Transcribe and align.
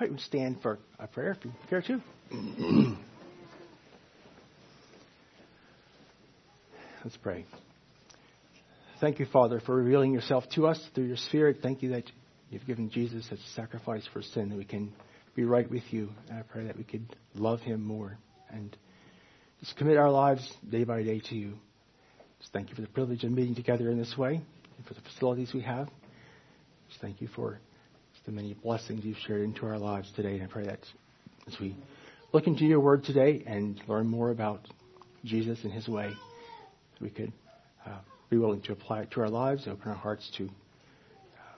Right, 0.00 0.10
we 0.10 0.18
stand 0.18 0.60
for 0.60 0.80
a 0.98 1.06
prayer 1.06 1.36
if 1.38 1.44
you 1.44 1.52
care 1.70 1.82
to. 1.82 2.02
Let's 7.04 7.16
pray. 7.18 7.44
Thank 9.00 9.20
you, 9.20 9.26
Father, 9.26 9.60
for 9.60 9.76
revealing 9.76 10.12
yourself 10.12 10.44
to 10.54 10.66
us 10.66 10.80
through 10.94 11.04
your 11.04 11.16
Spirit. 11.16 11.58
Thank 11.62 11.82
you 11.82 11.90
that 11.90 12.10
you've 12.50 12.66
given 12.66 12.90
Jesus 12.90 13.28
as 13.30 13.38
a 13.38 13.48
sacrifice 13.54 14.02
for 14.12 14.20
sin, 14.20 14.48
that 14.48 14.58
we 14.58 14.64
can 14.64 14.92
be 15.36 15.44
right 15.44 15.70
with 15.70 15.84
you. 15.90 16.10
And 16.28 16.38
I 16.38 16.42
pray 16.42 16.66
that 16.66 16.76
we 16.76 16.82
could 16.84 17.06
love 17.34 17.60
him 17.60 17.84
more 17.84 18.18
and 18.50 18.76
just 19.60 19.76
commit 19.76 19.96
our 19.96 20.10
lives 20.10 20.52
day 20.68 20.82
by 20.82 21.04
day 21.04 21.20
to 21.20 21.36
you. 21.36 21.54
Just 22.40 22.52
thank 22.52 22.68
you 22.70 22.74
for 22.74 22.82
the 22.82 22.88
privilege 22.88 23.22
of 23.22 23.30
meeting 23.30 23.54
together 23.54 23.90
in 23.90 23.98
this 23.98 24.16
way 24.18 24.40
and 24.76 24.86
for 24.86 24.94
the 24.94 25.02
facilities 25.02 25.52
we 25.54 25.60
have. 25.60 25.88
Just 26.88 27.00
thank 27.00 27.20
you 27.20 27.28
for 27.36 27.60
the 28.26 28.32
many 28.32 28.54
blessings 28.54 29.04
you've 29.04 29.18
shared 29.18 29.42
into 29.42 29.66
our 29.66 29.78
lives 29.78 30.10
today. 30.16 30.34
And 30.34 30.42
I 30.42 30.46
pray 30.46 30.64
that 30.64 30.80
as 31.46 31.58
we 31.60 31.76
look 32.32 32.46
into 32.46 32.64
your 32.64 32.80
word 32.80 33.04
today 33.04 33.42
and 33.46 33.80
learn 33.86 34.06
more 34.06 34.30
about 34.30 34.66
Jesus 35.24 35.58
and 35.64 35.72
his 35.72 35.88
way, 35.88 36.12
we 37.00 37.10
could 37.10 37.32
uh, 37.86 37.98
be 38.30 38.38
willing 38.38 38.62
to 38.62 38.72
apply 38.72 39.02
it 39.02 39.10
to 39.12 39.20
our 39.20 39.28
lives 39.28 39.64
and 39.64 39.72
open 39.72 39.90
our 39.90 39.96
hearts 39.96 40.30
to 40.38 40.44
uh, 40.44 40.48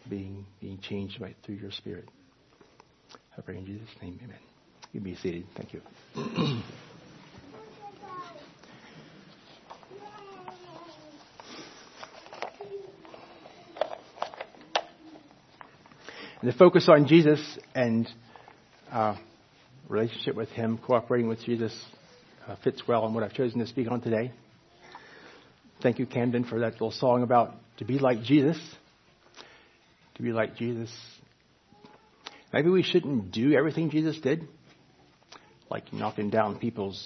being, 0.09 0.45
being 0.60 0.79
changed 0.79 1.21
by, 1.21 1.34
through 1.45 1.57
your 1.57 1.71
spirit. 1.71 2.09
I 3.37 3.41
pray 3.43 3.59
in 3.59 3.66
Jesus' 3.66 3.88
name, 4.02 4.19
amen. 4.24 4.38
You 4.93 5.01
be 5.01 5.15
seated. 5.16 5.45
Thank 5.57 5.74
you. 5.74 5.83
the 16.46 16.52
focus 16.52 16.88
on 16.88 17.09
Jesus 17.09 17.40
and 17.74 18.09
uh, 18.93 19.16
relationship 19.88 20.37
with 20.37 20.48
Him, 20.51 20.79
cooperating 20.79 21.26
with 21.26 21.40
Jesus, 21.40 21.76
uh, 22.46 22.54
fits 22.62 22.82
well 22.87 23.02
on 23.02 23.15
what 23.15 23.24
I've 23.24 23.32
chosen 23.32 23.59
to 23.59 23.66
speak 23.66 23.90
on 23.90 24.01
today. 24.01 24.30
Thank 25.82 25.98
you, 25.98 26.06
Camden, 26.06 26.45
for 26.45 26.60
that 26.60 26.74
little 26.74 26.93
song 26.93 27.24
about 27.24 27.54
to 27.79 27.84
be 27.84 27.98
like 27.98 28.23
Jesus. 28.23 28.56
To 30.15 30.23
be 30.23 30.30
like 30.30 30.54
Jesus. 30.54 30.88
Maybe 32.52 32.71
we 32.71 32.84
shouldn't 32.84 33.32
do 33.32 33.52
everything 33.52 33.90
Jesus 33.90 34.16
did, 34.21 34.46
like 35.68 35.93
knocking 35.93 36.30
down 36.30 36.60
people's 36.60 37.04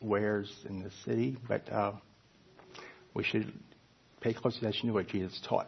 wares 0.00 0.48
in 0.68 0.84
the 0.84 0.90
city, 1.04 1.36
but 1.48 1.68
uh, 1.72 1.94
we 3.12 3.24
should 3.24 3.52
pay 4.20 4.32
close 4.32 4.56
attention 4.56 4.86
to 4.86 4.94
what 4.94 5.08
Jesus 5.08 5.36
taught, 5.48 5.66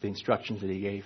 the 0.00 0.08
instructions 0.08 0.62
that 0.62 0.70
He 0.70 0.80
gave. 0.80 1.04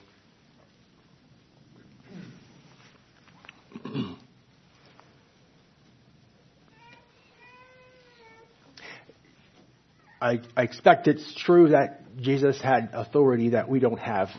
I, 10.24 10.40
I 10.56 10.62
expect 10.62 11.06
it's 11.06 11.34
true 11.44 11.68
that 11.68 12.00
Jesus 12.18 12.58
had 12.58 12.88
authority 12.94 13.50
that 13.50 13.68
we 13.68 13.78
don't 13.78 13.98
have. 13.98 14.30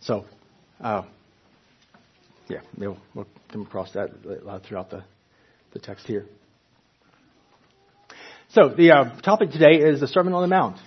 So, 0.00 0.24
uh, 0.80 1.02
yeah, 2.48 2.60
we'll, 2.78 2.96
we'll 3.14 3.26
come 3.52 3.60
across 3.60 3.92
that 3.92 4.08
throughout 4.66 4.88
the, 4.88 5.04
the 5.74 5.80
text 5.80 6.06
here. 6.06 6.24
So, 8.52 8.70
the 8.70 8.92
uh, 8.92 9.20
topic 9.20 9.50
today 9.50 9.82
is 9.82 10.00
the 10.00 10.08
Sermon 10.08 10.32
on 10.32 10.40
the 10.40 10.48
Mount. 10.48 10.78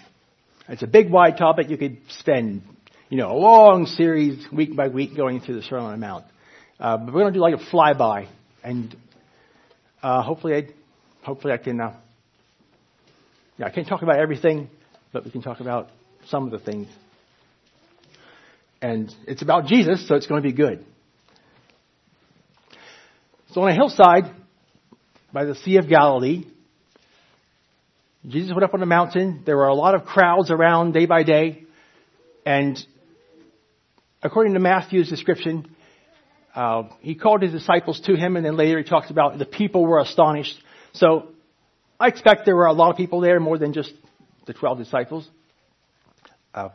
It's 0.67 0.81
a 0.81 0.87
big, 0.87 1.11
wide 1.11 1.37
topic. 1.37 1.69
You 1.69 1.77
could 1.77 1.97
spend, 2.09 2.63
you 3.09 3.17
know, 3.19 3.29
a 3.29 3.37
long 3.37 3.85
series, 3.85 4.43
week 4.51 4.75
by 4.75 4.87
week, 4.87 5.15
going 5.15 5.39
through 5.39 5.57
the 5.57 5.61
Sermon 5.61 5.85
on 5.85 5.91
the 5.91 6.03
Mount. 6.03 6.25
Uh, 6.79 6.97
but 6.97 7.13
we're 7.13 7.21
going 7.21 7.33
to 7.33 7.37
do 7.37 7.43
like 7.43 7.53
a 7.53 7.71
flyby, 7.71 8.27
and 8.63 8.95
uh, 10.01 10.23
hopefully, 10.23 10.55
I, 10.55 10.67
hopefully, 11.23 11.53
I 11.53 11.57
can 11.57 11.79
uh, 11.79 11.93
I 13.65 13.69
can't 13.69 13.87
talk 13.87 14.01
about 14.01 14.19
everything, 14.19 14.69
but 15.11 15.23
we 15.25 15.31
can 15.31 15.41
talk 15.41 15.59
about 15.59 15.89
some 16.27 16.45
of 16.45 16.51
the 16.51 16.59
things. 16.59 16.87
And 18.81 19.13
it's 19.27 19.41
about 19.41 19.67
Jesus, 19.67 20.07
so 20.07 20.15
it's 20.15 20.27
going 20.27 20.41
to 20.41 20.47
be 20.47 20.53
good. 20.53 20.85
So 23.51 23.61
on 23.61 23.69
a 23.69 23.73
hillside 23.73 24.25
by 25.31 25.45
the 25.45 25.55
Sea 25.55 25.77
of 25.77 25.87
Galilee, 25.87 26.45
Jesus 28.27 28.51
went 28.51 28.63
up 28.63 28.73
on 28.73 28.79
the 28.79 28.85
mountain. 28.85 29.43
There 29.45 29.55
were 29.55 29.67
a 29.67 29.75
lot 29.75 29.95
of 29.95 30.05
crowds 30.05 30.49
around 30.49 30.93
day 30.93 31.05
by 31.05 31.23
day. 31.23 31.63
And 32.45 32.77
according 34.21 34.53
to 34.53 34.59
Matthew's 34.59 35.09
description, 35.09 35.73
uh, 36.55 36.83
he 37.01 37.15
called 37.15 37.41
his 37.41 37.51
disciples 37.51 38.01
to 38.01 38.15
him, 38.15 38.35
and 38.35 38.45
then 38.45 38.57
later 38.57 38.77
he 38.77 38.83
talks 38.83 39.09
about 39.09 39.37
the 39.37 39.45
people 39.45 39.85
were 39.85 39.99
astonished. 39.99 40.55
So 40.93 41.32
I 42.03 42.07
expect 42.07 42.45
there 42.45 42.57
were 42.57 42.65
a 42.65 42.73
lot 42.73 42.91
of 42.91 42.97
people 42.97 43.21
there, 43.21 43.39
more 43.39 43.57
than 43.57 43.71
just 43.71 43.93
the 44.45 44.51
12 44.51 44.77
disciples. 44.77 45.25
Uh, 46.53 46.67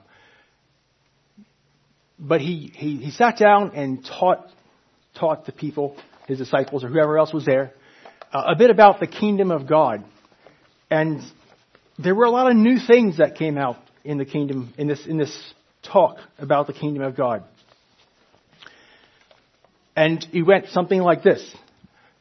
but 2.19 2.41
he, 2.41 2.73
he, 2.75 2.97
he 2.97 3.11
sat 3.11 3.37
down 3.37 3.73
and 3.75 4.03
taught, 4.03 4.49
taught 5.15 5.45
the 5.45 5.53
people, 5.53 5.99
his 6.27 6.39
disciples, 6.39 6.83
or 6.83 6.89
whoever 6.89 7.19
else 7.19 7.31
was 7.31 7.45
there, 7.45 7.75
uh, 8.33 8.45
a 8.55 8.57
bit 8.57 8.71
about 8.71 9.01
the 9.01 9.07
kingdom 9.07 9.51
of 9.51 9.69
God. 9.69 10.03
And 10.91 11.21
there 11.99 12.15
were 12.15 12.25
a 12.25 12.31
lot 12.31 12.51
of 12.51 12.57
new 12.57 12.79
things 12.79 13.19
that 13.19 13.35
came 13.35 13.59
out 13.59 13.77
in 14.05 14.17
the 14.17 14.25
kingdom, 14.25 14.73
in 14.79 14.89
this, 14.89 15.07
in 15.07 15.19
this 15.19 15.53
talk 15.83 16.17
about 16.39 16.69
the 16.69 16.73
kingdom 16.73 17.03
of 17.03 17.15
God. 17.15 17.45
And 19.95 20.25
he 20.33 20.41
went 20.41 20.69
something 20.69 21.03
like 21.03 21.23
this. 21.23 21.55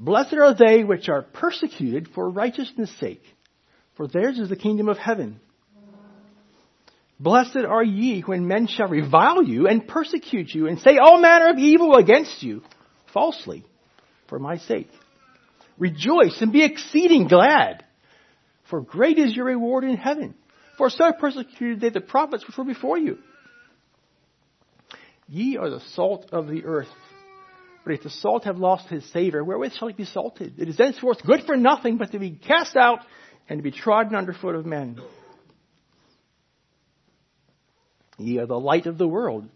Blessed 0.00 0.34
are 0.34 0.54
they 0.54 0.84
which 0.84 1.08
are 1.08 1.22
persecuted 1.22 2.08
for 2.14 2.30
righteousness' 2.30 2.94
sake, 2.98 3.22
for 3.96 4.06
theirs 4.06 4.38
is 4.38 4.48
the 4.48 4.56
kingdom 4.56 4.88
of 4.88 4.98
heaven. 4.98 5.40
Blessed 7.20 7.64
are 7.68 7.82
ye 7.82 8.20
when 8.20 8.46
men 8.46 8.68
shall 8.68 8.86
revile 8.86 9.42
you 9.42 9.66
and 9.66 9.88
persecute 9.88 10.54
you 10.54 10.68
and 10.68 10.78
say 10.78 10.98
all 10.98 11.20
manner 11.20 11.50
of 11.50 11.58
evil 11.58 11.96
against 11.96 12.44
you 12.44 12.62
falsely 13.12 13.64
for 14.28 14.38
my 14.38 14.58
sake. 14.58 14.90
Rejoice 15.78 16.40
and 16.40 16.52
be 16.52 16.64
exceeding 16.64 17.26
glad, 17.26 17.84
for 18.70 18.80
great 18.80 19.18
is 19.18 19.34
your 19.34 19.46
reward 19.46 19.82
in 19.82 19.96
heaven. 19.96 20.34
For 20.76 20.90
so 20.90 21.12
persecuted 21.12 21.80
they 21.80 21.90
the 21.90 22.00
prophets 22.00 22.46
which 22.46 22.56
were 22.56 22.64
before 22.64 22.98
you. 22.98 23.18
Ye 25.26 25.56
are 25.56 25.70
the 25.70 25.80
salt 25.94 26.28
of 26.30 26.46
the 26.46 26.64
earth. 26.64 26.88
But 27.88 27.94
if 27.94 28.02
the 28.02 28.10
salt 28.10 28.44
have 28.44 28.58
lost 28.58 28.90
his 28.90 29.02
savor, 29.12 29.42
wherewith 29.42 29.72
shall 29.72 29.88
it 29.88 29.96
be 29.96 30.04
salted? 30.04 30.58
It 30.58 30.68
is 30.68 30.76
thenceforth 30.76 31.22
good 31.24 31.44
for 31.46 31.56
nothing 31.56 31.96
but 31.96 32.12
to 32.12 32.18
be 32.18 32.32
cast 32.32 32.76
out 32.76 32.98
and 33.48 33.58
to 33.58 33.62
be 33.62 33.70
trodden 33.70 34.14
under 34.14 34.34
foot 34.34 34.56
of 34.56 34.66
men. 34.66 35.00
Ye 38.18 38.40
are 38.40 38.46
the 38.46 38.60
light 38.60 38.84
of 38.84 38.98
the 38.98 39.08
world. 39.08 39.48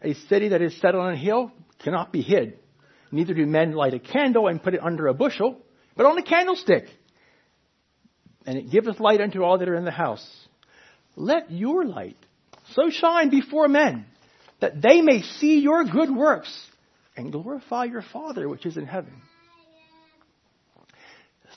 A 0.00 0.14
city 0.14 0.48
that 0.48 0.62
is 0.62 0.80
set 0.80 0.94
on 0.94 1.12
a 1.12 1.18
hill 1.18 1.52
cannot 1.84 2.12
be 2.12 2.22
hid. 2.22 2.58
Neither 3.12 3.34
do 3.34 3.44
men 3.44 3.72
light 3.72 3.92
a 3.92 3.98
candle 3.98 4.48
and 4.48 4.62
put 4.62 4.72
it 4.72 4.80
under 4.82 5.08
a 5.08 5.12
bushel, 5.12 5.60
but 5.98 6.06
on 6.06 6.16
a 6.16 6.22
candlestick. 6.22 6.86
And 8.46 8.56
it 8.56 8.70
giveth 8.70 9.00
light 9.00 9.20
unto 9.20 9.42
all 9.42 9.58
that 9.58 9.68
are 9.68 9.76
in 9.76 9.84
the 9.84 9.90
house. 9.90 10.26
Let 11.14 11.50
your 11.50 11.84
light 11.84 12.16
so 12.72 12.88
shine 12.88 13.28
before 13.28 13.68
men 13.68 14.06
that 14.60 14.80
they 14.80 15.02
may 15.02 15.20
see 15.20 15.58
your 15.58 15.84
good 15.84 16.10
works 16.10 16.50
and 17.16 17.32
glorify 17.32 17.84
your 17.84 18.02
Father 18.02 18.48
which 18.48 18.66
is 18.66 18.76
in 18.76 18.86
heaven. 18.86 19.12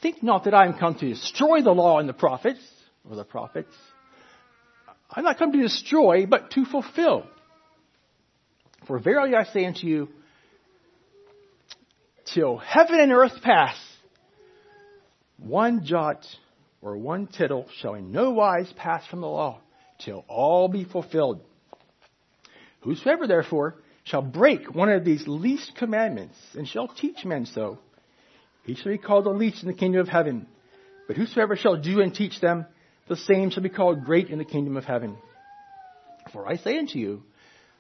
Think 0.02 0.24
not 0.24 0.46
that 0.46 0.54
I 0.54 0.66
am 0.66 0.78
come 0.78 0.96
to 0.96 1.10
destroy 1.10 1.62
the 1.62 1.72
law 1.72 2.00
and 2.00 2.08
the 2.08 2.14
prophets, 2.14 2.62
or 3.10 3.16
the 3.16 3.26
prophets. 3.26 3.74
I'm 5.12 5.24
not 5.24 5.38
come 5.38 5.52
to 5.52 5.62
destroy, 5.62 6.26
but 6.26 6.52
to 6.52 6.66
fulfill. 6.66 7.26
For 8.88 9.00
verily 9.00 9.36
I 9.36 9.44
say 9.44 9.66
unto 9.66 9.88
you, 9.88 10.08
till 12.34 12.58
heaven 12.58 13.00
and 13.00 13.12
earth 13.12 13.42
pass, 13.42 13.76
one 15.38 15.84
jot 15.86 16.26
or 16.82 16.98
one 16.98 17.28
tittle 17.28 17.68
shall 17.80 17.96
in 17.96 18.12
no 18.12 18.32
wise 18.32 18.72
pass 18.78 19.06
from 19.08 19.22
the 19.22 19.28
law, 19.28 19.60
till 20.00 20.24
all 20.28 20.70
be 20.70 20.86
fulfilled. 20.86 21.42
Whosoever 22.82 23.28
therefore 23.28 23.76
shall 24.10 24.22
break 24.22 24.74
one 24.74 24.90
of 24.90 25.06
these 25.06 25.28
least 25.28 25.74
commandments 25.78 26.36
and 26.56 26.68
shall 26.68 26.88
teach 26.88 27.24
men 27.26 27.46
so, 27.46 27.78
he 28.64 28.76
shall 28.76 28.92
be 28.92 28.98
called 28.98 29.26
the 29.26 29.30
least 29.30 29.62
in 29.62 29.68
the 29.68 29.74
kingdom 29.74 30.02
of 30.02 30.08
heaven. 30.08 30.48
But 31.08 31.18
whosoever 31.18 31.56
shall 31.56 31.78
do 31.78 32.02
and 32.02 32.14
teach 32.14 32.40
them, 32.40 32.66
the 33.08 33.16
same 33.16 33.50
shall 33.50 33.64
be 33.64 33.70
called 33.70 34.06
great 34.06 34.30
in 34.30 34.38
the 34.38 34.46
kingdom 34.46 34.78
of 34.78 34.86
heaven. 34.86 35.18
For 36.34 36.48
I 36.48 36.58
say 36.58 36.78
unto 36.78 37.00
you, 37.00 37.24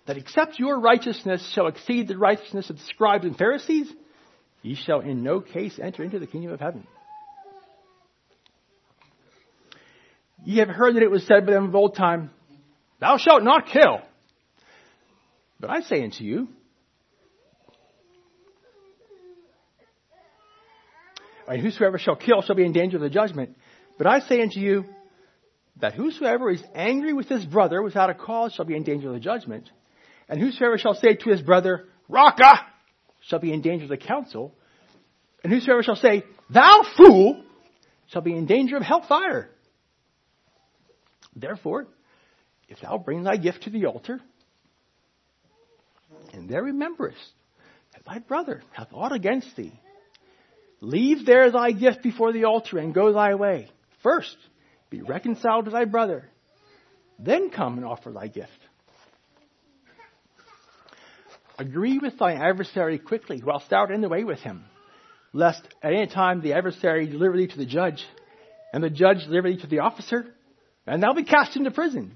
that 0.08 0.18
except 0.18 0.60
your 0.60 0.80
righteousness 0.80 1.48
shall 1.54 1.68
exceed 1.68 2.08
the 2.08 2.18
righteousness 2.18 2.70
of 2.70 2.78
the 2.78 2.86
scribes 2.86 3.26
and 3.26 3.38
Pharisees, 3.38 3.92
ye 4.64 4.76
shall 4.76 5.02
in 5.02 5.24
no 5.24 5.42
case 5.42 5.80
enter 5.82 6.04
into 6.04 6.20
the 6.20 6.28
kingdom 6.28 6.52
of 6.52 6.60
heaven. 6.60 6.88
Ye 10.46 10.58
have 10.60 10.70
heard 10.70 10.96
that 10.96 11.04
it 11.04 11.12
was 11.12 11.26
said 11.28 11.46
by 11.46 11.52
them 11.54 11.66
of 11.66 11.76
old 11.76 11.96
time, 11.96 12.32
Thou 13.00 13.18
shalt 13.18 13.44
not 13.44 13.68
kill. 13.68 14.02
But 15.60 15.70
I 15.70 15.82
say 15.82 16.04
unto 16.04 16.24
you, 16.24 16.48
and 21.48 21.62
whosoever 21.62 21.98
shall 21.98 22.16
kill 22.16 22.42
shall 22.42 22.56
be 22.56 22.64
in 22.64 22.72
danger 22.72 22.98
of 22.98 23.04
the 23.04 23.10
judgment. 23.10 23.58
But 23.98 24.08
I 24.08 24.20
say 24.20 24.42
unto 24.42 24.60
you, 24.60 24.86
that 25.82 25.94
whosoever 25.94 26.50
is 26.52 26.64
angry 26.76 27.14
with 27.14 27.28
his 27.28 27.46
brother 27.46 27.82
without 27.82 28.10
a 28.10 28.14
cause 28.14 28.54
shall 28.54 28.66
be 28.66 28.76
in 28.76 28.84
danger 28.84 29.08
of 29.08 29.14
the 29.14 29.20
judgment. 29.20 29.70
And 30.28 30.40
whosoever 30.40 30.78
shall 30.78 30.94
say 30.94 31.16
to 31.16 31.30
his 31.30 31.42
brother, 31.42 31.86
Raca, 32.08 32.66
shall 33.22 33.40
be 33.40 33.54
in 33.54 33.62
danger 33.62 33.84
of 33.84 33.90
the 33.90 33.98
council. 33.98 34.54
And 35.44 35.52
whosoever 35.52 35.84
shall 35.84 35.96
say, 35.96 36.24
Thou 36.50 36.86
fool, 36.98 37.44
shall 38.08 38.22
be 38.22 38.34
in 38.34 38.46
danger 38.46 38.78
of 38.78 38.84
hellfire. 38.84 39.50
Therefore, 41.36 41.88
if 42.68 42.82
thou 42.82 42.98
bring 42.98 43.24
thy 43.24 43.38
gift 43.38 43.64
to 43.64 43.70
the 43.70 43.86
altar, 43.86 44.20
and 46.40 46.50
there 46.50 46.64
rememberest 46.64 47.34
that 47.94 48.06
thy 48.06 48.20
brother 48.20 48.62
hath 48.72 48.88
aught 48.94 49.12
against 49.12 49.56
thee, 49.56 49.80
leave 50.80 51.26
there 51.26 51.52
thy 51.52 51.72
gift 51.72 52.02
before 52.02 52.32
the 52.32 52.46
altar 52.46 52.78
and 52.78 52.94
go 52.94 53.12
thy 53.12 53.36
way. 53.36 53.70
First, 54.02 54.38
be 54.90 55.02
reconciled 55.02 55.66
to 55.66 55.72
thy 55.72 55.86
brother, 55.86 56.30
then 57.20 57.50
come 57.50 57.78
and 57.78 57.86
offer 57.86 58.12
thy 58.12 58.28
gift. 58.28 58.50
Agree 61.58 62.00
with 62.00 62.18
thy 62.18 62.34
adversary 62.36 62.98
quickly 62.98 63.42
whilst 63.46 63.70
thou 63.70 63.80
art 63.80 63.92
in 63.92 64.00
the 64.00 64.08
way 64.08 64.24
with 64.24 64.40
him, 64.40 64.64
lest 65.34 65.62
at 65.84 65.92
any 65.92 66.08
time 66.08 66.42
the 66.42 66.54
adversary 66.54 67.06
deliver 67.06 67.36
thee 67.36 67.48
to 67.48 67.58
the 67.58 67.66
judge, 67.66 68.02
and 68.72 68.82
the 68.82 68.90
judge 68.90 69.26
deliver 69.26 69.50
thee 69.50 69.60
to 69.60 69.68
the 69.68 69.80
officer, 69.80 70.26
and 70.88 71.04
thou 71.04 71.14
be 71.14 71.26
cast 71.26 71.58
into 71.58 71.72
prison. 71.72 72.16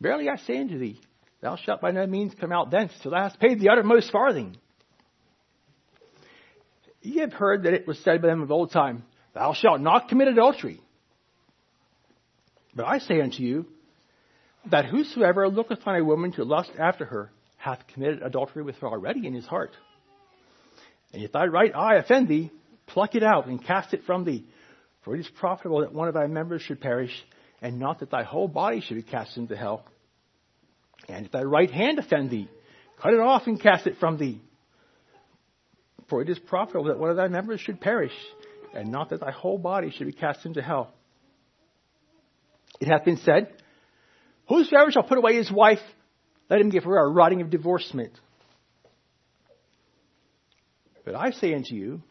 Verily 0.00 0.28
I 0.28 0.36
say 0.36 0.58
unto 0.58 0.78
thee, 0.78 1.00
thou 1.44 1.56
shalt 1.56 1.82
by 1.82 1.90
no 1.90 2.06
means 2.06 2.32
come 2.40 2.52
out 2.52 2.70
thence 2.70 2.90
till 3.02 3.10
thou 3.10 3.24
hast 3.24 3.38
paid 3.38 3.60
the 3.60 3.68
uttermost 3.68 4.10
farthing. 4.10 4.56
Ye 7.02 7.20
have 7.20 7.34
heard 7.34 7.64
that 7.64 7.74
it 7.74 7.86
was 7.86 7.98
said 7.98 8.22
by 8.22 8.28
them 8.28 8.40
of 8.40 8.50
old 8.50 8.72
time, 8.72 9.04
Thou 9.34 9.52
shalt 9.52 9.82
not 9.82 10.08
commit 10.08 10.28
adultery. 10.28 10.80
But 12.74 12.86
I 12.86 12.98
say 12.98 13.20
unto 13.20 13.42
you, 13.42 13.66
that 14.70 14.86
whosoever 14.86 15.46
looketh 15.48 15.86
on 15.86 15.96
a 15.96 16.04
woman 16.04 16.32
to 16.32 16.44
lust 16.44 16.70
after 16.78 17.04
her 17.04 17.30
hath 17.58 17.86
committed 17.92 18.22
adultery 18.22 18.62
with 18.62 18.76
her 18.76 18.86
already 18.86 19.26
in 19.26 19.34
his 19.34 19.44
heart. 19.44 19.72
And 21.12 21.22
if 21.22 21.32
thy 21.32 21.44
right 21.44 21.74
eye 21.74 21.96
offend 21.96 22.26
thee, 22.28 22.50
pluck 22.86 23.14
it 23.14 23.22
out 23.22 23.48
and 23.48 23.62
cast 23.62 23.92
it 23.92 24.04
from 24.06 24.24
thee. 24.24 24.46
For 25.02 25.14
it 25.14 25.20
is 25.20 25.28
profitable 25.28 25.80
that 25.80 25.92
one 25.92 26.08
of 26.08 26.14
thy 26.14 26.26
members 26.26 26.62
should 26.62 26.80
perish, 26.80 27.12
and 27.60 27.78
not 27.78 28.00
that 28.00 28.10
thy 28.10 28.22
whole 28.22 28.48
body 28.48 28.80
should 28.80 28.96
be 28.96 29.02
cast 29.02 29.36
into 29.36 29.56
hell. 29.56 29.84
And 31.08 31.26
if 31.26 31.32
thy 31.32 31.42
right 31.42 31.70
hand 31.70 31.98
offend 31.98 32.30
thee, 32.30 32.48
cut 33.00 33.12
it 33.12 33.20
off 33.20 33.46
and 33.46 33.60
cast 33.60 33.86
it 33.86 33.98
from 33.98 34.16
thee. 34.16 34.40
For 36.08 36.22
it 36.22 36.28
is 36.28 36.38
profitable 36.38 36.84
that 36.86 36.98
one 36.98 37.10
of 37.10 37.16
thy 37.16 37.28
members 37.28 37.60
should 37.60 37.80
perish, 37.80 38.12
and 38.74 38.90
not 38.90 39.10
that 39.10 39.20
thy 39.20 39.30
whole 39.30 39.58
body 39.58 39.90
should 39.90 40.06
be 40.06 40.12
cast 40.12 40.44
into 40.44 40.62
hell. 40.62 40.92
It 42.80 42.88
hath 42.88 43.04
been 43.04 43.18
said, 43.18 43.52
Whosoever 44.48 44.90
shall 44.90 45.04
put 45.04 45.18
away 45.18 45.36
his 45.36 45.50
wife, 45.50 45.80
let 46.50 46.60
him 46.60 46.70
give 46.70 46.84
her 46.84 46.98
a 46.98 47.08
writing 47.08 47.40
of 47.40 47.50
divorcement. 47.50 48.12
But 51.04 51.14
I 51.14 51.30
say 51.30 51.54
unto 51.54 51.74
you, 51.74 52.02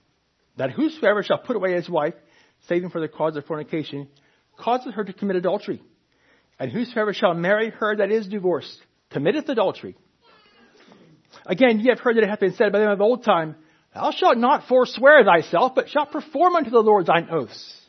that 0.57 0.71
whosoever 0.71 1.23
shall 1.23 1.39
put 1.39 1.55
away 1.55 1.73
his 1.73 1.89
wife, 1.89 2.13
saving 2.67 2.89
for 2.89 3.01
the 3.01 3.07
cause 3.07 3.35
of 3.35 3.45
fornication, 3.45 4.07
causes 4.57 4.93
her 4.93 5.03
to 5.03 5.13
commit 5.13 5.35
adultery. 5.35 5.81
And 6.63 6.71
whosoever 6.71 7.13
shall 7.13 7.33
marry 7.33 7.71
her 7.71 7.97
that 7.97 8.09
is 8.09 8.25
divorced 8.25 8.81
committeth 9.09 9.49
adultery. 9.49 9.97
Again, 11.45 11.81
ye 11.81 11.89
have 11.89 11.99
heard 11.99 12.15
that 12.15 12.23
it 12.23 12.29
hath 12.29 12.39
been 12.39 12.53
said 12.53 12.71
by 12.71 12.79
them 12.79 12.89
of 12.89 13.01
old 13.01 13.25
time, 13.25 13.57
Thou 13.93 14.11
shalt 14.11 14.37
not 14.37 14.69
forswear 14.69 15.25
thyself, 15.25 15.73
but 15.75 15.89
shalt 15.89 16.13
perform 16.13 16.55
unto 16.55 16.69
the 16.69 16.79
Lord 16.79 17.05
thine 17.05 17.27
oaths. 17.29 17.81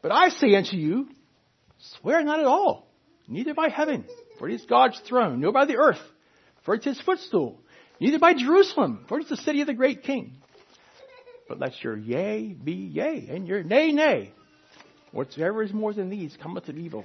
But 0.00 0.12
I 0.12 0.30
say 0.30 0.54
unto 0.54 0.78
you, 0.78 1.10
swear 2.00 2.24
not 2.24 2.40
at 2.40 2.46
all, 2.46 2.90
neither 3.28 3.52
by 3.52 3.68
heaven, 3.68 4.06
for 4.38 4.48
it 4.48 4.54
is 4.54 4.64
God's 4.64 4.98
throne, 5.00 5.40
nor 5.40 5.52
by 5.52 5.66
the 5.66 5.76
earth, 5.76 6.00
for 6.64 6.74
it 6.74 6.86
is 6.86 6.96
his 6.96 7.04
footstool, 7.04 7.60
neither 8.00 8.18
by 8.18 8.32
Jerusalem, 8.32 9.04
for 9.10 9.18
it 9.18 9.24
is 9.24 9.28
the 9.28 9.36
city 9.36 9.60
of 9.60 9.66
the 9.66 9.74
great 9.74 10.04
king. 10.04 10.38
But 11.50 11.58
let 11.58 11.84
your 11.84 11.98
yea 11.98 12.54
be 12.54 12.72
yea, 12.72 13.28
and 13.28 13.46
your 13.46 13.62
nay, 13.62 13.92
nay. 13.92 14.32
Whatsoever 15.12 15.62
is 15.62 15.74
more 15.74 15.92
than 15.92 16.08
these 16.08 16.34
cometh 16.40 16.70
of 16.70 16.78
evil. 16.78 17.04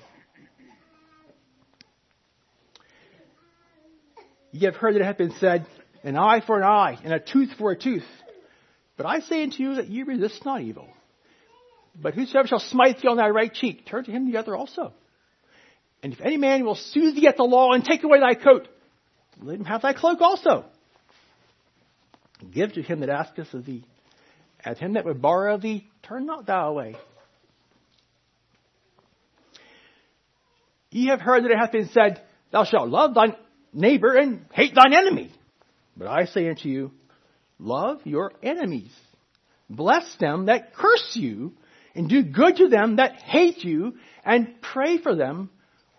Ye 4.52 4.66
have 4.66 4.76
heard 4.76 4.96
that 4.96 5.02
it 5.02 5.06
hath 5.06 5.18
been 5.18 5.36
said, 5.40 5.66
an 6.04 6.18
eye 6.18 6.42
for 6.46 6.58
an 6.58 6.64
eye, 6.64 6.98
and 7.04 7.14
a 7.14 7.20
tooth 7.20 7.50
for 7.58 7.72
a 7.72 7.78
tooth. 7.78 8.06
But 8.98 9.06
I 9.06 9.20
say 9.20 9.44
unto 9.44 9.62
you 9.62 9.76
that 9.76 9.90
ye 9.90 10.04
resist 10.04 10.46
not 10.46 10.62
evil. 10.62 10.88
But 12.02 12.14
whosoever 12.14 12.48
shall 12.48 12.60
smite 12.60 13.02
thee 13.02 13.08
on 13.08 13.18
thy 13.18 13.30
right 13.30 13.54
cheek, 13.54 13.86
turn 13.86 14.06
to 14.06 14.12
him 14.12 14.32
the 14.32 14.38
other 14.38 14.56
also. 14.56 14.94
And 16.02 16.14
if 16.14 16.22
any 16.22 16.38
man 16.38 16.66
will 16.66 16.76
sue 16.76 17.12
thee 17.12 17.28
at 17.28 17.38
the 17.38 17.44
law 17.44 17.74
and 17.74 17.84
take 17.84 18.04
away 18.04 18.20
thy 18.20 18.36
coat, 18.36 18.68
let 19.42 19.60
him 19.60 19.66
have 19.66 19.82
thy 19.82 19.94
cloak 19.94 20.22
also. 20.22 20.66
Give 22.52 22.72
to 22.74 22.82
him 22.82 23.02
that 23.02 23.10
asketh 23.10 23.54
of 23.54 23.66
thee. 23.66 23.84
At 24.64 24.78
him 24.78 24.94
that 24.94 25.06
would 25.06 25.22
borrow 25.22 25.56
of 25.56 25.62
thee, 25.62 25.88
turn 26.04 26.26
not 26.26 26.46
thou 26.46 26.70
away. 26.70 26.96
Ye 30.92 31.08
have 31.08 31.22
heard 31.22 31.44
that 31.44 31.52
it 31.52 31.58
hath 31.58 31.72
been 31.72 31.90
said, 31.90 32.22
Thou 32.52 32.64
shalt 32.64 32.90
love 32.90 33.14
thine 33.14 33.36
neighbor 33.74 34.16
and 34.16 34.46
hate 34.54 34.76
thine 34.76 34.94
enemy. 34.94 35.32
But 35.96 36.08
I 36.08 36.26
say 36.26 36.48
unto 36.50 36.70
you, 36.70 36.92
love 37.58 38.02
your 38.06 38.32
enemies. 38.42 38.92
Bless 39.70 40.16
them 40.20 40.46
that 40.48 40.74
curse 40.74 41.16
you, 41.16 41.54
and 41.94 42.10
do 42.10 42.24
good 42.24 42.56
to 42.58 42.70
them 42.70 42.96
that 42.96 43.22
hate 43.22 43.64
you, 43.64 43.96
and 44.24 44.62
pray 44.62 44.98
for 44.98 45.16
them 45.16 45.50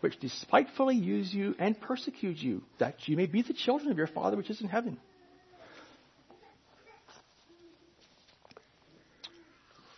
which 0.00 0.18
despitefully 0.18 0.96
use 0.96 1.32
you 1.32 1.54
and 1.58 1.78
persecute 1.80 2.38
you, 2.38 2.62
that 2.78 3.06
you 3.06 3.16
may 3.16 3.26
be 3.26 3.42
the 3.42 3.52
children 3.52 3.90
of 3.90 3.98
your 3.98 4.06
Father 4.06 4.36
which 4.36 4.50
is 4.50 4.60
in 4.60 4.68
heaven. 4.68 4.98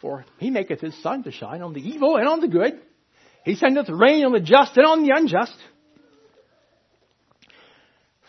For 0.00 0.24
he 0.38 0.50
maketh 0.50 0.80
his 0.80 1.00
sun 1.00 1.22
to 1.22 1.30
shine 1.30 1.62
on 1.62 1.72
the 1.72 1.80
evil 1.80 2.16
and 2.16 2.28
on 2.28 2.40
the 2.40 2.48
good. 2.48 2.80
He 3.44 3.54
sendeth 3.54 3.88
rain 3.88 4.24
on 4.24 4.32
the 4.32 4.40
just 4.40 4.76
and 4.76 4.84
on 4.84 5.04
the 5.04 5.12
unjust. 5.14 5.56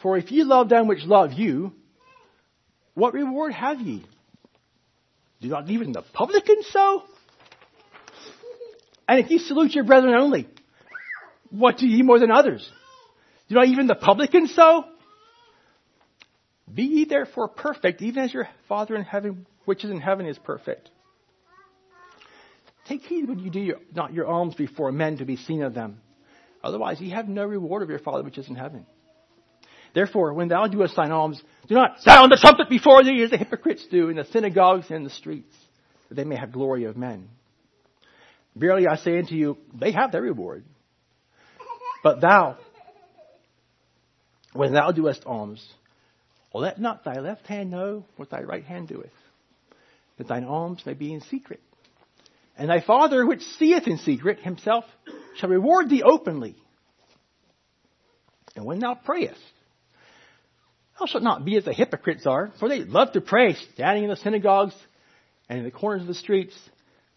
For 0.03 0.17
if 0.17 0.31
ye 0.31 0.43
love 0.43 0.67
them 0.67 0.87
which 0.87 1.05
love 1.05 1.31
you, 1.31 1.71
what 2.93 3.13
reward 3.13 3.53
have 3.53 3.79
ye? 3.79 4.05
Do 5.41 5.47
not 5.47 5.69
even 5.69 5.93
the 5.93 6.01
publicans 6.01 6.67
so? 6.69 7.03
And 9.07 9.19
if 9.19 9.31
ye 9.31 9.37
salute 9.39 9.73
your 9.73 9.85
brethren 9.85 10.13
only, 10.13 10.47
what 11.49 11.77
do 11.77 11.87
ye 11.87 12.01
more 12.01 12.19
than 12.19 12.31
others? 12.31 12.69
Do 13.47 13.55
not 13.55 13.67
even 13.67 13.87
the 13.87 13.95
publicans 13.95 14.53
so? 14.53 14.85
Be 16.71 16.83
ye 16.83 17.05
therefore 17.05 17.47
perfect, 17.47 18.01
even 18.01 18.23
as 18.23 18.33
your 18.33 18.49
Father 18.67 18.95
in 18.95 19.03
heaven, 19.03 19.45
which 19.63 19.85
is 19.85 19.91
in 19.91 20.01
heaven, 20.01 20.25
is 20.25 20.37
perfect. 20.37 20.89
Take 22.87 23.03
heed 23.03 23.29
when 23.29 23.39
you 23.39 23.49
do 23.49 23.59
your, 23.61 23.77
not 23.95 24.13
your 24.13 24.27
alms 24.27 24.55
before 24.55 24.91
men 24.91 25.17
to 25.17 25.25
be 25.25 25.37
seen 25.37 25.63
of 25.63 25.73
them. 25.73 26.01
Otherwise, 26.61 26.99
ye 26.99 27.11
have 27.11 27.29
no 27.29 27.45
reward 27.45 27.83
of 27.83 27.89
your 27.89 27.99
Father 27.99 28.23
which 28.23 28.37
is 28.37 28.49
in 28.49 28.55
heaven. 28.55 28.85
Therefore, 29.93 30.33
when 30.33 30.47
thou 30.47 30.67
doest 30.67 30.95
thine 30.95 31.11
alms, 31.11 31.41
do 31.67 31.75
not 31.75 32.01
sound 32.01 32.31
the 32.31 32.37
trumpet 32.37 32.69
before 32.69 33.03
thee 33.03 33.21
as 33.23 33.29
the 33.29 33.37
hypocrites 33.37 33.85
do 33.89 34.09
in 34.09 34.15
the 34.15 34.25
synagogues 34.25 34.87
and 34.87 34.97
in 34.97 35.03
the 35.03 35.09
streets, 35.09 35.55
that 36.09 36.15
they 36.15 36.23
may 36.23 36.35
have 36.35 36.51
glory 36.51 36.85
of 36.85 36.97
men. 36.97 37.29
Verily 38.55 38.87
I 38.87 38.95
say 38.95 39.17
unto 39.17 39.35
you, 39.35 39.57
they 39.73 39.91
have 39.91 40.11
their 40.11 40.21
reward. 40.21 40.63
But 42.03 42.21
thou, 42.21 42.57
when 44.53 44.73
thou 44.73 44.91
doest 44.91 45.23
alms, 45.25 45.65
let 46.53 46.79
not 46.79 47.03
thy 47.03 47.19
left 47.19 47.47
hand 47.47 47.71
know 47.71 48.05
what 48.15 48.29
thy 48.29 48.41
right 48.41 48.63
hand 48.63 48.89
doeth, 48.89 49.09
that 50.17 50.27
thine 50.27 50.43
alms 50.43 50.85
may 50.85 50.93
be 50.93 51.13
in 51.13 51.21
secret. 51.21 51.61
And 52.57 52.69
thy 52.69 52.81
Father 52.81 53.25
which 53.25 53.41
seeth 53.57 53.87
in 53.87 53.97
secret 53.97 54.39
himself 54.39 54.85
shall 55.37 55.49
reward 55.49 55.89
thee 55.89 56.03
openly. 56.03 56.55
And 58.55 58.65
when 58.65 58.79
thou 58.79 58.93
prayest, 58.93 59.41
Thou 60.99 61.05
shalt 61.05 61.23
not 61.23 61.43
be 61.43 61.57
as 61.57 61.65
the 61.65 61.73
hypocrites 61.73 62.25
are, 62.25 62.51
for 62.59 62.69
they 62.69 62.83
love 62.83 63.13
to 63.13 63.21
pray, 63.21 63.55
standing 63.73 64.03
in 64.03 64.09
the 64.09 64.15
synagogues 64.15 64.75
and 65.49 65.59
in 65.59 65.65
the 65.65 65.71
corners 65.71 66.01
of 66.01 66.07
the 66.07 66.13
streets, 66.13 66.57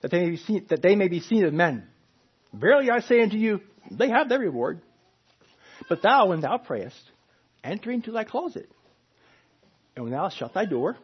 that 0.01 0.11
they 0.11 0.21
may 0.21 0.31
be 0.31 0.37
seen, 0.37 0.67
that 0.71 0.83
they 0.83 0.97
may 0.97 1.09
be 1.09 1.21
seen 1.21 1.45
of 1.45 1.53
men. 1.53 1.87
Verily 2.53 2.91
I 2.91 3.01
say 3.01 3.23
unto 3.23 3.37
you, 3.37 3.61
they 3.91 4.09
have 4.09 4.29
their 4.29 4.39
reward. 4.39 4.81
But 5.89 6.03
thou, 6.03 6.29
when 6.29 6.41
thou 6.41 6.59
prayest, 6.59 7.01
enter 7.63 7.91
into 7.91 8.13
thy 8.13 8.25
closet, 8.25 8.71
and 9.95 10.05
when 10.05 10.13
thou 10.13 10.31
shut 10.31 10.55
thy 10.55 10.65
door, 10.65 10.97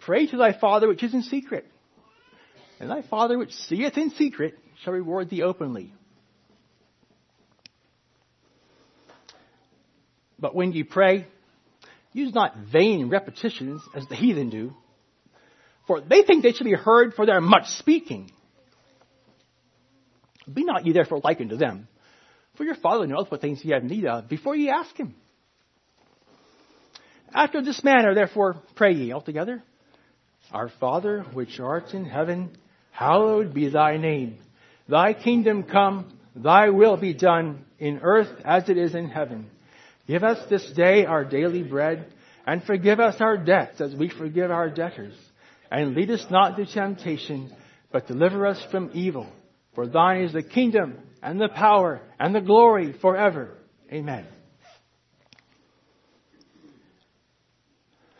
pray 0.00 0.26
to 0.26 0.36
thy 0.36 0.52
Father 0.52 0.88
which 0.88 1.02
is 1.02 1.14
in 1.14 1.22
secret, 1.22 1.66
and 2.80 2.90
thy 2.90 3.02
Father 3.02 3.38
which 3.38 3.52
seeth 3.54 3.96
in 3.96 4.10
secret 4.10 4.58
shall 4.82 4.92
reward 4.92 5.30
thee 5.30 5.42
openly. 5.42 5.92
But 10.38 10.54
when 10.54 10.72
ye 10.72 10.82
pray, 10.82 11.26
use 12.12 12.34
not 12.34 12.56
vain 12.72 13.08
repetitions 13.08 13.82
as 13.94 14.06
the 14.08 14.16
heathen 14.16 14.50
do, 14.50 14.74
for 15.86 16.00
they 16.00 16.22
think 16.22 16.42
they 16.42 16.52
should 16.52 16.64
be 16.64 16.74
heard 16.74 17.14
for 17.14 17.26
their 17.26 17.40
much 17.40 17.66
speaking. 17.78 18.30
Be 20.52 20.64
not 20.64 20.86
ye 20.86 20.92
therefore 20.92 21.20
likened 21.22 21.50
to 21.50 21.56
them, 21.56 21.88
for 22.56 22.64
your 22.64 22.74
Father 22.74 23.06
knoweth 23.06 23.30
what 23.30 23.40
things 23.40 23.64
ye 23.64 23.72
have 23.72 23.84
need 23.84 24.06
of 24.06 24.28
before 24.28 24.56
ye 24.56 24.70
ask 24.70 24.96
him. 24.96 25.14
After 27.32 27.62
this 27.62 27.84
manner, 27.84 28.14
therefore, 28.14 28.56
pray 28.74 28.92
ye 28.92 29.12
altogether. 29.12 29.62
Our 30.52 30.68
Father, 30.80 31.22
which 31.32 31.60
art 31.60 31.94
in 31.94 32.04
heaven, 32.04 32.56
hallowed 32.90 33.54
be 33.54 33.68
thy 33.68 33.98
name. 33.98 34.38
Thy 34.88 35.12
kingdom 35.12 35.62
come, 35.62 36.18
thy 36.34 36.70
will 36.70 36.96
be 36.96 37.14
done 37.14 37.64
in 37.78 38.00
earth 38.02 38.40
as 38.44 38.68
it 38.68 38.76
is 38.76 38.96
in 38.96 39.08
heaven. 39.08 39.48
Give 40.10 40.24
us 40.24 40.44
this 40.50 40.68
day 40.72 41.04
our 41.04 41.24
daily 41.24 41.62
bread, 41.62 42.04
and 42.44 42.64
forgive 42.64 42.98
us 42.98 43.20
our 43.20 43.36
debts 43.36 43.80
as 43.80 43.94
we 43.94 44.08
forgive 44.08 44.50
our 44.50 44.68
debtors. 44.68 45.14
And 45.70 45.94
lead 45.94 46.10
us 46.10 46.26
not 46.28 46.58
into 46.58 46.72
temptation, 46.72 47.54
but 47.92 48.08
deliver 48.08 48.44
us 48.44 48.60
from 48.72 48.90
evil. 48.92 49.28
For 49.76 49.86
thine 49.86 50.22
is 50.22 50.32
the 50.32 50.42
kingdom, 50.42 50.98
and 51.22 51.40
the 51.40 51.48
power, 51.48 52.00
and 52.18 52.34
the 52.34 52.40
glory 52.40 52.92
forever. 53.00 53.56
Amen. 53.92 54.26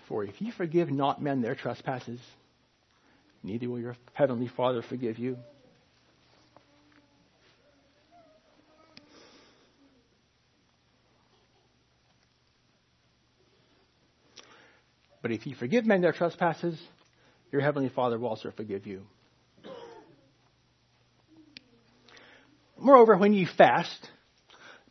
For 0.06 0.22
if 0.22 0.40
ye 0.40 0.52
forgive 0.52 0.92
not 0.92 1.20
men 1.20 1.42
their 1.42 1.56
trespasses, 1.56 2.20
neither 3.42 3.68
will 3.68 3.80
your 3.80 3.96
heavenly 4.12 4.48
Father 4.56 4.82
forgive 4.88 5.18
you. 5.18 5.38
But 15.22 15.32
if 15.32 15.46
you 15.46 15.54
forgive 15.54 15.84
men 15.84 16.00
their 16.00 16.12
trespasses, 16.12 16.80
your 17.52 17.60
heavenly 17.60 17.88
Father 17.88 18.18
will 18.18 18.28
also 18.28 18.50
forgive 18.50 18.86
you. 18.86 19.02
Moreover, 22.78 23.16
when 23.16 23.34
ye 23.34 23.46
fast, 23.46 24.08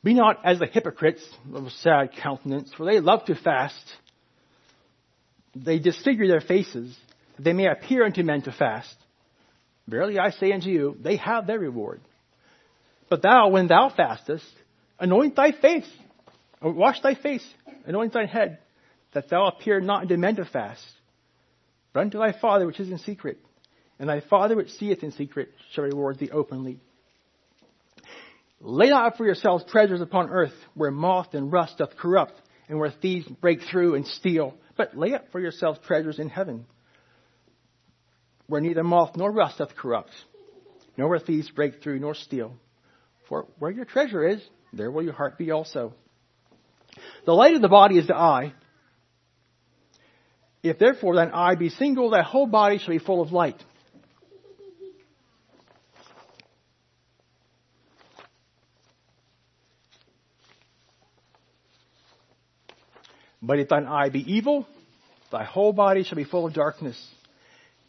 be 0.03 0.13
not 0.13 0.45
as 0.45 0.59
the 0.59 0.67
hypocrites 0.67 1.27
of 1.53 1.71
sad 1.71 2.11
countenance, 2.21 2.71
for 2.75 2.85
they 2.85 2.99
love 2.99 3.25
to 3.25 3.35
fast. 3.35 3.83
They 5.55 5.79
disfigure 5.79 6.27
their 6.27 6.41
faces, 6.41 6.95
that 7.35 7.43
they 7.43 7.53
may 7.53 7.67
appear 7.67 8.05
unto 8.05 8.21
men 8.23 8.43
to 8.43 8.51
fast. 8.51 8.95
Verily 9.87 10.19
I 10.19 10.29
say 10.29 10.51
unto 10.51 10.69
you, 10.69 10.95
they 11.01 11.15
have 11.17 11.47
their 11.47 11.57
reward. 11.57 12.01
But 13.09 13.23
thou, 13.23 13.49
when 13.49 13.67
thou 13.67 13.89
fastest, 13.89 14.45
anoint 14.99 15.35
thy 15.35 15.51
face, 15.51 15.89
wash 16.61 17.01
thy 17.01 17.15
face, 17.15 17.45
anoint 17.85 18.13
thine 18.13 18.27
head, 18.27 18.59
that 19.13 19.29
thou 19.29 19.47
appear 19.47 19.81
not 19.81 20.01
unto 20.01 20.17
men 20.17 20.35
to 20.35 20.45
fast, 20.45 20.83
but 21.93 22.01
unto 22.01 22.19
thy 22.19 22.31
Father 22.31 22.65
which 22.65 22.79
is 22.79 22.89
in 22.89 22.99
secret, 22.99 23.39
and 23.97 24.07
thy 24.09 24.21
Father 24.21 24.55
which 24.55 24.71
seeth 24.71 25.03
in 25.03 25.11
secret 25.11 25.49
shall 25.73 25.83
reward 25.83 26.19
thee 26.19 26.29
openly. 26.31 26.79
Lay 28.61 28.89
not 28.89 29.05
up 29.07 29.17
for 29.17 29.25
yourselves 29.25 29.63
treasures 29.69 30.01
upon 30.01 30.29
earth, 30.29 30.53
where 30.73 30.91
moth 30.91 31.33
and 31.33 31.51
rust 31.51 31.77
doth 31.77 31.95
corrupt, 31.97 32.33
and 32.67 32.77
where 32.77 32.91
thieves 32.91 33.27
break 33.27 33.61
through 33.63 33.95
and 33.95 34.05
steal, 34.05 34.53
but 34.77 34.97
lay 34.97 35.13
up 35.13 35.31
for 35.31 35.39
yourselves 35.39 35.79
treasures 35.85 36.19
in 36.19 36.29
heaven, 36.29 36.65
where 38.47 38.61
neither 38.61 38.83
moth 38.83 39.15
nor 39.15 39.31
rust 39.31 39.59
doth 39.59 39.75
corrupt, 39.75 40.11
nor 40.97 41.07
where 41.07 41.19
thieves 41.19 41.49
break 41.49 41.81
through 41.81 41.99
nor 41.99 42.13
steal. 42.13 42.53
For 43.27 43.47
where 43.59 43.71
your 43.71 43.85
treasure 43.85 44.27
is, 44.27 44.41
there 44.73 44.91
will 44.91 45.03
your 45.03 45.13
heart 45.13 45.37
be 45.37 45.51
also. 45.51 45.93
The 47.25 47.33
light 47.33 47.55
of 47.55 47.61
the 47.61 47.69
body 47.69 47.97
is 47.97 48.07
the 48.07 48.15
eye. 48.15 48.53
If 50.61 50.77
therefore 50.77 51.15
thine 51.15 51.31
eye 51.31 51.55
be 51.55 51.69
single, 51.69 52.09
thy 52.09 52.21
whole 52.21 52.47
body 52.47 52.77
shall 52.77 52.93
be 52.93 52.99
full 52.99 53.21
of 53.21 53.31
light. 53.31 53.61
But 63.41 63.59
if 63.59 63.69
thine 63.69 63.85
eye 63.85 64.09
be 64.09 64.19
evil, 64.31 64.67
thy 65.31 65.45
whole 65.45 65.71
body 65.71 66.03
shall 66.03 66.17
be 66.17 66.25
full 66.25 66.45
of 66.45 66.53
darkness. 66.53 67.01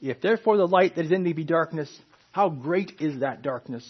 If 0.00 0.21
therefore 0.21 0.57
the 0.57 0.67
light 0.67 0.95
that 0.95 1.05
is 1.05 1.12
in 1.12 1.25
thee 1.25 1.33
be 1.33 1.45
darkness, 1.45 1.91
how 2.31 2.49
great 2.49 3.00
is 3.00 3.21
that 3.21 3.43
darkness? 3.43 3.89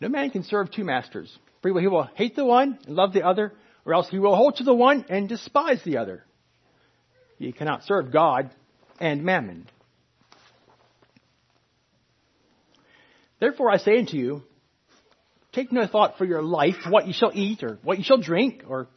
No 0.00 0.08
man 0.08 0.30
can 0.30 0.42
serve 0.42 0.72
two 0.72 0.84
masters. 0.84 1.34
For 1.62 1.80
he 1.80 1.86
will 1.86 2.08
hate 2.14 2.36
the 2.36 2.44
one 2.44 2.78
and 2.86 2.96
love 2.96 3.12
the 3.12 3.24
other, 3.24 3.52
or 3.84 3.94
else 3.94 4.08
he 4.10 4.18
will 4.18 4.36
hold 4.36 4.56
to 4.56 4.64
the 4.64 4.74
one 4.74 5.04
and 5.08 5.28
despise 5.28 5.82
the 5.84 5.98
other. 5.98 6.24
You 7.38 7.52
cannot 7.52 7.84
serve 7.84 8.12
God 8.12 8.50
and 9.00 9.24
mammon. 9.24 9.68
Therefore 13.38 13.70
I 13.70 13.76
say 13.76 13.98
unto 13.98 14.16
you, 14.16 14.42
take 15.52 15.70
no 15.70 15.86
thought 15.86 16.16
for 16.16 16.24
your 16.24 16.42
life, 16.42 16.76
what 16.88 17.06
you 17.06 17.12
shall 17.12 17.32
eat, 17.34 17.62
or 17.62 17.78
what 17.82 17.98
you 17.98 18.04
shall 18.04 18.18
drink, 18.18 18.62
or 18.66 18.88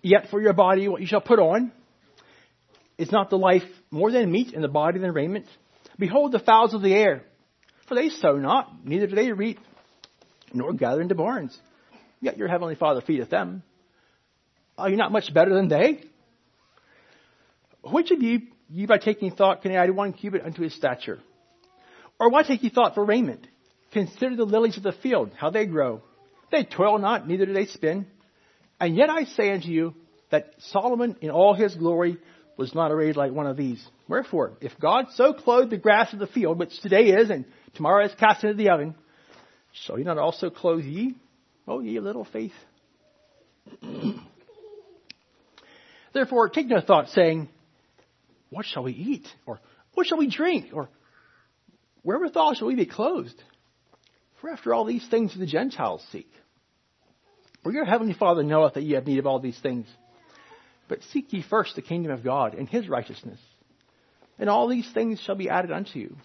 yet 0.00 0.28
for 0.30 0.40
your 0.40 0.52
body 0.52 0.86
what 0.88 1.00
you 1.00 1.06
shall 1.06 1.20
put 1.20 1.38
on. 1.38 1.72
Is 2.98 3.10
not 3.10 3.30
the 3.30 3.38
life 3.38 3.64
more 3.90 4.12
than 4.12 4.30
meat, 4.30 4.54
and 4.54 4.62
the 4.62 4.68
body 4.68 5.00
than 5.00 5.12
raiment? 5.12 5.46
Behold 5.98 6.30
the 6.30 6.38
fowls 6.38 6.74
of 6.74 6.82
the 6.82 6.94
air, 6.94 7.24
for 7.88 7.96
they 7.96 8.10
sow 8.10 8.36
not, 8.36 8.84
neither 8.84 9.08
do 9.08 9.16
they 9.16 9.32
reap, 9.32 9.58
nor 10.52 10.72
gather 10.72 11.00
into 11.00 11.14
barns. 11.14 11.58
Yet 12.20 12.38
your 12.38 12.46
heavenly 12.46 12.76
Father 12.76 13.00
feedeth 13.00 13.30
them. 13.30 13.64
Are 14.78 14.88
you 14.88 14.96
not 14.96 15.10
much 15.10 15.34
better 15.34 15.52
than 15.52 15.68
they? 15.68 16.04
Which 17.82 18.10
of 18.10 18.22
you, 18.22 18.42
you 18.68 18.86
by 18.86 18.98
taking 18.98 19.32
thought, 19.32 19.62
can 19.62 19.72
add 19.72 19.90
one 19.90 20.12
cubit 20.12 20.44
unto 20.44 20.62
his 20.62 20.74
stature? 20.74 21.20
Or 22.18 22.30
why 22.30 22.42
take 22.42 22.62
ye 22.62 22.70
thought 22.70 22.94
for 22.94 23.04
raiment? 23.04 23.46
Consider 23.92 24.36
the 24.36 24.44
lilies 24.44 24.76
of 24.76 24.82
the 24.82 24.92
field, 24.92 25.32
how 25.36 25.50
they 25.50 25.66
grow. 25.66 26.02
They 26.50 26.64
toil 26.64 26.98
not, 26.98 27.26
neither 27.26 27.46
do 27.46 27.52
they 27.52 27.66
spin. 27.66 28.06
And 28.78 28.96
yet 28.96 29.10
I 29.10 29.24
say 29.24 29.52
unto 29.52 29.68
you 29.68 29.94
that 30.30 30.54
Solomon 30.58 31.16
in 31.20 31.30
all 31.30 31.54
his 31.54 31.74
glory 31.74 32.18
was 32.56 32.74
not 32.74 32.92
arrayed 32.92 33.16
like 33.16 33.32
one 33.32 33.46
of 33.46 33.56
these. 33.56 33.84
Wherefore, 34.08 34.52
if 34.60 34.72
God 34.78 35.06
so 35.14 35.32
clothed 35.32 35.70
the 35.70 35.78
grass 35.78 36.12
of 36.12 36.18
the 36.18 36.26
field, 36.26 36.58
which 36.58 36.80
today 36.80 37.10
is 37.10 37.30
and 37.30 37.44
tomorrow 37.74 38.04
is 38.04 38.14
cast 38.14 38.44
into 38.44 38.56
the 38.56 38.70
oven, 38.70 38.94
shall 39.72 39.96
he 39.96 40.04
not 40.04 40.18
also 40.18 40.50
clothe 40.50 40.84
ye, 40.84 41.16
O 41.66 41.80
ye 41.80 41.98
little 42.00 42.24
faith? 42.24 42.52
Therefore, 46.12 46.48
take 46.50 46.66
no 46.66 46.80
thought, 46.80 47.08
saying, 47.08 47.48
what 48.52 48.66
shall 48.66 48.82
we 48.82 48.92
eat? 48.92 49.26
Or 49.46 49.60
what 49.94 50.06
shall 50.06 50.18
we 50.18 50.28
drink? 50.28 50.66
Or 50.74 50.90
wherewithal 52.04 52.54
shall 52.54 52.68
we 52.68 52.74
be 52.74 52.86
clothed? 52.86 53.42
For 54.40 54.50
after 54.50 54.74
all 54.74 54.84
these 54.84 55.06
things 55.08 55.36
the 55.36 55.46
Gentiles 55.46 56.04
seek. 56.12 56.30
For 57.62 57.72
your 57.72 57.86
heavenly 57.86 58.12
Father 58.12 58.42
knoweth 58.42 58.74
that 58.74 58.82
ye 58.82 58.92
have 58.92 59.06
need 59.06 59.18
of 59.18 59.26
all 59.26 59.40
these 59.40 59.58
things. 59.58 59.86
But 60.86 61.02
seek 61.12 61.32
ye 61.32 61.42
first 61.48 61.76
the 61.76 61.82
kingdom 61.82 62.12
of 62.12 62.22
God 62.22 62.54
and 62.54 62.68
his 62.68 62.88
righteousness, 62.88 63.38
and 64.38 64.50
all 64.50 64.68
these 64.68 64.90
things 64.92 65.20
shall 65.20 65.36
be 65.36 65.48
added 65.48 65.72
unto 65.72 65.98
you. 65.98 66.16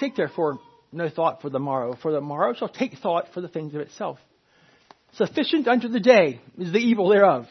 Take 0.00 0.16
therefore 0.16 0.58
no 0.90 1.08
thought 1.08 1.42
for 1.42 1.50
the 1.50 1.60
morrow, 1.60 1.96
for 2.02 2.10
the 2.10 2.20
morrow 2.20 2.54
shall 2.54 2.68
take 2.68 2.98
thought 2.98 3.28
for 3.32 3.40
the 3.40 3.48
things 3.48 3.74
of 3.74 3.80
itself. 3.80 4.18
Sufficient 5.12 5.68
unto 5.68 5.88
the 5.88 6.00
day 6.00 6.40
is 6.58 6.72
the 6.72 6.78
evil 6.78 7.08
thereof. 7.08 7.46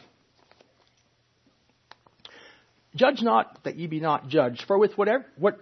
Judge 2.94 3.22
not 3.22 3.62
that 3.64 3.76
ye 3.76 3.86
be 3.86 4.00
not 4.00 4.28
judged, 4.28 4.64
for 4.66 4.76
with 4.76 4.98
whatever 4.98 5.24
what 5.38 5.58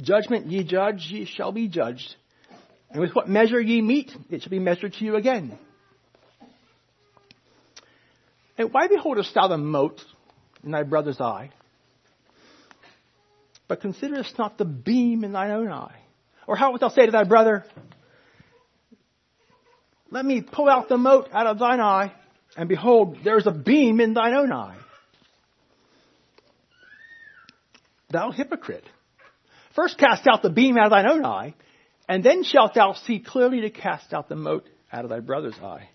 judgment 0.00 0.46
ye 0.46 0.62
judge, 0.62 1.08
ye 1.10 1.24
shall 1.24 1.52
be 1.52 1.68
judged. 1.68 2.14
And 2.90 3.00
with 3.00 3.14
what 3.14 3.28
measure 3.28 3.60
ye 3.60 3.82
meet, 3.82 4.10
it 4.30 4.42
shall 4.42 4.50
be 4.50 4.58
measured 4.58 4.94
to 4.94 5.04
you 5.04 5.16
again. 5.16 5.58
And 8.56 8.72
why 8.72 8.88
beholdest 8.88 9.34
thou 9.34 9.48
the 9.48 9.58
mote 9.58 10.00
in 10.64 10.70
thy 10.70 10.84
brother's 10.84 11.20
eye, 11.20 11.50
but 13.66 13.80
considerest 13.80 14.38
not 14.38 14.58
the 14.58 14.64
beam 14.64 15.24
in 15.24 15.32
thine 15.32 15.50
own 15.50 15.70
eye? 15.70 16.00
Or 16.46 16.56
how 16.56 16.70
wilt 16.70 16.80
thou 16.80 16.88
say 16.88 17.04
to 17.04 17.12
thy 17.12 17.24
brother, 17.24 17.64
let 20.10 20.24
me 20.24 20.40
pull 20.40 20.68
out 20.68 20.88
the 20.88 20.98
mote 20.98 21.28
out 21.32 21.46
of 21.46 21.58
thine 21.58 21.80
eye, 21.80 22.12
and 22.56 22.68
behold, 22.68 23.18
there 23.24 23.38
is 23.38 23.46
a 23.46 23.52
beam 23.52 24.00
in 24.00 24.14
thine 24.14 24.34
own 24.34 24.52
eye. 24.52 24.76
Thou 28.10 28.30
hypocrite. 28.30 28.84
First 29.74 29.98
cast 29.98 30.26
out 30.26 30.42
the 30.42 30.50
beam 30.50 30.78
out 30.78 30.86
of 30.86 30.90
thine 30.90 31.08
own 31.08 31.24
eye, 31.24 31.54
and 32.08 32.24
then 32.24 32.42
shalt 32.42 32.74
thou 32.74 32.94
see 32.94 33.20
clearly 33.20 33.60
to 33.60 33.70
cast 33.70 34.12
out 34.14 34.28
the 34.28 34.36
mote 34.36 34.66
out 34.90 35.04
of 35.04 35.10
thy 35.10 35.20
brother's 35.20 35.58
eye. 35.62 35.88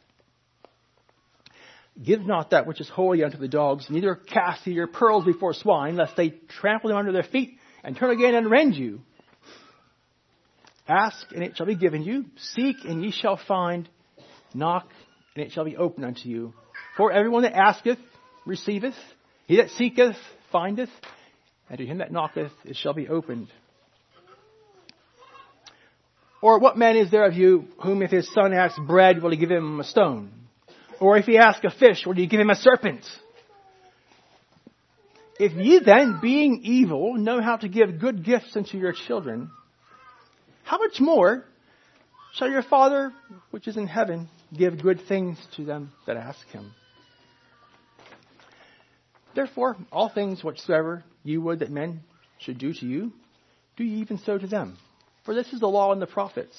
Give 2.01 2.21
not 2.21 2.51
that 2.51 2.65
which 2.65 2.81
is 2.81 2.89
holy 2.89 3.23
unto 3.23 3.37
the 3.37 3.47
dogs, 3.47 3.87
neither 3.89 4.15
cast 4.15 4.65
ye 4.65 4.73
your 4.73 4.87
pearls 4.87 5.25
before 5.25 5.53
swine, 5.53 5.95
lest 5.95 6.15
they 6.15 6.29
trample 6.29 6.89
them 6.89 6.97
under 6.97 7.11
their 7.11 7.23
feet, 7.23 7.57
and 7.83 7.95
turn 7.95 8.11
again 8.11 8.35
and 8.35 8.49
rend 8.49 8.75
you. 8.75 9.01
Ask, 10.87 11.31
and 11.31 11.43
it 11.43 11.55
shall 11.55 11.65
be 11.65 11.75
given 11.75 12.03
you. 12.03 12.25
Seek, 12.37 12.77
and 12.83 13.03
ye 13.03 13.11
shall 13.11 13.37
find. 13.37 13.87
Knock, 14.53 14.87
and 15.35 15.45
it 15.45 15.51
shall 15.51 15.65
be 15.65 15.77
opened 15.77 16.05
unto 16.05 16.29
you. 16.29 16.53
For 16.97 17.11
everyone 17.11 17.43
that 17.43 17.55
asketh, 17.55 17.99
receiveth. 18.45 18.95
He 19.47 19.57
that 19.57 19.69
seeketh, 19.71 20.15
findeth. 20.51 20.89
And 21.69 21.77
to 21.77 21.85
him 21.85 21.99
that 21.99 22.11
knocketh, 22.11 22.51
it 22.65 22.75
shall 22.75 22.93
be 22.93 23.07
opened. 23.07 23.47
Or 26.41 26.59
what 26.59 26.77
man 26.77 26.97
is 26.97 27.09
there 27.09 27.25
of 27.25 27.33
you 27.33 27.67
whom 27.81 28.01
if 28.01 28.11
his 28.11 28.31
son 28.33 28.53
asks 28.53 28.77
bread, 28.77 29.21
will 29.21 29.31
he 29.31 29.37
give 29.37 29.49
him 29.49 29.79
a 29.79 29.83
stone? 29.83 30.31
Or 30.99 31.17
if 31.17 31.25
he 31.25 31.37
asks 31.37 31.65
a 31.65 31.71
fish, 31.71 32.05
will 32.05 32.15
he 32.15 32.27
give 32.27 32.39
him 32.39 32.49
a 32.49 32.55
serpent? 32.55 33.05
If 35.39 35.53
ye 35.53 35.79
then, 35.83 36.19
being 36.21 36.61
evil, 36.63 37.15
know 37.15 37.41
how 37.41 37.57
to 37.57 37.67
give 37.67 37.99
good 37.99 38.23
gifts 38.23 38.55
unto 38.55 38.77
your 38.77 38.93
children, 38.93 39.49
how 40.63 40.77
much 40.77 40.99
more 40.99 41.43
shall 42.35 42.49
your 42.49 42.63
Father 42.63 43.11
which 43.51 43.67
is 43.67 43.77
in 43.77 43.87
heaven 43.87 44.29
give 44.57 44.81
good 44.81 45.01
things 45.07 45.37
to 45.55 45.65
them 45.65 45.91
that 46.05 46.17
ask 46.17 46.45
him? 46.47 46.73
Therefore, 49.35 49.77
all 49.91 50.09
things 50.09 50.43
whatsoever 50.43 51.03
you 51.23 51.41
would 51.41 51.59
that 51.59 51.71
men 51.71 52.01
should 52.37 52.57
do 52.57 52.73
to 52.73 52.85
you, 52.85 53.11
do 53.77 53.83
ye 53.83 54.01
even 54.01 54.19
so 54.19 54.37
to 54.37 54.47
them. 54.47 54.77
For 55.25 55.33
this 55.33 55.51
is 55.53 55.59
the 55.59 55.67
law 55.67 55.91
and 55.91 56.01
the 56.01 56.07
prophets. 56.07 56.55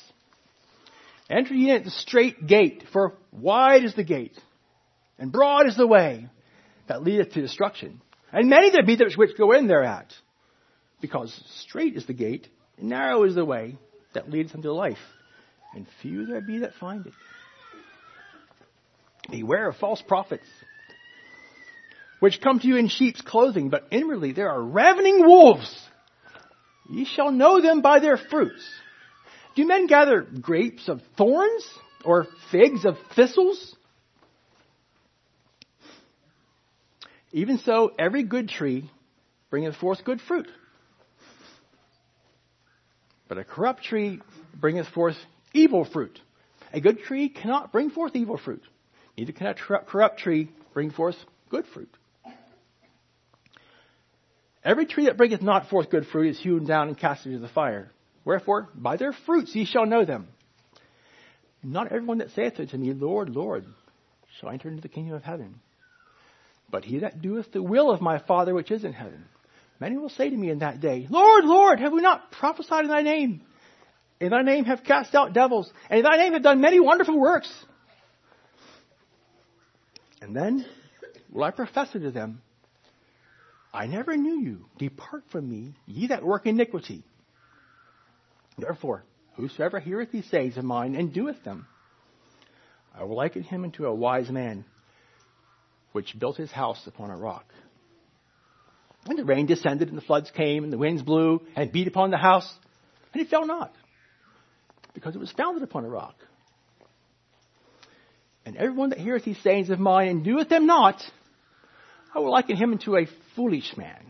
Enter 1.30 1.54
ye 1.54 1.70
in 1.70 1.76
at 1.76 1.84
the 1.84 1.90
strait 1.90 2.46
gate, 2.46 2.84
for 2.92 3.14
wide 3.32 3.84
is 3.84 3.94
the 3.94 4.04
gate, 4.04 4.38
and 5.18 5.32
broad 5.32 5.66
is 5.66 5.76
the 5.76 5.86
way 5.86 6.28
that 6.88 7.02
leadeth 7.02 7.32
to 7.32 7.40
destruction. 7.40 8.00
And 8.32 8.50
many 8.50 8.70
there 8.70 8.84
be 8.84 8.96
that 8.96 9.14
which 9.16 9.38
go 9.38 9.52
in 9.52 9.68
thereat. 9.68 10.12
Because 11.00 11.32
strait 11.60 11.96
is 11.96 12.06
the 12.06 12.12
gate, 12.12 12.48
and 12.78 12.88
narrow 12.88 13.22
is 13.24 13.34
the 13.34 13.44
way 13.44 13.78
that 14.14 14.30
leadeth 14.30 14.54
unto 14.54 14.70
life, 14.70 14.98
and 15.74 15.86
few 16.02 16.26
there 16.26 16.40
be 16.40 16.58
that 16.58 16.74
find 16.74 17.06
it. 17.06 17.12
Beware 19.30 19.68
of 19.68 19.76
false 19.76 20.02
prophets, 20.02 20.46
which 22.20 22.40
come 22.40 22.60
to 22.60 22.66
you 22.66 22.76
in 22.76 22.88
sheep's 22.88 23.20
clothing, 23.22 23.70
but 23.70 23.88
inwardly 23.90 24.32
there 24.32 24.50
are 24.50 24.62
ravening 24.62 25.24
wolves. 25.24 25.88
Ye 26.90 27.04
shall 27.04 27.32
know 27.32 27.60
them 27.60 27.80
by 27.80 28.00
their 28.00 28.16
fruits. 28.16 28.62
Do 29.56 29.66
men 29.66 29.86
gather 29.86 30.22
grapes 30.22 30.88
of 30.88 31.00
thorns 31.16 31.66
or 32.04 32.26
figs 32.50 32.84
of 32.84 32.96
thistles? 33.14 33.74
Even 37.32 37.58
so, 37.58 37.92
every 37.98 38.22
good 38.22 38.48
tree 38.48 38.90
bringeth 39.50 39.76
forth 39.76 40.04
good 40.04 40.20
fruit. 40.20 40.48
But 43.28 43.38
a 43.38 43.44
corrupt 43.44 43.84
tree 43.84 44.20
bringeth 44.54 44.88
forth 44.88 45.16
evil 45.52 45.84
fruit. 45.84 46.20
A 46.72 46.80
good 46.80 47.00
tree 47.00 47.28
cannot 47.28 47.72
bring 47.72 47.90
forth 47.90 48.14
evil 48.14 48.36
fruit. 48.36 48.62
Neither 49.16 49.32
can 49.32 49.46
a 49.46 49.54
corrupt 49.54 50.18
tree 50.18 50.50
bring 50.72 50.90
forth 50.90 51.16
good 51.50 51.66
fruit. 51.66 51.94
Every 54.64 54.86
tree 54.86 55.06
that 55.06 55.16
bringeth 55.16 55.42
not 55.42 55.68
forth 55.68 55.90
good 55.90 56.06
fruit 56.06 56.30
is 56.30 56.40
hewn 56.40 56.64
down 56.66 56.88
and 56.88 56.98
cast 56.98 57.26
into 57.26 57.38
the 57.38 57.48
fire. 57.48 57.90
Wherefore, 58.24 58.70
by 58.74 58.96
their 58.96 59.12
fruits 59.12 59.54
ye 59.54 59.66
shall 59.66 59.84
know 59.84 60.04
them. 60.04 60.28
Not 61.62 61.92
everyone 61.92 62.18
that 62.18 62.30
saith 62.30 62.58
unto 62.58 62.76
me, 62.76 62.92
Lord, 62.92 63.28
Lord, 63.28 63.66
shall 64.40 64.50
enter 64.50 64.68
into 64.68 64.82
the 64.82 64.88
kingdom 64.88 65.14
of 65.14 65.22
heaven. 65.22 65.60
But 66.70 66.84
he 66.84 67.00
that 67.00 67.22
doeth 67.22 67.52
the 67.52 67.62
will 67.62 67.90
of 67.90 68.00
my 68.00 68.18
Father 68.18 68.54
which 68.54 68.70
is 68.70 68.84
in 68.84 68.94
heaven. 68.94 69.24
Many 69.80 69.98
will 69.98 70.08
say 70.08 70.30
to 70.30 70.36
me 70.36 70.50
in 70.50 70.60
that 70.60 70.80
day, 70.80 71.06
Lord, 71.10 71.44
Lord, 71.44 71.80
have 71.80 71.92
we 71.92 72.00
not 72.00 72.32
prophesied 72.32 72.84
in 72.84 72.90
thy 72.90 73.02
name? 73.02 73.42
In 74.20 74.30
thy 74.30 74.42
name 74.42 74.64
have 74.64 74.84
cast 74.84 75.14
out 75.14 75.34
devils, 75.34 75.70
and 75.90 75.98
in 75.98 76.04
thy 76.04 76.16
name 76.16 76.32
have 76.32 76.42
done 76.42 76.60
many 76.60 76.80
wonderful 76.80 77.18
works. 77.18 77.52
And 80.24 80.34
then 80.34 80.64
will 81.30 81.44
I 81.44 81.50
profess 81.50 81.90
unto 81.94 82.10
them, 82.10 82.40
I 83.74 83.86
never 83.86 84.16
knew 84.16 84.40
you. 84.40 84.64
Depart 84.78 85.24
from 85.30 85.50
me, 85.50 85.74
ye 85.86 86.06
that 86.06 86.24
work 86.24 86.46
iniquity. 86.46 87.02
Therefore, 88.56 89.04
whosoever 89.34 89.80
heareth 89.80 90.12
these 90.12 90.24
sayings 90.30 90.56
of 90.56 90.64
mine 90.64 90.94
and 90.94 91.12
doeth 91.12 91.44
them, 91.44 91.66
I 92.98 93.04
will 93.04 93.16
liken 93.16 93.42
him 93.42 93.64
unto 93.64 93.84
a 93.84 93.94
wise 93.94 94.30
man 94.30 94.64
which 95.92 96.18
built 96.18 96.38
his 96.38 96.50
house 96.50 96.86
upon 96.86 97.10
a 97.10 97.16
rock. 97.18 97.44
And 99.04 99.18
the 99.18 99.26
rain 99.26 99.44
descended, 99.44 99.88
and 99.88 99.98
the 99.98 100.02
floods 100.02 100.30
came, 100.30 100.64
and 100.64 100.72
the 100.72 100.78
winds 100.78 101.02
blew 101.02 101.42
and 101.54 101.70
beat 101.70 101.86
upon 101.86 102.10
the 102.10 102.16
house, 102.16 102.50
and 103.12 103.20
it 103.20 103.28
fell 103.28 103.46
not, 103.46 103.74
because 104.94 105.14
it 105.14 105.18
was 105.18 105.32
founded 105.32 105.62
upon 105.62 105.84
a 105.84 105.88
rock. 105.88 106.14
And 108.46 108.56
everyone 108.56 108.90
that 108.90 108.98
heareth 108.98 109.24
these 109.24 109.40
sayings 109.42 109.70
of 109.70 109.78
mine 109.78 110.08
and 110.08 110.24
doeth 110.24 110.48
them 110.48 110.66
not, 110.66 111.02
I 112.14 112.18
will 112.18 112.30
liken 112.30 112.56
him 112.56 112.72
unto 112.72 112.96
a 112.96 113.06
foolish 113.34 113.76
man, 113.76 114.04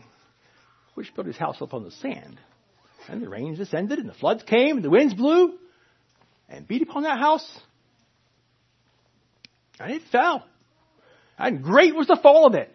which 0.93 1.13
built 1.15 1.27
his 1.27 1.37
house 1.37 1.57
upon 1.61 1.83
the 1.83 1.91
sand. 1.91 2.39
And 3.07 3.21
the 3.21 3.29
rains 3.29 3.57
descended, 3.57 3.99
and 3.99 4.09
the 4.09 4.13
floods 4.13 4.43
came, 4.43 4.77
and 4.77 4.83
the 4.83 4.89
winds 4.89 5.13
blew, 5.13 5.53
and 6.49 6.67
beat 6.67 6.81
upon 6.81 7.03
that 7.03 7.19
house, 7.19 7.47
and 9.79 9.91
it 9.91 10.01
fell. 10.11 10.45
And 11.37 11.63
great 11.63 11.95
was 11.95 12.07
the 12.07 12.19
fall 12.21 12.47
of 12.47 12.55
it. 12.55 12.73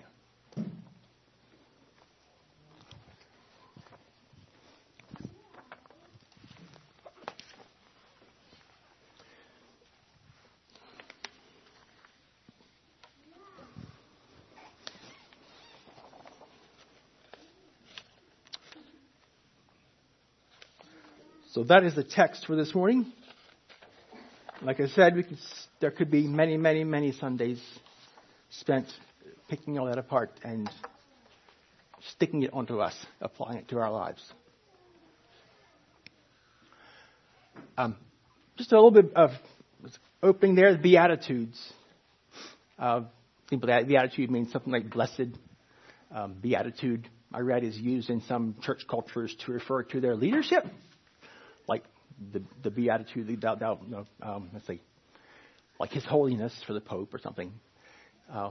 So 21.60 21.64
that 21.64 21.84
is 21.84 21.94
the 21.94 22.04
text 22.04 22.46
for 22.46 22.56
this 22.56 22.74
morning. 22.74 23.12
Like 24.62 24.80
I 24.80 24.86
said, 24.86 25.12
there 25.78 25.90
could 25.90 26.10
be 26.10 26.26
many, 26.26 26.56
many, 26.56 26.84
many 26.84 27.12
Sundays 27.12 27.60
spent 28.48 28.86
picking 29.46 29.78
all 29.78 29.84
that 29.84 29.98
apart 29.98 30.32
and 30.42 30.70
sticking 32.12 32.44
it 32.44 32.54
onto 32.54 32.78
us, 32.78 32.94
applying 33.20 33.58
it 33.58 33.68
to 33.68 33.78
our 33.78 33.92
lives. 33.92 34.22
Um, 37.76 37.94
just 38.56 38.72
a 38.72 38.76
little 38.76 38.90
bit 38.90 39.12
of 39.14 39.32
opening 40.22 40.54
there, 40.54 40.72
the 40.72 40.78
Beatitudes. 40.78 41.72
Uh, 42.78 43.02
Beatitude 43.50 44.30
means 44.30 44.50
something 44.50 44.72
like 44.72 44.88
blessed. 44.88 45.36
Um, 46.10 46.36
beatitude, 46.40 47.06
I 47.34 47.40
read, 47.40 47.64
is 47.64 47.76
used 47.76 48.08
in 48.08 48.22
some 48.22 48.56
church 48.62 48.86
cultures 48.88 49.36
to 49.44 49.52
refer 49.52 49.82
to 49.82 50.00
their 50.00 50.16
leadership 50.16 50.64
the, 52.32 52.42
the 52.62 52.70
Beatitude, 52.70 53.26
the, 53.40 54.06
um, 54.22 54.50
let's 54.52 54.66
say, 54.66 54.80
like 55.78 55.90
His 55.90 56.04
Holiness 56.04 56.52
for 56.66 56.72
the 56.72 56.80
Pope 56.80 57.14
or 57.14 57.18
something, 57.18 57.52
uh, 58.32 58.50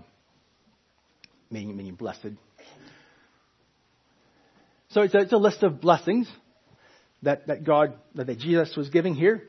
meaning, 1.51 1.75
meaning 1.77 1.95
blessed. 1.95 2.27
So 4.89 5.01
it's 5.01 5.13
a, 5.13 5.19
it's 5.19 5.33
a 5.33 5.37
list 5.37 5.61
of 5.61 5.79
blessings 5.79 6.27
that, 7.21 7.47
that 7.47 7.63
God, 7.63 7.93
that, 8.15 8.27
that 8.27 8.39
Jesus 8.39 8.75
was 8.75 8.89
giving 8.89 9.13
here. 9.13 9.43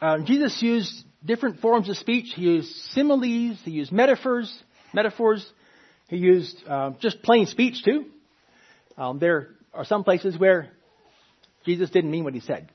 Um, 0.00 0.24
Jesus 0.24 0.56
used 0.62 0.92
different 1.24 1.60
forms 1.60 1.88
of 1.88 1.96
speech. 1.96 2.32
He 2.34 2.42
used 2.42 2.70
similes. 2.92 3.58
He 3.64 3.72
used 3.72 3.92
metaphors. 3.92 4.52
Metaphors. 4.94 5.44
He 6.08 6.16
used 6.16 6.56
um, 6.68 6.96
just 7.00 7.22
plain 7.22 7.46
speech 7.46 7.84
too. 7.84 8.06
Um, 8.96 9.18
there 9.18 9.48
are 9.74 9.84
some 9.84 10.04
places 10.04 10.38
where 10.38 10.70
Jesus 11.64 11.90
didn't 11.90 12.10
mean 12.10 12.24
what 12.24 12.34
he 12.34 12.40
said. 12.40 12.70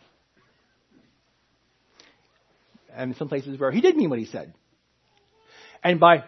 And 2.95 3.15
some 3.17 3.27
places 3.27 3.59
where 3.59 3.71
he 3.71 3.81
did 3.81 3.97
mean 3.97 4.09
what 4.09 4.19
he 4.19 4.25
said. 4.25 4.53
And 5.83 5.99
by 5.99 6.23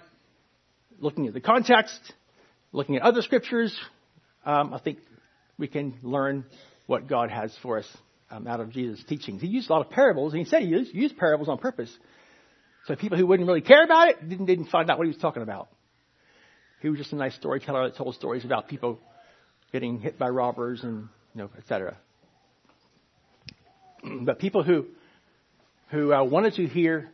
looking 1.00 1.28
at 1.28 1.34
the 1.34 1.42
context, 1.42 2.00
looking 2.72 2.96
at 2.98 3.04
other 3.04 3.22
scriptures, 3.22 3.78
um, 4.46 4.74
I 4.74 4.80
think 4.80 5.00
we 5.58 5.68
can 5.68 5.96
learn 6.02 6.46
what 6.86 7.08
God 7.08 7.30
has 7.30 7.56
for 7.62 7.78
us 7.78 7.88
um, 8.30 8.48
out 8.48 8.60
of 8.60 8.72
Jesus' 8.72 9.04
teachings. 9.08 9.42
He 9.42 9.48
used 9.48 9.70
a 9.70 9.74
lot 9.74 9.86
of 9.86 9.92
parables, 9.92 10.34
and 10.34 10.44
he 10.44 10.50
said 10.50 10.62
he 10.62 10.68
used, 10.68 10.94
used 10.94 11.18
parables 11.18 11.50
on 11.50 11.58
purpose. 11.58 11.96
So 12.86 12.96
people 12.96 13.18
who 13.18 13.28
wouldn't 13.28 13.48
really 13.48 13.62
care 13.62 13.84
about 13.84 14.10
it 14.10 14.30
didn't, 14.30 14.46
didn't 14.46 14.68
find 14.68 14.90
out 14.90 14.98
what 14.98 15.06
he 15.06 15.12
was 15.12 15.22
talking 15.22 15.44
about. 15.44 15.70
He 16.82 16.90
was 16.90 16.98
just 16.98 17.12
a 17.12 17.16
nice 17.16 17.36
storyteller 17.36 17.90
that 17.90 17.98
told 17.98 18.16
stories 18.16 18.46
about 18.46 18.68
people 18.68 19.00
getting 19.72 20.00
hit 20.00 20.18
by 20.18 20.30
robbers 20.30 20.84
and 20.84 21.10
you 21.34 21.42
know, 21.42 21.50
etc. 21.58 21.98
But 24.04 24.40
people 24.40 24.64
who 24.64 24.86
who 25.90 26.14
uh, 26.14 26.24
wanted 26.24 26.56
to 26.56 26.68
hear 26.68 27.10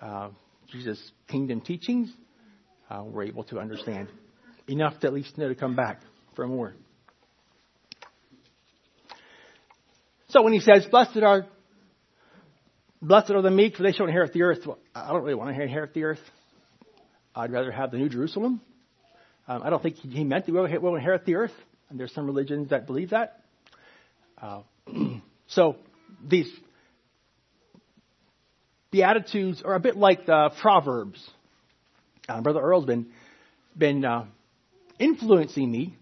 uh, 0.00 0.30
Jesus' 0.70 1.00
kingdom 1.28 1.60
teachings 1.60 2.10
uh, 2.88 3.04
were 3.04 3.22
able 3.22 3.44
to 3.44 3.58
understand 3.58 4.08
enough 4.66 4.98
to 5.00 5.06
at 5.06 5.12
least 5.12 5.36
know 5.36 5.48
to 5.48 5.54
come 5.54 5.76
back 5.76 6.00
for 6.34 6.46
more. 6.46 6.74
So 10.28 10.42
when 10.42 10.52
he 10.52 10.60
says, 10.60 10.86
"Blessed 10.90 11.18
are 11.18 11.46
blessed 13.02 13.30
are 13.30 13.42
the 13.42 13.50
meek, 13.50 13.76
for 13.76 13.82
they 13.82 13.92
shall 13.92 14.06
inherit 14.06 14.32
the 14.32 14.42
earth," 14.42 14.60
well, 14.66 14.78
I 14.94 15.12
don't 15.12 15.22
really 15.22 15.34
want 15.34 15.54
to 15.54 15.62
inherit 15.62 15.94
the 15.94 16.04
earth. 16.04 16.20
I'd 17.34 17.52
rather 17.52 17.70
have 17.70 17.90
the 17.90 17.98
New 17.98 18.08
Jerusalem. 18.08 18.60
Um, 19.46 19.62
I 19.64 19.70
don't 19.70 19.82
think 19.82 19.96
he 19.96 20.24
meant 20.24 20.46
that 20.46 20.52
we'll 20.52 20.94
inherit 20.94 21.24
the 21.24 21.34
earth, 21.36 21.54
and 21.88 21.98
there's 21.98 22.12
some 22.12 22.26
religions 22.26 22.70
that 22.70 22.86
believe 22.86 23.10
that. 23.10 23.40
Uh, 24.40 24.62
so 25.48 25.76
these 26.26 26.50
Beatitudes 28.90 29.62
are 29.64 29.74
a 29.74 29.80
bit 29.80 29.96
like 29.96 30.26
the 30.26 30.50
Proverbs. 30.60 31.24
Uh, 32.28 32.40
Brother 32.40 32.60
Earl's 32.60 32.86
been 32.86 33.06
been 33.76 34.04
uh, 34.04 34.26
influencing 34.98 35.70
me 35.70 35.96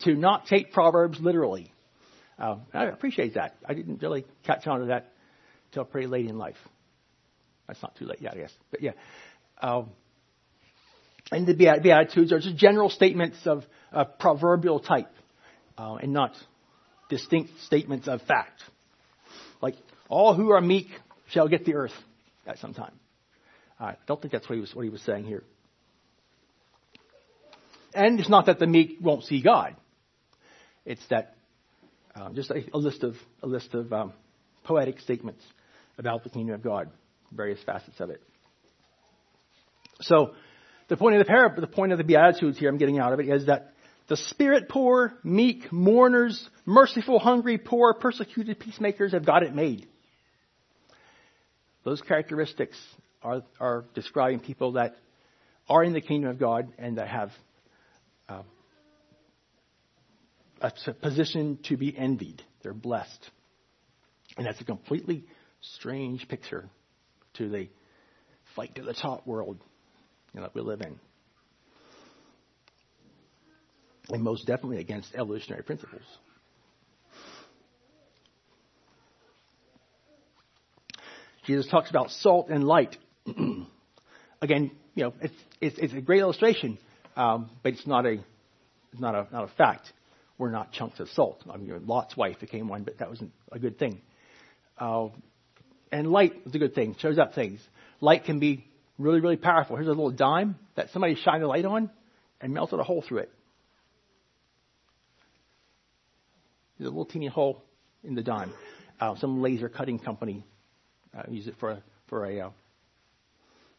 to 0.00 0.14
not 0.14 0.46
take 0.46 0.72
Proverbs 0.72 1.18
literally. 1.20 1.72
Uh, 2.38 2.56
I 2.74 2.86
appreciate 2.86 3.34
that. 3.34 3.54
I 3.64 3.74
didn't 3.74 4.02
really 4.02 4.24
catch 4.44 4.66
on 4.66 4.80
to 4.80 4.86
that 4.86 5.12
until 5.70 5.84
pretty 5.84 6.08
late 6.08 6.26
in 6.26 6.36
life. 6.36 6.56
That's 7.68 7.80
not 7.80 7.96
too 7.96 8.06
late 8.06 8.20
yet, 8.20 8.34
I 8.34 8.38
guess. 8.38 8.52
But 8.70 8.82
yeah. 8.82 8.92
Um, 9.60 9.90
and 11.30 11.46
the 11.46 11.54
Beatitudes 11.54 12.32
are 12.32 12.40
just 12.40 12.56
general 12.56 12.90
statements 12.90 13.38
of 13.46 13.64
a 13.92 14.04
proverbial 14.04 14.80
type 14.80 15.10
uh, 15.78 15.94
and 15.94 16.12
not 16.12 16.32
distinct 17.12 17.50
statements 17.66 18.08
of 18.08 18.22
fact. 18.22 18.62
Like, 19.60 19.74
all 20.08 20.34
who 20.34 20.50
are 20.50 20.62
meek 20.62 20.86
shall 21.28 21.46
get 21.46 21.66
the 21.66 21.74
earth 21.74 21.92
at 22.46 22.58
some 22.58 22.72
time. 22.72 22.94
I 23.78 23.96
don't 24.06 24.18
think 24.20 24.32
that's 24.32 24.48
what 24.48 24.54
he 24.54 24.62
was, 24.62 24.74
what 24.74 24.82
he 24.82 24.88
was 24.88 25.02
saying 25.02 25.24
here. 25.24 25.44
And 27.92 28.18
it's 28.18 28.30
not 28.30 28.46
that 28.46 28.58
the 28.58 28.66
meek 28.66 28.96
won't 29.02 29.24
see 29.24 29.42
God. 29.42 29.76
It's 30.86 31.06
that 31.10 31.36
um, 32.14 32.34
just 32.34 32.50
a, 32.50 32.64
a, 32.72 32.78
list 32.78 33.02
of 33.02 33.14
a 33.42 33.46
list 33.46 33.74
of 33.74 33.92
um, 33.92 34.14
poetic 34.64 34.98
statements 35.00 35.42
about 35.98 36.24
the 36.24 36.30
kingdom 36.30 36.54
of 36.54 36.62
God, 36.62 36.88
various 37.30 37.62
facets 37.62 38.00
of 38.00 38.08
it. 38.08 38.22
So, 40.00 40.32
the 40.88 40.96
point 40.96 41.16
of 41.16 41.18
the 41.18 41.30
parable, 41.30 41.60
the 41.60 41.66
point 41.66 41.92
of 41.92 41.98
the 41.98 42.04
beatitudes 42.04 42.58
here, 42.58 42.70
I'm 42.70 42.78
getting 42.78 42.98
out 42.98 43.12
of 43.12 43.20
it, 43.20 43.28
is 43.28 43.46
that 43.46 43.71
the 44.12 44.16
spirit 44.28 44.68
poor, 44.68 45.14
meek, 45.24 45.72
mourners, 45.72 46.46
merciful, 46.66 47.18
hungry, 47.18 47.56
poor, 47.56 47.94
persecuted 47.94 48.60
peacemakers 48.60 49.12
have 49.12 49.24
got 49.24 49.42
it 49.42 49.54
made. 49.54 49.86
Those 51.82 52.02
characteristics 52.02 52.76
are, 53.22 53.40
are 53.58 53.86
describing 53.94 54.40
people 54.40 54.72
that 54.72 54.96
are 55.66 55.82
in 55.82 55.94
the 55.94 56.02
kingdom 56.02 56.28
of 56.28 56.38
God 56.38 56.70
and 56.76 56.98
that 56.98 57.08
have 57.08 57.30
uh, 58.28 58.42
a 60.60 60.92
position 60.92 61.58
to 61.68 61.78
be 61.78 61.96
envied. 61.96 62.42
They're 62.62 62.74
blessed. 62.74 63.30
And 64.36 64.44
that's 64.44 64.60
a 64.60 64.64
completely 64.64 65.24
strange 65.78 66.28
picture 66.28 66.68
to 67.38 67.48
the 67.48 67.70
fight 68.54 68.74
to 68.74 68.82
the 68.82 68.92
top 68.92 69.26
world 69.26 69.56
you 70.34 70.40
know, 70.40 70.42
that 70.42 70.54
we 70.54 70.60
live 70.60 70.82
in. 70.82 71.00
And 74.08 74.22
most 74.22 74.46
definitely 74.46 74.78
against 74.78 75.14
evolutionary 75.14 75.62
principles. 75.62 76.02
Jesus 81.46 81.66
talks 81.68 81.90
about 81.90 82.10
salt 82.10 82.48
and 82.50 82.64
light. 82.64 82.96
Again, 84.42 84.70
you 84.94 85.04
know, 85.04 85.14
it's, 85.20 85.34
it's, 85.60 85.78
it's, 85.78 85.94
a 85.94 86.00
great 86.00 86.20
illustration, 86.20 86.78
um, 87.16 87.50
but 87.62 87.72
it's 87.72 87.86
not 87.86 88.06
a, 88.06 88.12
it's 88.92 89.00
not 89.00 89.14
a, 89.14 89.26
not 89.32 89.44
a 89.44 89.52
fact. 89.56 89.92
We're 90.38 90.50
not 90.50 90.72
chunks 90.72 91.00
of 91.00 91.08
salt. 91.10 91.42
I 91.50 91.56
mean, 91.56 91.86
Lot's 91.86 92.16
wife 92.16 92.40
became 92.40 92.68
one, 92.68 92.82
but 92.84 92.98
that 92.98 93.08
wasn't 93.08 93.32
a 93.50 93.58
good 93.58 93.78
thing. 93.78 94.00
Uh, 94.78 95.08
and 95.90 96.10
light 96.10 96.32
is 96.46 96.54
a 96.54 96.58
good 96.58 96.74
thing. 96.74 96.96
Shows 96.98 97.18
up 97.18 97.34
things. 97.34 97.60
Light 98.00 98.24
can 98.24 98.38
be 98.38 98.64
really, 98.98 99.20
really 99.20 99.36
powerful. 99.36 99.76
Here's 99.76 99.86
a 99.86 99.90
little 99.90 100.10
dime 100.10 100.56
that 100.74 100.90
somebody 100.90 101.16
shined 101.16 101.42
a 101.42 101.48
light 101.48 101.64
on 101.64 101.90
and 102.40 102.52
melted 102.52 102.80
a 102.80 102.84
hole 102.84 103.04
through 103.06 103.18
it. 103.18 103.30
There's 106.78 106.88
a 106.88 106.90
little 106.90 107.04
teeny 107.04 107.28
hole 107.28 107.62
in 108.02 108.14
the 108.14 108.22
dime. 108.22 108.52
Uh, 109.00 109.16
some 109.16 109.42
laser 109.42 109.68
cutting 109.68 109.98
company 109.98 110.44
uh, 111.16 111.22
use 111.28 111.46
it 111.46 111.54
for 111.58 111.82
for 112.08 112.26
a 112.26 112.40
uh, 112.40 112.50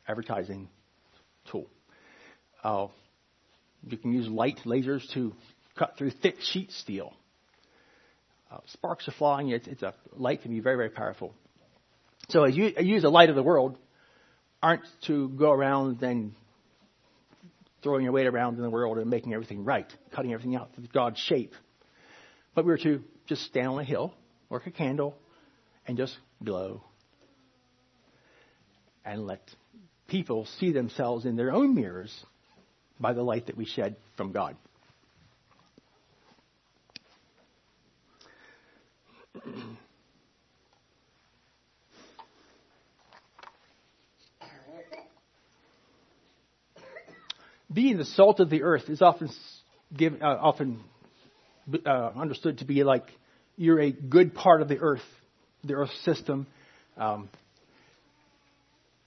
advertising 0.08 0.70
tool. 1.52 1.68
Uh, 2.64 2.88
you 3.88 3.98
can 3.98 4.14
use 4.14 4.28
light 4.28 4.60
lasers 4.66 5.02
to 5.14 5.34
cut 5.78 5.98
through 5.98 6.12
thick 6.12 6.36
sheet 6.42 6.72
steel. 6.72 7.14
Uh, 8.52 8.58
sparks 8.68 9.08
are 9.08 9.14
flying. 9.14 9.50
It's, 9.50 9.68
it's, 9.68 9.82
a 9.82 9.94
light 10.16 10.42
can 10.42 10.52
be 10.52 10.60
very 10.60 10.78
very 10.78 10.90
powerful. 10.90 11.34
So 12.30 12.44
as 12.44 12.56
you 12.56 12.72
use 12.80 13.02
the 13.02 13.10
light 13.10 13.30
of 13.30 13.36
the 13.36 13.44
world, 13.44 13.78
aren't 14.62 14.84
to 15.08 15.30
go 15.30 15.52
around 15.52 16.02
and 16.04 16.34
throwing 17.82 18.04
your 18.04 18.14
weight 18.14 18.28
around 18.28 18.56
in 18.56 18.62
the 18.62 18.70
world 18.70 18.98
and 18.98 19.10
making 19.10 19.34
everything 19.34 19.66
right, 19.66 19.92
cutting 20.16 20.32
everything 20.34 20.56
out 20.56 20.74
to 20.76 20.82
God's 20.94 21.20
shape. 21.20 21.54
But 22.56 22.66
we're 22.66 22.78
to 22.78 23.04
just 23.28 23.44
stand 23.44 23.68
on 23.68 23.80
a 23.80 23.84
hill, 23.84 24.14
work 24.50 24.68
a 24.68 24.72
candle, 24.72 25.16
and 25.88 25.98
just 25.98 26.18
glow 26.44 26.84
and 29.06 29.26
let 29.26 29.42
people 30.08 30.46
see 30.60 30.72
themselves 30.72 31.26
in 31.26 31.36
their 31.36 31.52
own 31.52 31.76
mirrors 31.76 32.14
by 33.00 33.14
the 33.14 33.24
light 33.24 33.48
that 33.48 33.58
we 33.58 33.66
shed 33.66 33.96
from 34.16 34.32
God. 34.32 34.56
Being 47.74 47.98
the 47.98 48.06
salt 48.06 48.40
of 48.40 48.52
the 48.52 48.62
earth 48.62 48.88
is 48.88 49.02
often 49.02 49.30
given, 49.96 50.22
uh, 50.22 50.38
often 50.40 50.80
uh, 51.86 52.12
understood 52.16 52.60
to 52.60 52.66
be 52.66 52.84
like 52.84 53.06
you're 53.56 53.80
a 53.80 53.92
good 53.92 54.34
part 54.34 54.62
of 54.62 54.68
the 54.68 54.80
earth, 54.80 55.02
the 55.64 55.76
earth 55.76 55.92
system. 56.04 56.48
Um, 56.98 57.30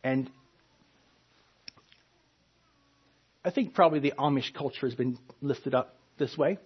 and 0.03 0.31
I 3.45 3.51
think 3.51 3.75
probably 3.75 4.01
the 4.01 4.15
Amish 4.19 4.55
culture 4.55 4.87
has 4.87 4.95
been 4.95 5.19
lifted 5.41 5.75
up 5.75 5.97
this 6.19 6.37
way. 6.37 6.59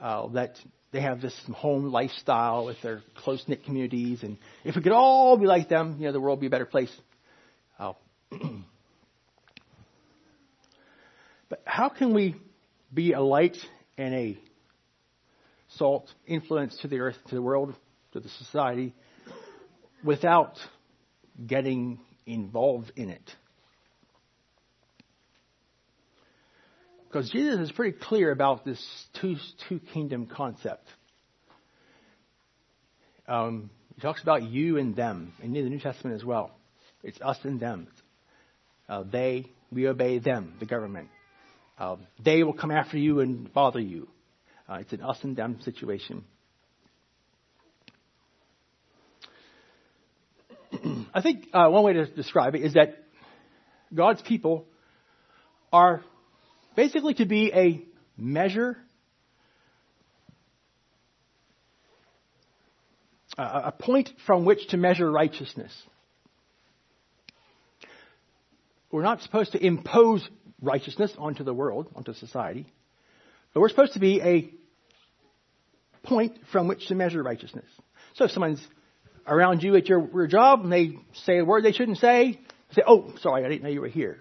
Uh, 0.00 0.28
that 0.28 0.56
they 0.92 1.02
have 1.02 1.20
this 1.20 1.38
home 1.54 1.84
lifestyle 1.92 2.64
with 2.64 2.80
their 2.82 3.02
close 3.18 3.44
knit 3.46 3.64
communities, 3.64 4.22
and 4.22 4.38
if 4.64 4.74
we 4.74 4.82
could 4.82 4.92
all 4.92 5.36
be 5.36 5.46
like 5.46 5.68
them, 5.68 5.96
you 5.98 6.06
know, 6.06 6.12
the 6.12 6.20
world 6.20 6.38
would 6.38 6.40
be 6.40 6.46
a 6.46 6.50
better 6.50 6.64
place. 6.64 6.90
Uh, 7.78 7.92
but 11.50 11.62
how 11.66 11.90
can 11.90 12.14
we 12.14 12.34
be 12.92 13.12
a 13.12 13.20
light 13.20 13.58
and 13.98 14.14
a 14.14 14.38
salt 15.76 16.12
influence 16.26 16.76
to 16.82 16.88
the 16.88 17.00
earth, 17.00 17.16
to 17.28 17.34
the 17.34 17.42
world, 17.42 17.74
to 18.12 18.20
the 18.20 18.28
society, 18.28 18.94
without 20.04 20.54
getting 21.46 21.98
involved 22.26 22.92
in 22.96 23.10
it. 23.10 23.30
Because 27.08 27.28
Jesus 27.30 27.58
is 27.58 27.72
pretty 27.72 27.98
clear 27.98 28.30
about 28.30 28.64
this 28.64 28.80
two, 29.20 29.36
two 29.68 29.80
kingdom 29.92 30.26
concept. 30.26 30.86
Um, 33.26 33.70
he 33.94 34.00
talks 34.00 34.22
about 34.22 34.44
you 34.44 34.78
and 34.78 34.94
them, 34.94 35.32
and 35.42 35.56
in 35.56 35.64
the 35.64 35.70
New 35.70 35.80
Testament 35.80 36.16
as 36.16 36.24
well. 36.24 36.52
It's 37.02 37.20
us 37.20 37.38
and 37.42 37.58
them. 37.58 37.88
Uh, 38.88 39.04
they, 39.10 39.46
we 39.72 39.88
obey 39.88 40.18
them, 40.18 40.54
the 40.60 40.66
government. 40.66 41.08
Uh, 41.78 41.96
they 42.22 42.42
will 42.42 42.52
come 42.52 42.70
after 42.70 42.98
you 42.98 43.20
and 43.20 43.52
bother 43.52 43.80
you. 43.80 44.08
Uh, 44.70 44.76
it's 44.76 44.92
an 44.92 45.00
us 45.00 45.18
and 45.22 45.34
them 45.34 45.60
situation. 45.62 46.22
I 51.12 51.22
think 51.22 51.48
uh, 51.52 51.68
one 51.68 51.82
way 51.82 51.94
to 51.94 52.06
describe 52.06 52.54
it 52.54 52.62
is 52.62 52.74
that 52.74 53.02
God's 53.92 54.22
people 54.22 54.66
are 55.72 56.04
basically 56.76 57.14
to 57.14 57.26
be 57.26 57.52
a 57.52 57.82
measure 58.16 58.76
a 63.38 63.72
point 63.72 64.10
from 64.26 64.44
which 64.44 64.68
to 64.68 64.76
measure 64.76 65.10
righteousness. 65.10 65.72
We're 68.90 69.02
not 69.02 69.22
supposed 69.22 69.52
to 69.52 69.64
impose 69.64 70.28
righteousness 70.60 71.10
onto 71.16 71.42
the 71.42 71.54
world, 71.54 71.88
onto 71.94 72.12
society, 72.12 72.66
but 73.54 73.60
we're 73.60 73.70
supposed 73.70 73.94
to 73.94 74.00
be 74.00 74.20
a 74.20 74.52
point 76.02 76.38
from 76.52 76.68
which 76.68 76.86
to 76.88 76.94
measure 76.94 77.22
righteousness. 77.22 77.66
So 78.14 78.24
if 78.24 78.30
someone's 78.30 78.66
around 79.26 79.62
you 79.62 79.76
at 79.76 79.88
your, 79.88 80.08
your 80.12 80.26
job 80.26 80.62
and 80.62 80.72
they 80.72 80.98
say 81.24 81.38
a 81.38 81.44
word 81.44 81.64
they 81.64 81.72
shouldn't 81.72 81.98
say, 81.98 82.40
say, 82.72 82.82
oh, 82.86 83.12
sorry, 83.20 83.44
I 83.44 83.48
didn't 83.48 83.62
know 83.62 83.68
you 83.68 83.80
were 83.80 83.88
here. 83.88 84.18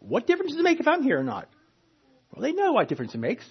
What 0.00 0.26
difference 0.26 0.52
does 0.52 0.60
it 0.60 0.64
make 0.64 0.80
if 0.80 0.86
I'm 0.86 1.02
here 1.02 1.18
or 1.18 1.24
not? 1.24 1.48
Well, 2.32 2.42
they 2.42 2.52
know 2.52 2.72
what 2.72 2.88
difference 2.88 3.14
it 3.14 3.18
makes. 3.18 3.44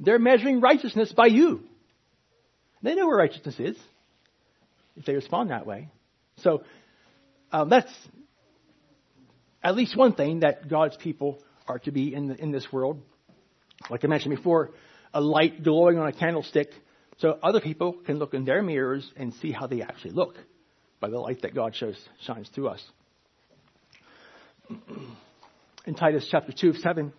They're 0.00 0.18
measuring 0.18 0.60
righteousness 0.60 1.12
by 1.12 1.26
you. 1.26 1.62
They 2.82 2.94
know 2.94 3.06
where 3.06 3.16
righteousness 3.16 3.56
is 3.58 3.76
if 4.96 5.04
they 5.04 5.14
respond 5.14 5.50
that 5.50 5.66
way. 5.66 5.88
So 6.38 6.62
um, 7.52 7.68
that's 7.68 7.92
at 9.62 9.74
least 9.74 9.96
one 9.96 10.14
thing 10.14 10.40
that 10.40 10.68
God's 10.68 10.96
people 10.96 11.42
are 11.66 11.78
to 11.80 11.90
be 11.90 12.14
in, 12.14 12.28
the, 12.28 12.34
in 12.34 12.52
this 12.52 12.70
world. 12.70 13.00
Like 13.90 14.04
I 14.04 14.08
mentioned 14.08 14.36
before, 14.36 14.72
a 15.14 15.20
light 15.20 15.62
glowing 15.62 15.98
on 15.98 16.08
a 16.08 16.12
candlestick 16.12 16.68
so 17.18 17.38
other 17.42 17.60
people 17.60 17.94
can 18.04 18.18
look 18.18 18.34
in 18.34 18.44
their 18.44 18.62
mirrors 18.62 19.08
and 19.16 19.32
see 19.34 19.52
how 19.52 19.66
they 19.66 19.80
actually 19.82 20.10
look 20.10 20.36
by 21.00 21.08
the 21.08 21.18
light 21.18 21.42
that 21.42 21.54
God 21.54 21.74
shows 21.74 21.96
shines 22.26 22.48
through 22.48 22.68
us. 22.68 22.82
In 25.86 25.94
Titus 25.94 26.26
chapter 26.30 26.52
2, 26.52 26.74
7, 26.74 27.12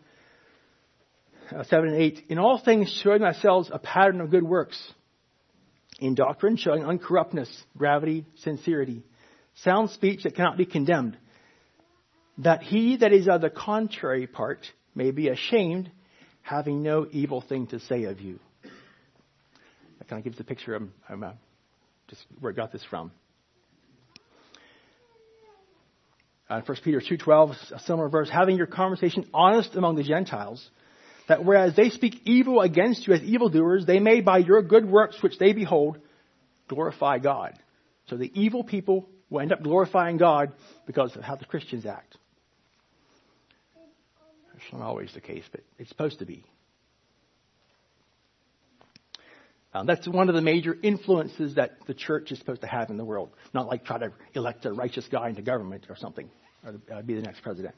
uh, 1.56 1.64
7 1.64 1.90
and 1.90 1.98
8, 2.02 2.26
in 2.30 2.40
all 2.40 2.58
things 2.58 2.90
showing 3.04 3.22
ourselves 3.22 3.70
a 3.72 3.78
pattern 3.78 4.22
of 4.22 4.32
good 4.32 4.44
works. 4.44 4.82
In 6.00 6.16
doctrine, 6.16 6.58
showing 6.58 6.82
uncorruptness, 6.82 7.48
gravity, 7.78 8.26
sincerity, 8.38 9.04
sound 9.64 9.92
speech 9.92 10.24
that 10.24 10.36
cannot 10.36 10.58
be 10.58 10.66
condemned, 10.66 11.16
that 12.40 12.64
he 12.64 12.98
that 12.98 13.14
is 13.14 13.28
of 13.28 13.42
the 13.42 13.52
contrary 13.52 14.26
part 14.26 14.66
may 14.96 15.12
be 15.12 15.28
ashamed, 15.28 15.92
having 16.46 16.84
no 16.84 17.08
evil 17.12 17.42
thing 17.42 17.66
to 17.68 17.80
say 17.80 18.04
of 18.04 18.22
you. 18.22 18.40
That 19.98 20.08
kind 20.08 20.20
of 20.20 20.24
gives 20.24 20.38
the 20.38 20.44
picture 20.44 20.76
of 20.76 20.84
um, 21.10 21.24
uh, 21.24 21.32
just 22.08 22.22
where 22.40 22.54
I 22.54 22.56
got 22.56 22.72
this 22.72 22.84
from. 22.88 23.12
Uh, 26.48 26.62
1 26.64 26.78
Peter 26.84 27.02
2.12, 27.02 27.72
a 27.72 27.80
similar 27.80 28.08
verse, 28.08 28.30
having 28.30 28.58
your 28.58 28.68
conversation 28.68 29.28
honest 29.34 29.76
among 29.76 29.96
the 29.96 30.04
Gentiles, 30.04 30.70
that 31.28 31.44
whereas 31.44 31.76
they 31.76 31.90
speak 31.90 32.22
evil 32.26 32.62
against 32.62 33.08
you 33.08 33.16
as 33.16 33.24
evildoers, 33.24 33.88
they 33.88 34.00
may 34.00 34.22
by 34.22 34.38
your 34.38 34.62
good 34.62 34.86
works 34.88 35.24
which 35.24 35.40
they 35.40 35.54
behold 35.54 35.98
glorify 36.68 37.18
God. 37.18 37.58
So 38.10 38.18
the 38.18 38.32
evil 38.40 38.64
people 38.64 39.10
will 39.32 39.40
end 39.42 39.52
up 39.52 39.64
glorifying 39.64 40.18
God 40.18 40.54
because 40.86 41.16
of 41.16 41.24
how 41.24 41.36
the 41.36 41.46
Christians 41.46 41.88
act. 41.88 42.16
That's 44.66 44.80
not 44.80 44.88
always 44.88 45.14
the 45.14 45.22
case, 45.22 45.44
but 45.52 45.62
it's 45.78 45.90
supposed 45.90 46.20
to 46.20 46.26
be. 46.26 46.44
Um, 49.74 49.86
that's 49.86 50.08
one 50.08 50.30
of 50.30 50.36
the 50.36 50.42
major 50.42 50.76
influences 50.82 51.56
that 51.56 51.78
the 51.86 51.94
church 51.94 52.32
is 52.32 52.40
supposed 52.40 52.62
to 52.62 52.68
have 52.68 52.90
in 52.90 52.98
the 52.98 53.04
world. 53.04 53.30
Not 53.54 53.68
like 53.68 53.84
try 53.86 54.00
to 54.00 54.14
elect 54.34 54.66
a 54.66 54.72
righteous 54.72 55.06
guy 55.12 55.30
into 55.30 55.42
government 55.42 55.88
or 55.90 55.98
something, 55.98 56.30
or 56.66 56.76
uh, 56.92 57.02
be 57.02 57.14
the 57.16 57.22
next 57.22 57.42
president. 57.42 57.76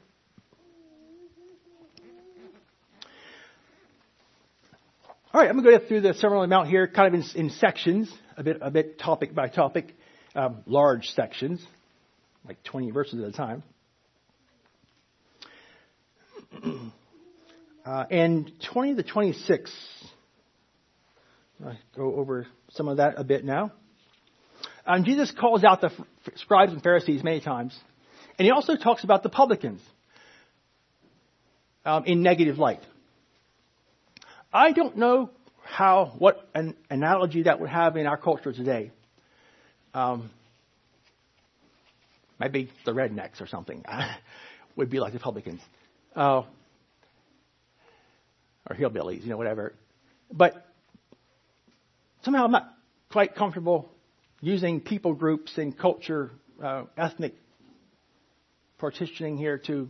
All 5.34 5.42
right, 5.42 5.50
I'm 5.50 5.62
going 5.62 5.74
to 5.74 5.80
go 5.80 5.88
through 5.88 6.02
the 6.02 6.14
Sermon 6.14 6.38
on 6.38 6.50
the 6.50 6.56
Mount 6.56 6.70
here, 6.70 6.88
kind 6.88 7.14
of 7.14 7.20
in, 7.20 7.48
in 7.48 7.50
sections, 7.50 8.12
a 8.38 8.44
bit, 8.44 8.60
a 8.62 8.72
bit 8.72 8.98
topic 8.98 9.36
by 9.36 9.50
topic, 9.50 9.94
um, 10.36 10.60
large 10.66 11.08
sections, 11.08 11.66
like 12.48 12.64
20 12.64 12.92
verses 12.92 13.22
at 13.22 13.30
a 13.30 13.32
time. 13.34 13.64
Uh, 17.88 18.06
and 18.12 18.52
20 18.74 18.96
to 18.96 19.04
26 19.04 19.74
I'll 21.66 21.78
go 21.96 22.16
over 22.16 22.46
some 22.72 22.90
of 22.90 22.98
that 22.98 23.14
a 23.16 23.24
bit 23.24 23.46
now. 23.46 23.72
Um, 24.86 25.06
Jesus 25.06 25.32
calls 25.32 25.64
out 25.64 25.80
the 25.80 25.92
scribes 26.36 26.74
and 26.74 26.84
Pharisees 26.84 27.24
many 27.24 27.40
times, 27.40 27.80
and 28.38 28.46
he 28.46 28.52
also 28.52 28.76
talks 28.76 29.06
about 29.06 29.24
the 29.24 29.30
publicans 29.30 29.82
um, 31.86 32.04
in 32.04 32.24
negative 32.24 32.58
light. 32.58 32.82
I 34.52 34.74
don't 34.74 34.98
know 34.98 35.30
how 35.64 36.14
what 36.18 36.46
an 36.54 36.76
analogy 36.90 37.44
that 37.44 37.62
would 37.62 37.70
have 37.70 37.96
in 37.96 38.06
our 38.06 38.18
culture 38.18 38.52
today. 38.52 38.92
Um, 39.94 40.30
maybe 42.38 42.70
the 42.86 42.92
rednecks 42.92 43.40
or 43.40 43.48
something 43.48 43.86
would 44.76 44.90
be 44.90 45.00
like 45.00 45.14
the 45.14 45.20
publicans, 45.20 45.62
uh, 46.18 46.44
or 48.70 48.76
hillbillies, 48.76 49.24
you 49.24 49.30
know, 49.30 49.38
whatever. 49.38 49.74
But 50.32 50.66
somehow 52.24 52.46
I'm 52.46 52.52
not 52.52 52.74
quite 53.12 53.36
comfortable 53.36 53.90
using 54.42 54.82
people 54.82 55.14
groups 55.14 55.58
and 55.58 55.78
culture, 55.78 56.32
uh, 56.64 56.84
ethnic 56.98 57.34
partitioning 58.78 59.38
here 59.38 59.58
to 59.58 59.90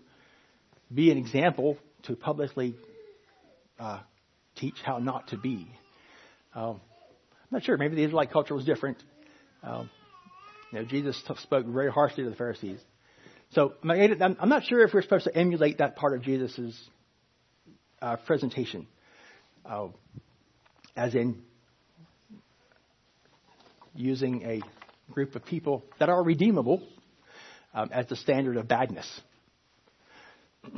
be 0.93 1.11
an 1.11 1.17
example 1.17 1.77
to 2.03 2.15
publicly 2.15 2.75
uh, 3.79 3.99
teach 4.55 4.75
how 4.83 4.99
not 4.99 5.27
to 5.29 5.37
be. 5.37 5.67
Um, 6.55 6.79
I'm 7.31 7.51
not 7.51 7.63
sure. 7.63 7.77
Maybe 7.77 7.95
the 7.95 8.03
Israelite 8.03 8.31
culture 8.31 8.53
was 8.53 8.65
different. 8.65 8.97
Um, 9.63 9.89
you 10.71 10.79
know, 10.79 10.85
Jesus 10.85 11.21
spoke 11.39 11.65
very 11.65 11.91
harshly 11.91 12.23
to 12.23 12.29
the 12.29 12.35
Pharisees. 12.35 12.79
So 13.51 13.73
I'm 13.83 14.49
not 14.49 14.65
sure 14.65 14.83
if 14.83 14.93
we're 14.93 15.01
supposed 15.01 15.25
to 15.25 15.35
emulate 15.35 15.77
that 15.77 15.95
part 15.95 16.13
of 16.13 16.21
Jesus' 16.21 16.77
uh, 18.01 18.17
presentation, 18.17 18.87
uh, 19.65 19.87
as 20.95 21.15
in 21.15 21.41
using 23.95 24.43
a 24.43 24.61
group 25.11 25.35
of 25.35 25.45
people 25.45 25.83
that 25.99 26.09
are 26.09 26.23
redeemable 26.23 26.81
um, 27.73 27.89
as 27.91 28.07
the 28.07 28.15
standard 28.15 28.57
of 28.57 28.67
badness. 28.67 29.21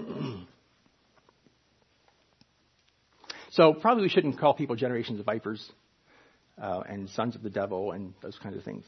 so 3.51 3.73
probably 3.73 4.03
we 4.03 4.10
shouldn't 4.10 4.39
call 4.39 4.53
people 4.53 4.75
generations 4.75 5.19
of 5.19 5.25
vipers 5.25 5.71
uh, 6.62 6.82
and 6.88 7.10
sons 7.10 7.36
of 7.36 7.43
the 7.43 7.49
devil 7.49 7.91
and 7.91 8.13
those 8.21 8.38
kinds 8.41 8.55
of 8.58 8.63
things. 8.63 8.84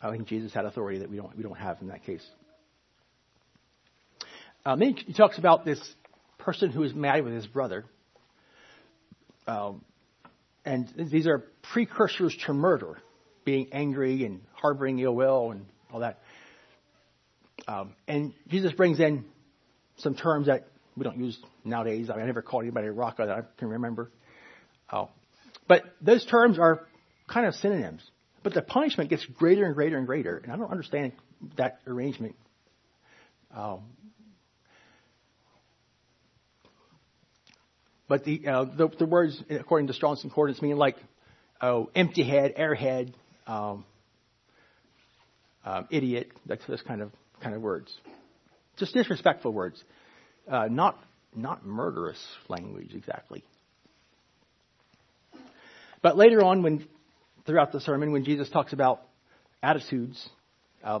I 0.00 0.10
think 0.10 0.28
Jesus 0.28 0.52
had 0.52 0.66
authority 0.66 0.98
that 0.98 1.10
we 1.10 1.16
don't 1.16 1.34
we 1.36 1.42
don't 1.42 1.56
have 1.56 1.80
in 1.80 1.88
that 1.88 2.04
case. 2.04 2.24
Um, 4.66 4.80
he 4.80 5.12
talks 5.12 5.38
about 5.38 5.64
this 5.64 5.80
person 6.38 6.70
who 6.70 6.82
is 6.84 6.94
mad 6.94 7.22
with 7.22 7.34
his 7.34 7.46
brother. 7.46 7.84
Um, 9.46 9.84
and 10.64 10.88
these 10.96 11.26
are 11.26 11.44
precursors 11.72 12.34
to 12.46 12.54
murder, 12.54 12.98
being 13.44 13.68
angry 13.72 14.24
and 14.24 14.40
harboring 14.54 14.98
ill 14.98 15.14
will 15.14 15.50
and 15.50 15.66
all 15.92 16.00
that. 16.00 16.18
Um, 17.68 17.94
and 18.08 18.32
Jesus 18.48 18.72
brings 18.72 19.00
in 19.00 19.24
some 19.98 20.14
terms 20.14 20.46
that 20.46 20.66
we 20.96 21.04
don't 21.04 21.18
use 21.18 21.38
nowadays. 21.64 22.08
I, 22.08 22.14
mean, 22.14 22.22
I 22.22 22.26
never 22.26 22.42
called 22.42 22.62
anybody 22.62 22.88
a 22.88 22.92
Raca 22.92 23.26
that 23.26 23.36
I 23.36 23.40
can 23.58 23.68
remember. 23.68 24.10
Uh, 24.88 25.06
but 25.68 25.82
those 26.00 26.24
terms 26.24 26.58
are 26.58 26.86
kind 27.28 27.46
of 27.46 27.54
synonyms. 27.54 28.02
But 28.42 28.54
the 28.54 28.62
punishment 28.62 29.10
gets 29.10 29.24
greater 29.24 29.64
and 29.64 29.74
greater 29.74 29.98
and 29.98 30.06
greater. 30.06 30.38
And 30.38 30.52
I 30.52 30.56
don't 30.56 30.70
understand 30.70 31.12
that 31.56 31.80
arrangement. 31.86 32.36
Um, 33.54 33.80
But 38.08 38.24
the, 38.24 38.46
uh, 38.46 38.64
the, 38.64 38.88
the, 38.98 39.06
words, 39.06 39.42
according 39.48 39.86
to 39.86 39.94
Strong's 39.94 40.20
Concordance, 40.20 40.60
mean 40.60 40.76
like 40.76 40.96
oh, 41.60 41.90
empty 41.94 42.22
head, 42.22 42.54
airhead, 42.56 43.14
um, 43.46 43.84
um, 45.64 45.88
idiot, 45.90 46.30
that's 46.44 46.66
those 46.66 46.82
kind 46.82 47.00
of 47.00 47.10
kind 47.42 47.54
of 47.54 47.62
words. 47.62 47.92
Just 48.76 48.92
disrespectful 48.92 49.52
words, 49.52 49.82
uh, 50.50 50.68
not 50.70 50.98
not 51.34 51.64
murderous 51.64 52.22
language 52.48 52.94
exactly. 52.94 53.42
But 56.02 56.18
later 56.18 56.42
on, 56.42 56.62
when 56.62 56.86
throughout 57.46 57.72
the 57.72 57.80
sermon, 57.80 58.12
when 58.12 58.24
Jesus 58.24 58.50
talks 58.50 58.74
about 58.74 59.02
attitudes, 59.62 60.28
uh, 60.82 61.00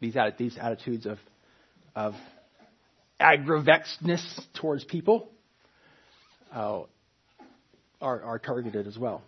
these 0.00 0.16
these 0.38 0.58
attitudes 0.58 1.06
of 1.06 1.18
of 1.94 2.14
agravexedness 3.20 4.40
towards 4.54 4.82
people, 4.84 5.30
uh, 6.54 6.82
are, 8.00 8.22
are 8.22 8.38
targeted 8.38 8.86
as 8.86 8.98
well. 8.98 9.22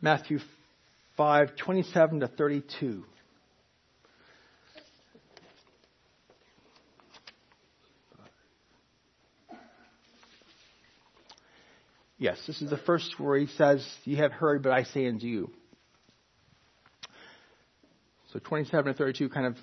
Matthew 0.00 0.38
5, 1.16 1.56
27 1.56 2.20
to 2.20 2.28
32. 2.28 3.04
Yes, 12.20 12.38
this 12.46 12.60
is 12.60 12.68
the 12.68 12.78
first 12.78 13.14
where 13.18 13.38
he 13.38 13.46
says, 13.46 13.86
You 14.04 14.16
have 14.16 14.32
heard, 14.32 14.62
but 14.62 14.72
I 14.72 14.82
say 14.82 15.06
unto 15.06 15.26
you. 15.26 15.50
So 18.32 18.40
27 18.40 18.92
to 18.92 18.98
32 18.98 19.28
kind 19.28 19.46
of 19.46 19.56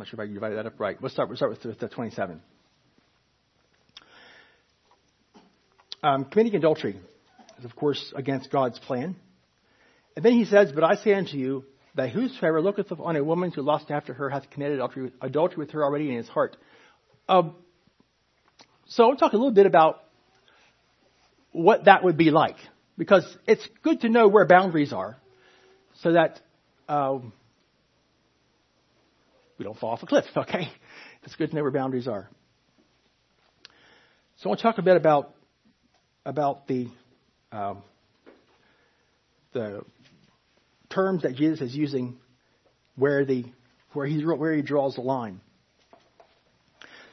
not 0.00 0.08
sure 0.08 0.20
if 0.20 0.28
I 0.28 0.32
divided 0.32 0.56
that 0.56 0.66
up 0.66 0.80
right. 0.80 0.96
Let's 1.00 1.14
start, 1.14 1.28
we'll 1.28 1.36
start 1.36 1.52
with 1.64 1.78
the 1.78 1.88
27. 1.88 2.40
Um, 6.02 6.24
committing 6.24 6.56
adultery 6.56 6.98
is, 7.58 7.64
of 7.64 7.76
course, 7.76 8.12
against 8.16 8.50
God's 8.50 8.78
plan. 8.78 9.16
And 10.16 10.24
then 10.24 10.32
he 10.32 10.44
says, 10.44 10.72
But 10.72 10.82
I 10.82 10.96
say 10.96 11.14
unto 11.14 11.36
you, 11.36 11.64
that 11.94 12.10
whosoever 12.10 12.60
looketh 12.62 12.92
on 12.98 13.16
a 13.16 13.24
woman 13.24 13.52
to 13.52 13.62
lust 13.62 13.90
after 13.90 14.14
her 14.14 14.30
hath 14.30 14.48
committed 14.50 14.76
adultery 14.76 15.02
with, 15.04 15.12
adultery 15.20 15.58
with 15.58 15.70
her 15.72 15.84
already 15.84 16.08
in 16.08 16.16
his 16.16 16.28
heart. 16.28 16.56
Um, 17.28 17.54
so 18.86 19.04
I'll 19.04 19.16
talk 19.16 19.32
a 19.32 19.36
little 19.36 19.52
bit 19.52 19.66
about 19.66 20.02
what 21.52 21.84
that 21.84 22.04
would 22.04 22.16
be 22.16 22.30
like, 22.30 22.56
because 22.96 23.24
it's 23.46 23.66
good 23.82 24.00
to 24.02 24.08
know 24.08 24.28
where 24.28 24.46
boundaries 24.46 24.92
are, 24.92 25.16
so 26.00 26.12
that 26.12 26.40
um, 26.88 27.32
we 29.60 29.64
don't 29.64 29.78
fall 29.78 29.90
off 29.90 30.02
a 30.02 30.06
cliff. 30.06 30.24
Okay, 30.36 30.72
it's 31.22 31.36
good 31.36 31.50
to 31.50 31.54
know 31.54 31.62
where 31.62 31.70
boundaries 31.70 32.08
are. 32.08 32.30
So 34.38 34.46
I 34.46 34.48
want 34.48 34.60
to 34.60 34.62
talk 34.62 34.78
a 34.78 34.82
bit 34.82 34.96
about 34.96 35.34
about 36.24 36.66
the 36.66 36.88
um, 37.52 37.82
the 39.52 39.82
terms 40.88 41.24
that 41.24 41.34
Jesus 41.34 41.60
is 41.60 41.76
using 41.76 42.16
where 42.96 43.26
the 43.26 43.44
where 43.92 44.06
he 44.06 44.24
where 44.24 44.54
he 44.54 44.62
draws 44.62 44.94
the 44.94 45.02
line. 45.02 45.42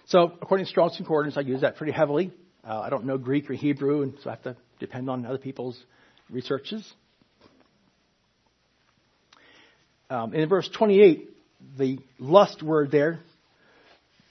So 0.05 0.31
according 0.41 0.67
to 0.67 0.69
Strong's 0.69 0.95
Concordance, 0.95 1.35
I 1.35 1.41
use 1.41 1.61
that 1.61 1.75
pretty 1.75 1.91
heavily. 1.91 2.31
Uh, 2.65 2.79
I 2.79 2.89
don't 2.89 3.03
know 3.03 3.17
Greek 3.17 3.49
or 3.49 3.55
Hebrew, 3.55 4.03
and 4.03 4.13
so 4.23 4.29
I 4.29 4.33
have 4.35 4.43
to 4.43 4.55
depend 4.79 5.09
on 5.09 5.25
other 5.25 5.37
people's 5.37 5.77
researches. 6.29 6.89
Um, 10.09 10.33
in 10.33 10.47
verse 10.47 10.69
28, 10.77 11.36
the 11.77 11.99
lust 12.19 12.61
word 12.61 12.91
there 12.91 13.19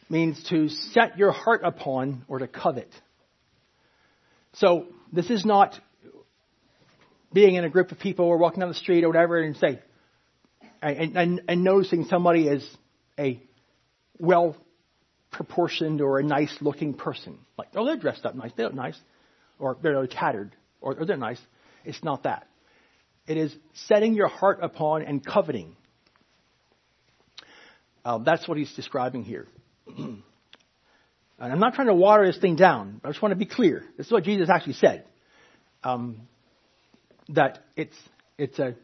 means 0.08 0.42
to 0.50 0.68
set 0.68 1.18
your 1.18 1.32
heart 1.32 1.62
upon 1.64 2.24
or 2.28 2.38
to 2.38 2.46
covet. 2.46 2.90
So 4.54 4.86
this 5.12 5.30
is 5.30 5.44
not 5.44 5.78
being 7.32 7.56
in 7.56 7.64
a 7.64 7.68
group 7.68 7.92
of 7.92 7.98
people 7.98 8.24
or 8.24 8.38
walking 8.38 8.60
down 8.60 8.68
the 8.68 8.74
street 8.74 9.04
or 9.04 9.08
whatever 9.08 9.40
and 9.40 9.56
say, 9.56 9.80
and, 10.80 11.16
and, 11.16 11.42
and 11.48 11.64
noticing 11.64 12.04
somebody 12.04 12.48
as 12.48 12.66
a 13.18 13.40
well 14.18 14.56
proportioned 15.30 16.00
or 16.00 16.18
a 16.18 16.22
nice 16.22 16.56
looking 16.60 16.94
person. 16.94 17.38
Like, 17.58 17.68
oh, 17.74 17.84
they're 17.84 17.96
dressed 17.96 18.24
up 18.24 18.34
nice, 18.34 18.52
they 18.56 18.62
look 18.62 18.74
nice, 18.74 18.98
or 19.58 19.76
they're 19.82 20.06
tattered, 20.06 20.54
or, 20.80 20.94
or 20.94 21.04
they're 21.04 21.16
nice. 21.16 21.40
It's 21.84 22.02
not 22.02 22.22
that. 22.22 22.46
It 23.26 23.36
is 23.36 23.54
setting 23.74 24.14
your 24.14 24.28
heart 24.28 24.60
upon 24.62 25.02
and 25.02 25.24
coveting. 25.24 25.76
Um, 28.06 28.22
that's 28.22 28.46
what 28.46 28.56
he's 28.56 28.72
describing 28.74 29.24
here. 29.24 29.48
and 29.98 30.22
I'm 31.40 31.58
not 31.58 31.74
trying 31.74 31.88
to 31.88 31.94
water 31.94 32.24
this 32.24 32.38
thing 32.38 32.54
down. 32.54 33.00
I 33.02 33.08
just 33.08 33.20
want 33.20 33.32
to 33.32 33.36
be 33.36 33.46
clear. 33.46 33.82
This 33.96 34.06
is 34.06 34.12
what 34.12 34.22
Jesus 34.22 34.48
actually 34.48 34.74
said. 34.74 35.04
Um, 35.82 36.20
that 37.30 37.64
it's 37.74 37.96
it's 38.38 38.60
a 38.60 38.76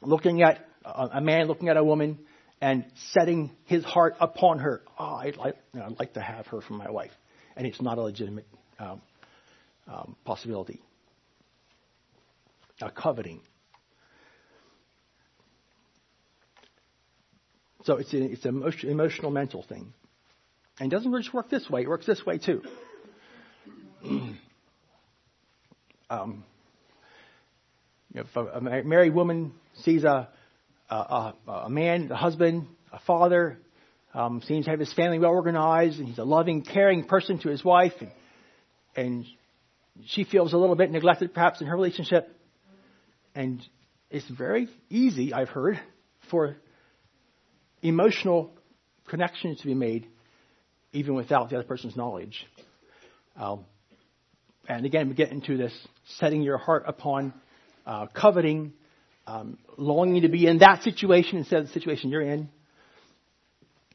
looking 0.00 0.40
at 0.40 0.66
a, 0.86 1.18
a, 1.18 1.20
man 1.20 1.48
looking 1.48 1.68
at 1.68 1.76
a 1.76 1.84
woman 1.84 2.18
and 2.62 2.86
setting 3.12 3.50
his 3.66 3.84
heart 3.84 4.14
upon 4.20 4.60
her. 4.60 4.80
Oh, 4.98 5.16
I'd 5.16 5.36
like, 5.36 5.56
you 5.74 5.80
know, 5.80 5.86
I'd 5.86 5.98
like 5.98 6.14
to 6.14 6.22
have 6.22 6.46
her 6.46 6.62
for 6.62 6.72
my 6.72 6.90
wife, 6.90 7.12
and 7.56 7.66
it's 7.66 7.82
not 7.82 7.98
a 7.98 8.02
legitimate 8.02 8.46
um, 8.78 9.02
um, 9.86 10.16
possibility. 10.24 10.80
A 12.80 12.90
coveting. 12.90 13.42
So 17.84 17.96
it's 17.96 18.12
a, 18.12 18.22
it's 18.22 18.44
an 18.44 18.56
emotion, 18.56 18.90
emotional, 18.90 19.30
mental 19.30 19.62
thing. 19.62 19.92
And 20.80 20.92
it 20.92 20.96
doesn't 20.96 21.14
just 21.16 21.32
work 21.32 21.50
this 21.50 21.68
way, 21.70 21.82
it 21.82 21.88
works 21.88 22.06
this 22.06 22.24
way 22.26 22.38
too. 22.38 22.62
um, 26.10 26.44
if 28.14 28.26
a, 28.34 28.40
a 28.40 28.60
married 28.60 29.14
woman 29.14 29.52
sees 29.82 30.04
a, 30.04 30.28
a, 30.90 31.34
a 31.46 31.70
man, 31.70 32.10
a 32.10 32.16
husband, 32.16 32.66
a 32.92 32.98
father, 33.00 33.58
um, 34.14 34.40
seems 34.46 34.64
to 34.64 34.70
have 34.70 34.80
his 34.80 34.92
family 34.92 35.18
well 35.18 35.30
organized, 35.30 35.98
and 35.98 36.08
he's 36.08 36.18
a 36.18 36.24
loving, 36.24 36.62
caring 36.62 37.04
person 37.04 37.38
to 37.40 37.48
his 37.48 37.64
wife, 37.64 37.92
and, 38.00 38.10
and 38.96 39.26
she 40.06 40.24
feels 40.24 40.52
a 40.52 40.56
little 40.56 40.76
bit 40.76 40.90
neglected 40.90 41.34
perhaps 41.34 41.60
in 41.60 41.66
her 41.66 41.74
relationship. 41.74 42.28
And 43.34 43.60
it's 44.10 44.28
very 44.28 44.68
easy, 44.88 45.32
I've 45.32 45.48
heard, 45.48 45.80
for 46.30 46.56
emotional 47.84 48.50
connections 49.08 49.60
to 49.60 49.66
be 49.66 49.74
made 49.74 50.08
even 50.92 51.14
without 51.14 51.50
the 51.50 51.56
other 51.56 51.66
person's 51.66 51.96
knowledge. 51.96 52.46
Um, 53.36 53.64
and 54.68 54.86
again, 54.86 55.08
we 55.08 55.14
get 55.14 55.30
into 55.30 55.56
this 55.56 55.72
setting 56.16 56.42
your 56.42 56.56
heart 56.56 56.84
upon 56.86 57.34
uh, 57.86 58.06
coveting, 58.06 58.72
um, 59.26 59.58
longing 59.76 60.22
to 60.22 60.28
be 60.28 60.46
in 60.46 60.58
that 60.58 60.82
situation 60.82 61.38
instead 61.38 61.60
of 61.60 61.66
the 61.66 61.72
situation 61.72 62.10
you're 62.10 62.22
in. 62.22 62.48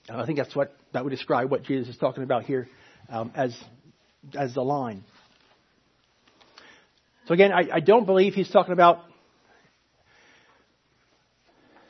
And 0.07 0.21
I 0.21 0.25
think 0.25 0.37
that's 0.37 0.55
what 0.55 0.75
that 0.93 1.03
would 1.03 1.11
describe 1.11 1.49
what 1.49 1.63
Jesus 1.63 1.89
is 1.89 1.97
talking 1.97 2.23
about 2.23 2.43
here 2.43 2.67
um, 3.09 3.31
as 3.35 3.57
as 4.37 4.53
the 4.53 4.61
line. 4.61 5.03
So 7.27 7.33
again, 7.33 7.51
I, 7.51 7.75
I 7.75 7.79
don't 7.79 8.05
believe 8.05 8.33
he's 8.33 8.49
talking 8.49 8.73
about 8.73 9.03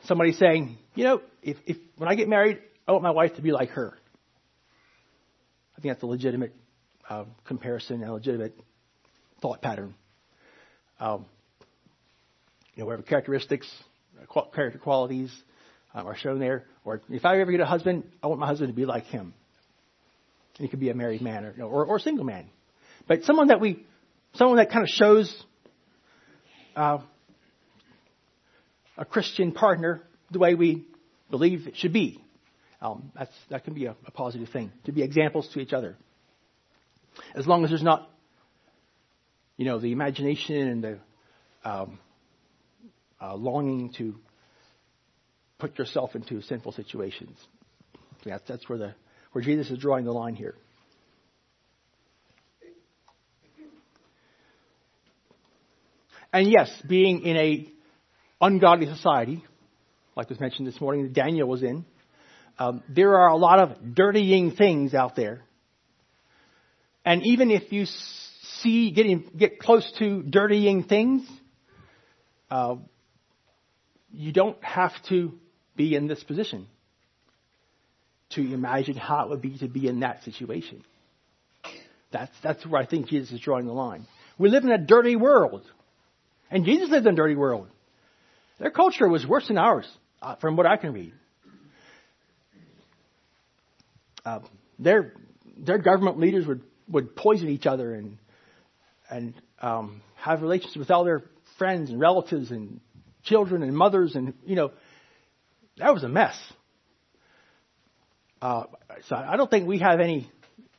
somebody 0.04 0.34
saying, 0.34 0.78
you 0.96 1.06
know, 1.06 1.22
if, 1.42 1.58
if 1.66 1.78
when 1.98 2.10
I 2.10 2.16
get 2.16 2.28
married, 2.28 2.60
I 2.88 2.92
want 2.92 3.04
my 3.04 3.12
wife 3.12 3.36
to 3.36 3.42
be 3.42 3.52
like 3.52 3.70
her. 3.70 3.98
I 5.78 5.82
think 5.82 5.94
that's 5.94 6.04
a 6.04 6.08
legitimate 6.08 6.54
uh, 7.10 7.26
comparison, 7.46 8.04
a 8.04 8.14
legitimate 8.14 8.54
thought 9.42 9.62
pattern. 9.62 9.96
Um, 11.00 11.26
you 12.76 12.82
know, 12.84 12.86
whatever 12.88 13.04
characteristics, 13.04 13.68
uh, 14.22 14.42
character 14.54 14.80
qualities 14.80 15.32
um, 15.94 16.08
are 16.08 16.18
shown 16.18 16.40
there. 16.40 16.66
Or 16.84 17.02
if 17.10 17.26
I 17.26 17.40
ever 17.40 17.52
get 17.52 17.62
a 17.62 17.66
husband, 17.66 18.04
I 18.22 18.28
want 18.28 18.40
my 18.40 18.48
husband 18.48 18.70
to 18.70 18.76
be 18.76 18.86
like 18.86 19.06
him. 19.06 19.34
And 20.58 20.66
he 20.66 20.68
could 20.68 20.80
be 20.80 20.90
a 20.90 20.94
married 20.94 21.22
man 21.22 21.46
or, 21.46 21.64
or, 21.64 21.86
or 21.86 21.96
a 21.98 22.00
single 22.02 22.26
man. 22.26 22.50
But 23.08 23.24
someone 23.24 23.48
that 23.48 23.62
we, 23.62 23.86
someone 24.34 24.58
that 24.58 24.70
kind 24.70 24.84
of 24.84 24.90
shows 24.90 25.44
uh, 26.76 27.00
a 28.98 29.06
Christian 29.06 29.54
partner 29.54 30.04
the 30.32 30.40
way 30.40 30.56
we 30.56 30.86
believe 31.30 31.68
it 31.68 31.76
should 31.76 31.94
be. 31.94 32.24
Um, 32.82 33.12
that 33.50 33.66
can 33.66 33.74
be 33.74 33.86
a, 33.86 33.96
a 34.06 34.12
positive 34.12 34.50
thing, 34.50 34.72
to 34.86 34.92
be 34.92 35.04
examples 35.04 35.50
to 35.54 35.60
each 35.60 35.74
other. 35.74 35.98
As 37.36 37.46
long 37.46 37.64
as 37.64 37.72
there's 37.72 37.84
not, 37.84 38.10
you 39.58 39.66
know, 39.66 39.80
the 39.80 39.92
imagination 39.92 40.56
and 40.56 40.84
the 40.84 41.00
um, 41.66 42.00
uh, 43.22 43.36
longing 43.36 43.92
to 43.98 44.16
put 45.58 45.78
yourself 45.78 46.16
into 46.16 46.42
sinful 46.42 46.72
situations. 46.72 47.38
That's, 48.24 48.48
that's 48.48 48.70
where, 48.70 48.80
the, 48.80 48.96
where 49.34 49.44
Jesus 49.44 49.70
is 49.70 49.78
drawing 49.78 50.06
the 50.06 50.14
line 50.14 50.36
here. 50.36 50.56
And 56.32 56.50
yes, 56.50 56.72
being 56.88 57.24
in 57.24 57.36
a 57.36 57.68
ungodly 58.40 58.86
society, 58.86 59.44
like 60.20 60.30
was 60.30 60.40
mentioned 60.40 60.68
this 60.68 60.82
morning, 60.82 61.04
that 61.04 61.14
Daniel 61.14 61.48
was 61.48 61.64
in, 61.64 61.86
um, 62.60 62.84
there 62.90 63.18
are 63.18 63.30
a 63.30 63.38
lot 63.38 63.60
of 63.60 63.96
dirtying 63.96 64.52
things 64.52 64.94
out 64.94 65.16
there. 65.16 65.42
And 67.06 67.26
even 67.26 67.52
if 67.52 67.72
you 67.72 67.86
see 68.62 68.92
getting 68.92 69.30
get 69.38 69.60
close 69.60 69.90
to 70.00 70.22
dirtying 70.22 70.84
things, 70.84 71.26
uh, 72.52 72.76
you 74.12 74.34
don't 74.34 74.62
have 74.62 74.92
to 75.08 75.34
be 75.78 75.96
in 75.96 76.08
this 76.08 76.22
position 76.22 76.68
to 78.32 78.42
imagine 78.42 78.96
how 78.96 79.24
it 79.24 79.30
would 79.30 79.42
be 79.42 79.58
to 79.60 79.70
be 79.70 79.88
in 79.88 80.02
that 80.02 80.24
situation. 80.24 80.84
That's, 82.12 82.32
that's 82.44 82.66
where 82.66 82.82
I 82.82 82.86
think 82.86 83.08
Jesus 83.08 83.32
is 83.32 83.40
drawing 83.40 83.68
the 83.68 83.74
line. 83.74 84.06
We 84.38 84.50
live 84.50 84.66
in 84.66 84.72
a 84.72 84.78
dirty 84.78 85.16
world. 85.16 85.64
And 86.52 86.66
Jesus 86.66 86.90
lived 86.90 87.08
in 87.08 87.14
a 87.14 87.16
dirty 87.16 87.36
world. 87.36 87.70
Their 88.60 88.72
culture 88.72 89.08
was 89.08 89.26
worse 89.26 89.48
than 89.48 89.58
ours, 89.58 89.88
uh, 90.22 90.36
from 90.36 90.56
what 90.56 90.66
I 90.66 90.78
can 90.78 90.94
read. 90.94 91.14
Uh, 94.26 94.40
their, 94.78 95.14
their 95.58 95.78
government 95.78 96.20
leaders 96.20 96.46
would, 96.46 96.62
would 96.90 97.16
poison 97.16 97.50
each 97.50 97.66
other 97.66 97.94
and, 97.94 98.18
and 99.10 99.34
um, 99.62 100.02
have 100.16 100.42
relations 100.42 100.76
with 100.76 100.92
all 100.92 101.04
their 101.04 101.24
friends 101.58 101.90
and 101.90 102.00
relatives 102.00 102.52
and 102.52 102.80
children 103.24 103.64
and 103.64 103.76
mothers 103.76 104.16
and, 104.16 104.34
you 104.46 104.56
know, 104.56 104.72
that 105.78 105.94
was 105.94 106.04
a 106.04 106.10
mess. 106.10 106.36
Uh, 108.42 108.64
so 109.08 109.16
I 109.16 109.38
don't 109.38 109.50
think 109.50 109.68
we 109.68 109.80
have 109.80 110.00
any 110.00 110.30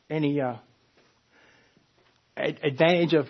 any 0.09 0.41
uh, 0.41 0.57
advantage 2.37 3.15
of 3.15 3.27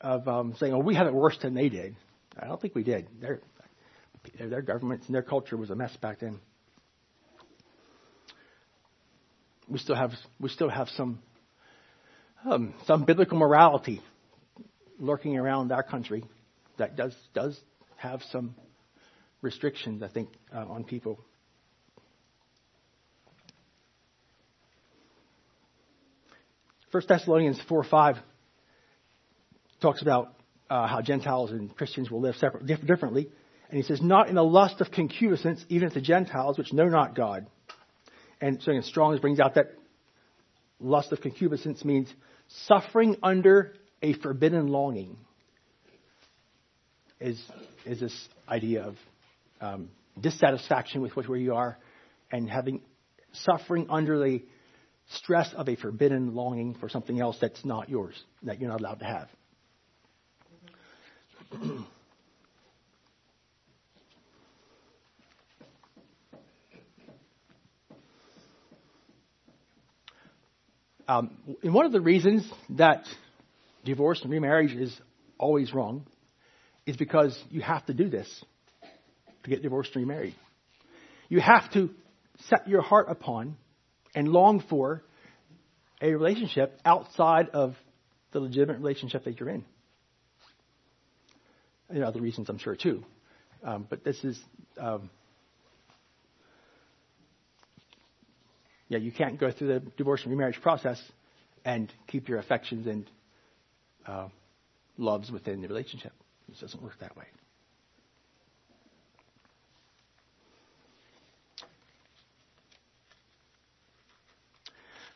of 0.00 0.28
um, 0.28 0.54
saying, 0.58 0.74
"Oh, 0.74 0.78
we 0.78 0.94
have 0.94 1.06
it 1.06 1.14
worse 1.14 1.38
than 1.40 1.54
they 1.54 1.68
did." 1.68 1.96
I 2.38 2.46
don't 2.46 2.60
think 2.60 2.74
we 2.74 2.82
did. 2.82 3.08
Their 3.20 3.40
their 4.38 4.62
governments 4.62 5.06
and 5.06 5.14
their 5.14 5.22
culture 5.22 5.56
was 5.56 5.70
a 5.70 5.74
mess 5.74 5.96
back 5.96 6.20
then. 6.20 6.38
We 9.68 9.78
still 9.78 9.96
have 9.96 10.12
we 10.38 10.48
still 10.48 10.68
have 10.68 10.88
some 10.90 11.20
um, 12.44 12.74
some 12.86 13.04
biblical 13.04 13.38
morality 13.38 14.00
lurking 14.98 15.36
around 15.36 15.72
our 15.72 15.82
country 15.82 16.24
that 16.78 16.96
does 16.96 17.14
does 17.34 17.58
have 17.96 18.20
some 18.30 18.54
restrictions, 19.42 20.02
I 20.02 20.08
think, 20.08 20.30
uh, 20.54 20.66
on 20.66 20.84
people. 20.84 21.18
First 26.92 27.08
Thessalonians 27.08 27.60
four 27.68 27.84
five 27.84 28.16
talks 29.82 30.02
about 30.02 30.34
uh, 30.70 30.86
how 30.86 31.02
Gentiles 31.02 31.50
and 31.50 31.74
Christians 31.76 32.10
will 32.10 32.20
live 32.20 32.36
separate, 32.36 32.66
differently, 32.86 33.28
and 33.68 33.76
he 33.76 33.82
says, 33.82 34.00
"Not 34.00 34.28
in 34.28 34.34
the 34.34 34.44
lust 34.44 34.80
of 34.80 34.90
concupiscence, 34.90 35.64
even 35.68 35.88
as 35.88 35.94
the 35.94 36.00
Gentiles, 36.00 36.58
which 36.58 36.72
know 36.72 36.88
not 36.88 37.14
God." 37.14 37.46
And 38.40 38.62
so, 38.62 38.72
in 38.72 38.82
Strong's 38.82 39.20
brings 39.20 39.40
out 39.40 39.54
that 39.54 39.72
lust 40.80 41.12
of 41.12 41.20
concupiscence 41.20 41.84
means 41.84 42.12
suffering 42.48 43.16
under 43.22 43.74
a 44.02 44.12
forbidden 44.14 44.68
longing. 44.68 45.16
Is 47.20 47.42
is 47.84 48.00
this 48.00 48.28
idea 48.48 48.84
of 48.84 48.96
um, 49.60 49.90
dissatisfaction 50.20 51.00
with 51.00 51.16
where 51.16 51.38
you 51.38 51.54
are 51.54 51.78
and 52.30 52.48
having 52.48 52.82
suffering 53.32 53.86
under 53.90 54.18
the 54.18 54.42
stress 55.12 55.52
of 55.54 55.68
a 55.68 55.76
forbidden 55.76 56.34
longing 56.34 56.74
for 56.74 56.88
something 56.88 57.20
else 57.20 57.38
that's 57.40 57.64
not 57.64 57.88
yours, 57.88 58.20
that 58.42 58.60
you're 58.60 58.70
not 58.70 58.80
allowed 58.80 58.98
to 58.98 59.04
have. 59.04 59.28
um, 71.08 71.30
and 71.62 71.72
one 71.72 71.86
of 71.86 71.92
the 71.92 72.00
reasons 72.00 72.50
that 72.70 73.04
divorce 73.84 74.20
and 74.22 74.30
remarriage 74.30 74.72
is 74.72 74.94
always 75.38 75.72
wrong 75.72 76.06
is 76.86 76.96
because 76.96 77.38
you 77.50 77.60
have 77.60 77.84
to 77.86 77.94
do 77.94 78.08
this 78.08 78.44
to 79.44 79.50
get 79.50 79.62
divorced 79.62 79.94
and 79.94 80.06
remarried. 80.06 80.34
You 81.28 81.40
have 81.40 81.70
to 81.72 81.90
set 82.48 82.68
your 82.68 82.82
heart 82.82 83.06
upon 83.08 83.56
and 84.14 84.28
long 84.28 84.62
for 84.68 85.02
a 86.00 86.12
relationship 86.12 86.78
outside 86.84 87.48
of 87.50 87.74
the 88.32 88.40
legitimate 88.40 88.78
relationship 88.78 89.24
that 89.24 89.38
you're 89.40 89.48
in. 89.48 89.64
And 91.88 92.02
other 92.02 92.20
reasons, 92.20 92.48
I'm 92.48 92.58
sure, 92.58 92.76
too. 92.76 93.04
Um, 93.62 93.86
but 93.88 94.04
this 94.04 94.22
is, 94.24 94.38
um, 94.78 95.10
yeah, 98.88 98.98
you 98.98 99.10
can't 99.10 99.38
go 99.38 99.50
through 99.50 99.68
the 99.68 99.80
divorce 99.96 100.22
and 100.22 100.30
remarriage 100.30 100.60
process 100.60 101.02
and 101.64 101.92
keep 102.06 102.28
your 102.28 102.38
affections 102.38 102.86
and 102.86 103.10
uh, 104.06 104.28
loves 104.96 105.30
within 105.30 105.60
the 105.60 105.68
relationship. 105.68 106.12
It 106.48 106.60
doesn't 106.60 106.82
work 106.82 106.94
that 107.00 107.16
way. 107.16 107.24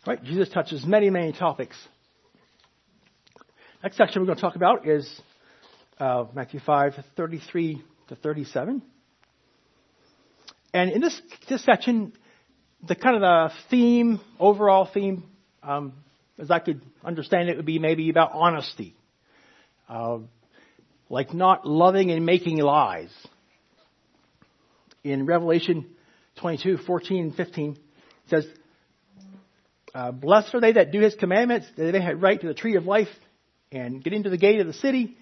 Right? 0.07 0.23
Jesus 0.25 0.49
touches 0.49 0.85
many, 0.85 1.11
many 1.11 1.33
topics. 1.33 1.77
Next 3.83 3.97
section 3.97 4.23
we're 4.23 4.27
going 4.27 4.37
to 4.37 4.43
talk 4.43 4.57
about 4.57 4.89
is 4.89 5.21
uh, 5.99 6.25
Matthew 6.35 6.61
5, 6.61 6.95
33 7.17 7.83
to 8.09 8.17
37. 8.17 8.83
And 10.73 10.91
in 10.91 11.01
this, 11.01 11.21
this 11.49 11.63
section, 11.65 12.13
the 12.87 12.95
kind 12.95 13.17
of 13.17 13.21
the 13.21 13.53
theme, 13.71 14.21
overall 14.39 14.89
theme, 14.93 15.25
um, 15.63 15.93
as 16.39 16.51
I 16.51 16.59
could 16.59 16.81
understand 17.05 17.49
it, 17.49 17.57
would 17.57 17.67
be 17.67 17.79
maybe 17.79 18.11
about 18.11 18.33
honesty. 18.33 18.95
Uh, 19.89 20.19
like 21.09 21.35
not 21.35 21.67
loving 21.67 22.11
and 22.11 22.25
making 22.25 22.59
lies. 22.59 23.11
In 25.03 25.27
Revelation 25.27 25.87
22, 26.41 26.79
14, 26.87 27.23
and 27.25 27.35
15, 27.35 27.73
it 27.73 27.79
says, 28.29 28.47
uh, 29.93 30.13
blessed 30.13 30.55
are 30.55 30.61
they 30.61 30.73
that 30.73 30.93
do 30.93 31.01
his 31.01 31.15
commandments, 31.17 31.67
that 31.77 31.91
they 31.91 32.01
have 32.01 32.23
right 32.23 32.41
to 32.41 32.47
the 32.47 32.55
tree 32.55 32.77
of 32.77 32.85
life 32.85 33.09
and 33.73 34.03
get 34.03 34.13
into 34.13 34.31
the 34.31 34.37
gate 34.37 34.61
of 34.61 34.67
the 34.67 34.73
city. 34.73 35.17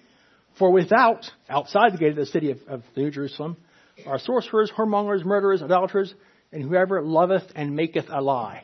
For 0.59 0.71
without, 0.71 1.25
outside 1.49 1.93
the 1.93 1.97
gate 1.97 2.11
of 2.11 2.17
the 2.17 2.25
city 2.25 2.51
of, 2.51 2.59
of 2.67 2.83
New 2.95 3.09
Jerusalem, 3.09 3.57
are 4.05 4.19
sorcerers, 4.19 4.71
whoremongers, 4.75 5.25
murderers, 5.25 5.63
idolaters, 5.63 6.13
and 6.51 6.63
whoever 6.63 7.01
loveth 7.01 7.51
and 7.55 7.75
maketh 7.75 8.05
a 8.09 8.21
lie. 8.21 8.63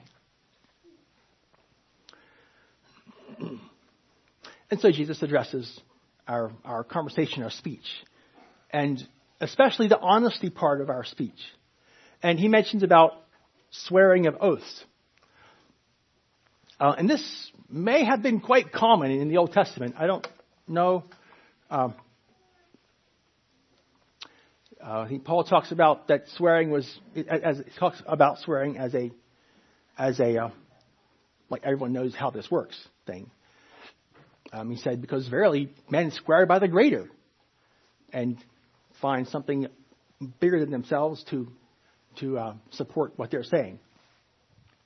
And 4.71 4.79
so 4.79 4.91
Jesus 4.91 5.21
addresses 5.21 5.79
our, 6.27 6.51
our 6.63 6.83
conversation, 6.83 7.43
our 7.43 7.51
speech, 7.51 7.85
and 8.71 9.01
especially 9.39 9.87
the 9.87 9.99
honesty 9.99 10.49
part 10.49 10.81
of 10.81 10.89
our 10.89 11.03
speech. 11.03 11.39
And 12.23 12.39
he 12.39 12.47
mentions 12.47 12.81
about 12.81 13.13
swearing 13.69 14.25
of 14.25 14.37
oaths. 14.41 14.83
Uh, 16.79 16.95
and 16.97 17.09
this 17.09 17.51
may 17.69 18.03
have 18.05 18.23
been 18.23 18.39
quite 18.39 18.71
common 18.71 19.11
in 19.11 19.29
the 19.29 19.37
Old 19.37 19.53
Testament. 19.53 19.95
I 19.97 20.07
don't 20.07 20.27
know. 20.67 21.03
Um, 21.69 21.93
uh, 24.85 25.07
think 25.07 25.25
Paul 25.25 25.43
talks 25.43 25.71
about 25.71 26.09
that 26.09 26.25
swearing 26.37 26.69
was 26.69 26.87
as 27.27 27.57
he 27.57 27.79
talks 27.79 28.01
about 28.05 28.37
swearing 28.39 28.77
as 28.77 28.93
a 28.93 29.11
as 29.97 30.19
a 30.19 30.37
uh, 30.37 30.49
like 31.49 31.63
everyone 31.63 31.91
knows 31.91 32.13
how 32.15 32.29
this 32.29 32.51
works 32.51 32.77
thing. 33.07 33.31
Um, 34.53 34.69
he 34.69 34.77
said 34.77 35.01
because 35.01 35.27
verily 35.27 35.73
men 35.89 36.11
swear 36.11 36.45
by 36.45 36.59
the 36.59 36.67
greater 36.67 37.09
and 38.13 38.37
find 39.01 39.27
something 39.27 39.67
bigger 40.39 40.59
than 40.59 40.69
themselves 40.69 41.23
to 41.31 41.47
to 42.19 42.37
uh, 42.37 42.53
support 42.69 43.13
what 43.17 43.31
they're 43.31 43.43
saying. 43.43 43.79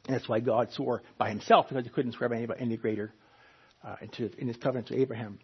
And 0.08 0.16
that's 0.16 0.30
why 0.30 0.40
God 0.40 0.72
swore 0.72 1.04
by 1.18 1.30
himself, 1.30 1.68
because 1.68 1.84
he 1.84 1.90
couldn't 1.90 2.14
swear 2.14 2.30
by 2.30 2.38
anybody 2.38 2.62
any 2.62 2.78
greater 2.78 3.14
uh, 3.84 3.98
into, 4.02 4.32
in 4.40 4.48
his 4.48 4.58
covenant 4.58 4.88
to 4.88 5.00
Abraham. 5.00 5.40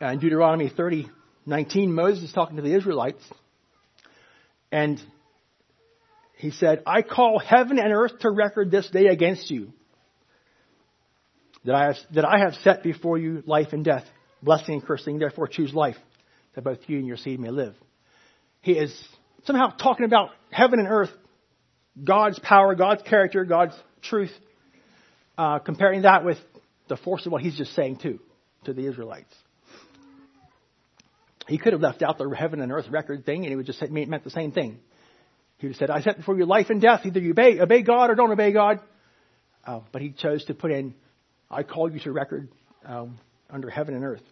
In 0.00 0.18
Deuteronomy 0.18 0.68
30, 0.68 1.08
19, 1.46 1.94
Moses 1.94 2.24
is 2.24 2.32
talking 2.32 2.56
to 2.56 2.62
the 2.62 2.74
Israelites, 2.74 3.22
and 4.70 5.00
he 6.36 6.50
said, 6.50 6.82
I 6.86 7.02
call 7.02 7.38
heaven 7.38 7.78
and 7.78 7.92
earth 7.92 8.18
to 8.20 8.30
record 8.30 8.70
this 8.70 8.88
day 8.90 9.06
against 9.06 9.50
you, 9.50 9.72
that 11.64 11.74
I 11.74 11.86
have, 11.86 11.96
that 12.12 12.24
I 12.24 12.38
have 12.44 12.54
set 12.62 12.82
before 12.82 13.16
you 13.16 13.42
life 13.46 13.68
and 13.72 13.84
death, 13.84 14.04
blessing 14.42 14.74
and 14.74 14.84
cursing, 14.84 15.18
therefore 15.18 15.48
choose 15.48 15.72
life, 15.72 15.96
that 16.54 16.62
both 16.62 16.78
you 16.86 16.98
and 16.98 17.06
your 17.06 17.16
seed 17.16 17.40
may 17.40 17.50
live. 17.50 17.74
He 18.60 18.72
is 18.72 18.94
somehow 19.44 19.70
talking 19.70 20.04
about 20.04 20.30
heaven 20.50 20.78
and 20.78 20.88
earth, 20.88 21.10
God's 22.02 22.38
power, 22.40 22.74
God's 22.74 23.02
character, 23.02 23.44
God's 23.44 23.74
truth, 24.02 24.32
uh, 25.38 25.58
comparing 25.60 26.02
that 26.02 26.24
with 26.24 26.38
the 26.88 26.96
force 26.98 27.24
of 27.24 27.32
what 27.32 27.40
he's 27.40 27.56
just 27.56 27.74
saying 27.74 27.96
too, 27.96 28.20
to 28.64 28.74
the 28.74 28.86
Israelites. 28.86 29.34
He 31.48 31.58
could 31.58 31.72
have 31.72 31.82
left 31.82 32.02
out 32.02 32.18
the 32.18 32.28
heaven 32.30 32.60
and 32.60 32.72
earth 32.72 32.86
record 32.90 33.24
thing 33.24 33.44
and 33.44 33.52
it 33.52 33.56
would 33.56 33.66
just 33.66 33.80
meant 33.90 34.24
the 34.24 34.30
same 34.30 34.52
thing. 34.52 34.78
He 35.58 35.66
would 35.66 35.74
have 35.74 35.78
said, 35.78 35.90
I 35.90 36.02
set 36.02 36.16
before 36.16 36.36
you 36.36 36.44
life 36.44 36.70
and 36.70 36.80
death. 36.80 37.00
Either 37.04 37.20
you 37.20 37.30
obey, 37.30 37.60
obey 37.60 37.82
God 37.82 38.10
or 38.10 38.14
don't 38.14 38.30
obey 38.30 38.52
God. 38.52 38.80
Uh, 39.64 39.80
but 39.92 40.02
he 40.02 40.10
chose 40.10 40.44
to 40.46 40.54
put 40.54 40.70
in, 40.70 40.94
I 41.50 41.62
call 41.62 41.90
you 41.90 42.00
to 42.00 42.12
record 42.12 42.48
um, 42.84 43.18
under 43.50 43.70
heaven 43.70 43.94
and 43.94 44.04
earth. 44.04 44.22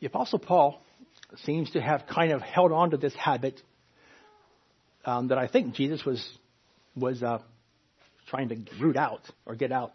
The 0.00 0.06
Apostle 0.06 0.38
Paul 0.38 0.82
seems 1.44 1.70
to 1.72 1.80
have 1.80 2.06
kind 2.06 2.32
of 2.32 2.40
held 2.40 2.72
on 2.72 2.90
to 2.90 2.96
this 2.96 3.14
habit 3.14 3.60
um, 5.04 5.28
that 5.28 5.38
I 5.38 5.46
think 5.46 5.74
Jesus 5.74 6.04
was 6.04 6.26
was 6.96 7.22
uh, 7.22 7.38
trying 8.28 8.48
to 8.48 8.56
root 8.80 8.96
out 8.96 9.22
or 9.46 9.54
get 9.54 9.72
out. 9.72 9.92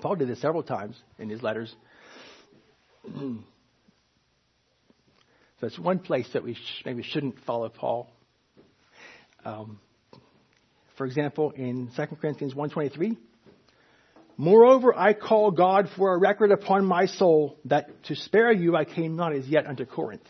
Paul 0.00 0.16
did 0.16 0.28
this 0.28 0.40
several 0.40 0.62
times 0.62 0.96
in 1.18 1.28
his 1.28 1.42
letters. 1.42 1.74
So 3.04 3.38
it's 5.62 5.78
one 5.78 5.98
place 5.98 6.28
that 6.32 6.42
we 6.42 6.54
sh- 6.54 6.82
maybe 6.84 7.02
shouldn't 7.02 7.38
follow 7.40 7.68
Paul. 7.68 8.10
Um, 9.44 9.78
for 10.96 11.06
example, 11.06 11.50
in 11.50 11.90
2 11.96 12.06
Corinthians 12.20 12.54
1.23, 12.54 13.16
Moreover, 14.36 14.96
I 14.96 15.12
call 15.12 15.52
God 15.52 15.88
for 15.96 16.12
a 16.12 16.18
record 16.18 16.50
upon 16.50 16.84
my 16.84 17.06
soul 17.06 17.56
that 17.66 18.04
to 18.04 18.16
spare 18.16 18.50
you 18.50 18.74
I 18.76 18.84
came 18.84 19.14
not 19.14 19.32
as 19.32 19.46
yet 19.46 19.66
unto 19.66 19.84
Corinth. 19.84 20.26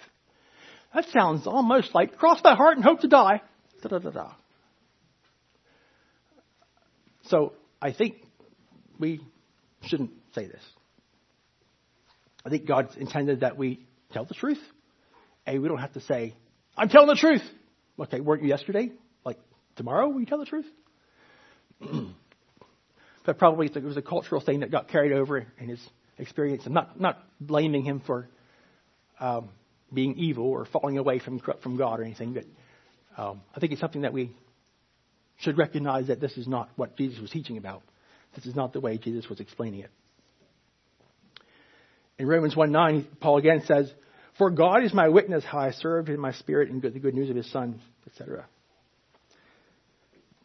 That 0.95 1.07
sounds 1.09 1.47
almost 1.47 1.95
like 1.95 2.18
cross 2.18 2.41
my 2.45 2.55
heart 2.55 2.77
and 2.77 2.85
hope 2.85 3.01
to 3.01 3.09
die. 3.09 3.41
Da, 3.83 3.89
da, 3.89 3.99
da, 3.99 4.11
da. 4.11 4.33
So 7.29 7.55
I 7.81 7.93
think 7.93 8.16
we 8.99 9.20
shouldn't 9.83 10.11
say 10.35 10.47
this. 10.47 10.62
I 12.45 12.51
think 12.51 12.67
God's 12.67 12.97
intended 12.97 13.41
that 13.41 13.57
we 13.57 13.87
tell 14.13 14.25
the 14.25 14.35
truth. 14.35 14.61
And 15.47 15.63
we 15.63 15.69
don't 15.69 15.79
have 15.79 15.93
to 15.95 16.01
say, 16.01 16.35
I'm 16.77 16.89
telling 16.89 17.09
the 17.09 17.17
truth. 17.17 17.43
Okay, 17.99 18.21
weren't 18.21 18.43
you 18.43 18.49
yesterday? 18.49 18.91
Like 19.25 19.39
tomorrow, 19.77 20.09
will 20.09 20.21
you 20.21 20.27
tell 20.27 20.39
the 20.39 20.47
truth? 20.47 20.67
but 23.27 23.39
probably 23.39 23.67
it 23.67 23.83
was 23.83 23.97
a 23.97 24.03
cultural 24.03 24.41
thing 24.41 24.61
that 24.61 24.71
got 24.71 24.89
carried 24.89 25.13
over 25.13 25.47
in 25.59 25.69
his 25.69 25.81
experience. 26.19 26.65
I'm 26.67 26.73
not, 26.73 27.01
not 27.01 27.23
blaming 27.41 27.85
him 27.85 28.03
for 28.07 28.29
um, 29.21 29.51
being 29.93 30.17
evil 30.17 30.45
or 30.45 30.67
falling 30.67 30.99
away 30.99 31.19
from, 31.19 31.41
from 31.63 31.77
God 31.77 32.01
or 32.01 32.05
anything, 32.05 32.35
but 32.35 32.45
um, 33.17 33.43
I 33.55 33.61
think 33.61 33.73
it's 33.73 33.81
something 33.81 34.03
that 34.03 34.13
we 34.13 34.35
should 35.39 35.59
recognize 35.59 36.09
that 36.09 36.21
this 36.21 36.37
is 36.37 36.47
not 36.47 36.69
what 36.77 36.97
Jesus 36.97 37.21
was 37.21 37.31
teaching 37.31 37.59
about. 37.59 37.83
This 38.35 38.47
is 38.47 38.55
not 38.55 38.73
the 38.73 38.81
way 38.81 38.99
Jesus 38.99 39.29
was 39.29 39.41
explaining 39.41 39.81
it. 39.81 39.91
In 42.19 42.27
Romans 42.27 42.55
1 42.55 42.71
9, 42.71 43.07
Paul 43.21 43.39
again 43.39 43.62
says, 43.67 43.93
For 44.39 44.51
God 44.51 44.85
is 44.85 44.95
my 44.95 45.09
witness 45.09 45.45
how 45.45 45.59
I 45.59 45.73
served 45.73 46.09
in 46.09 46.21
my 46.21 46.33
spirit 46.33 46.71
in 46.71 46.81
the 46.81 46.91
good 46.91 47.15
news 47.15 47.31
of 47.31 47.37
his 47.37 47.51
Son, 47.51 47.81
etc. 48.07 48.47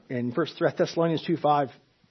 In 0.10 0.32
1 0.32 0.48
Thessalonians 0.78 1.24
2 1.26 1.38
5, 1.38 1.70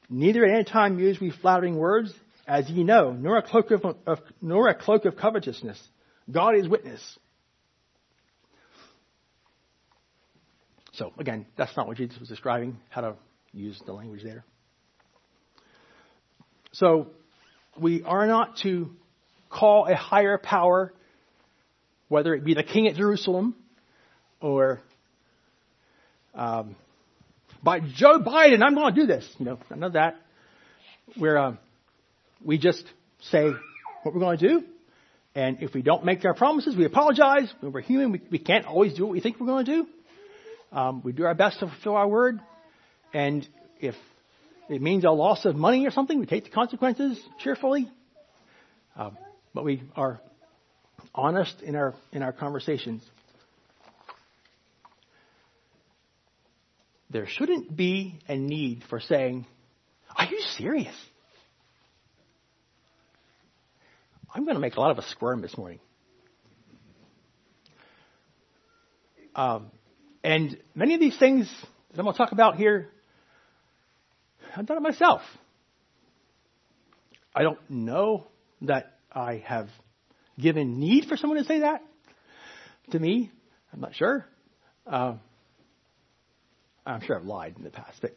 Neither 0.08 0.44
at 0.44 0.54
any 0.54 0.64
time 0.64 0.98
use 0.98 1.20
we 1.20 1.30
flattering 1.30 1.76
words, 1.76 2.12
as 2.46 2.68
ye 2.70 2.82
know, 2.82 3.12
nor 3.12 3.36
a 3.36 3.42
cloak 3.42 3.70
of, 3.70 3.84
of, 4.06 4.18
nor 4.40 4.68
a 4.68 4.74
cloak 4.74 5.04
of 5.04 5.16
covetousness. 5.16 5.78
God 6.30 6.56
is 6.56 6.66
witness. 6.66 7.18
So 10.92 11.12
again, 11.18 11.46
that's 11.56 11.76
not 11.76 11.86
what 11.86 11.98
Jesus 11.98 12.18
was 12.18 12.28
describing, 12.28 12.78
how 12.88 13.02
to 13.02 13.16
use 13.52 13.80
the 13.84 13.92
language 13.92 14.22
there. 14.22 14.44
So 16.72 17.08
we 17.78 18.02
are 18.02 18.26
not 18.26 18.56
to 18.62 18.90
call 19.50 19.86
a 19.86 19.94
higher 19.94 20.38
power, 20.38 20.92
whether 22.08 22.34
it 22.34 22.44
be 22.44 22.54
the 22.54 22.62
king 22.62 22.86
at 22.86 22.96
Jerusalem 22.96 23.54
or 24.40 24.80
um, 26.34 26.76
by 27.62 27.80
Joe 27.80 28.20
Biden, 28.20 28.62
I'm 28.62 28.74
going 28.74 28.94
to 28.94 29.00
do 29.00 29.06
this. 29.06 29.28
You 29.38 29.46
know, 29.46 29.58
none 29.70 29.82
of 29.82 29.92
that. 29.94 30.16
Where 31.16 31.38
um, 31.38 31.58
we 32.44 32.58
just 32.58 32.84
say 33.22 33.50
what 34.02 34.14
we're 34.14 34.20
going 34.20 34.38
to 34.38 34.48
do, 34.48 34.64
and 35.34 35.62
if 35.62 35.74
we 35.74 35.82
don't 35.82 36.04
make 36.04 36.24
our 36.24 36.34
promises, 36.34 36.76
we 36.76 36.84
apologize. 36.84 37.52
When 37.60 37.72
we're 37.72 37.80
human, 37.80 38.12
we, 38.12 38.20
we 38.30 38.38
can't 38.38 38.66
always 38.66 38.94
do 38.94 39.04
what 39.04 39.12
we 39.12 39.20
think 39.20 39.40
we're 39.40 39.46
going 39.46 39.64
to 39.64 39.72
do. 39.72 39.86
Um, 40.70 41.02
we 41.02 41.12
do 41.12 41.24
our 41.24 41.34
best 41.34 41.60
to 41.60 41.66
fulfill 41.66 41.96
our 41.96 42.06
word, 42.06 42.40
and 43.14 43.46
if 43.80 43.94
it 44.68 44.82
means 44.82 45.04
a 45.04 45.10
loss 45.10 45.46
of 45.46 45.56
money 45.56 45.86
or 45.86 45.90
something, 45.90 46.18
we 46.18 46.26
take 46.26 46.44
the 46.44 46.50
consequences 46.50 47.18
cheerfully. 47.40 47.90
Um, 48.96 49.16
but 49.54 49.64
we 49.64 49.82
are 49.96 50.20
honest 51.14 51.62
in 51.62 51.74
our 51.74 51.94
in 52.12 52.22
our 52.22 52.32
conversations. 52.32 53.02
there 57.10 57.26
shouldn't 57.26 57.74
be 57.74 58.18
a 58.28 58.36
need 58.36 58.84
for 58.90 59.00
saying, 59.00 59.46
Are 60.14 60.26
you 60.26 60.40
serious? 60.56 60.94
I'm 64.34 64.44
going 64.44 64.56
to 64.56 64.60
make 64.60 64.76
a 64.76 64.80
lot 64.80 64.90
of 64.90 64.98
us 64.98 65.06
squirm 65.10 65.40
this 65.40 65.56
morning. 65.56 65.80
Um, 69.34 69.70
and 70.22 70.58
many 70.74 70.94
of 70.94 71.00
these 71.00 71.16
things 71.18 71.48
that 71.90 71.98
I'm 71.98 72.04
going 72.04 72.14
to 72.14 72.18
talk 72.18 72.32
about 72.32 72.56
here, 72.56 72.88
I've 74.54 74.66
done 74.66 74.76
it 74.76 74.82
myself. 74.82 75.22
I 77.34 77.42
don't 77.42 77.58
know 77.70 78.26
that 78.62 78.97
I 79.12 79.42
have 79.46 79.68
given 80.38 80.78
need 80.78 81.06
for 81.06 81.16
someone 81.16 81.38
to 81.38 81.44
say 81.44 81.60
that 81.60 81.82
to 82.90 82.98
me. 82.98 83.30
I'm 83.72 83.80
not 83.80 83.94
sure. 83.94 84.26
Uh, 84.86 85.14
I'm 86.86 87.00
sure 87.02 87.16
I've 87.16 87.24
lied 87.24 87.54
in 87.58 87.64
the 87.64 87.70
past, 87.70 87.98
but 88.00 88.16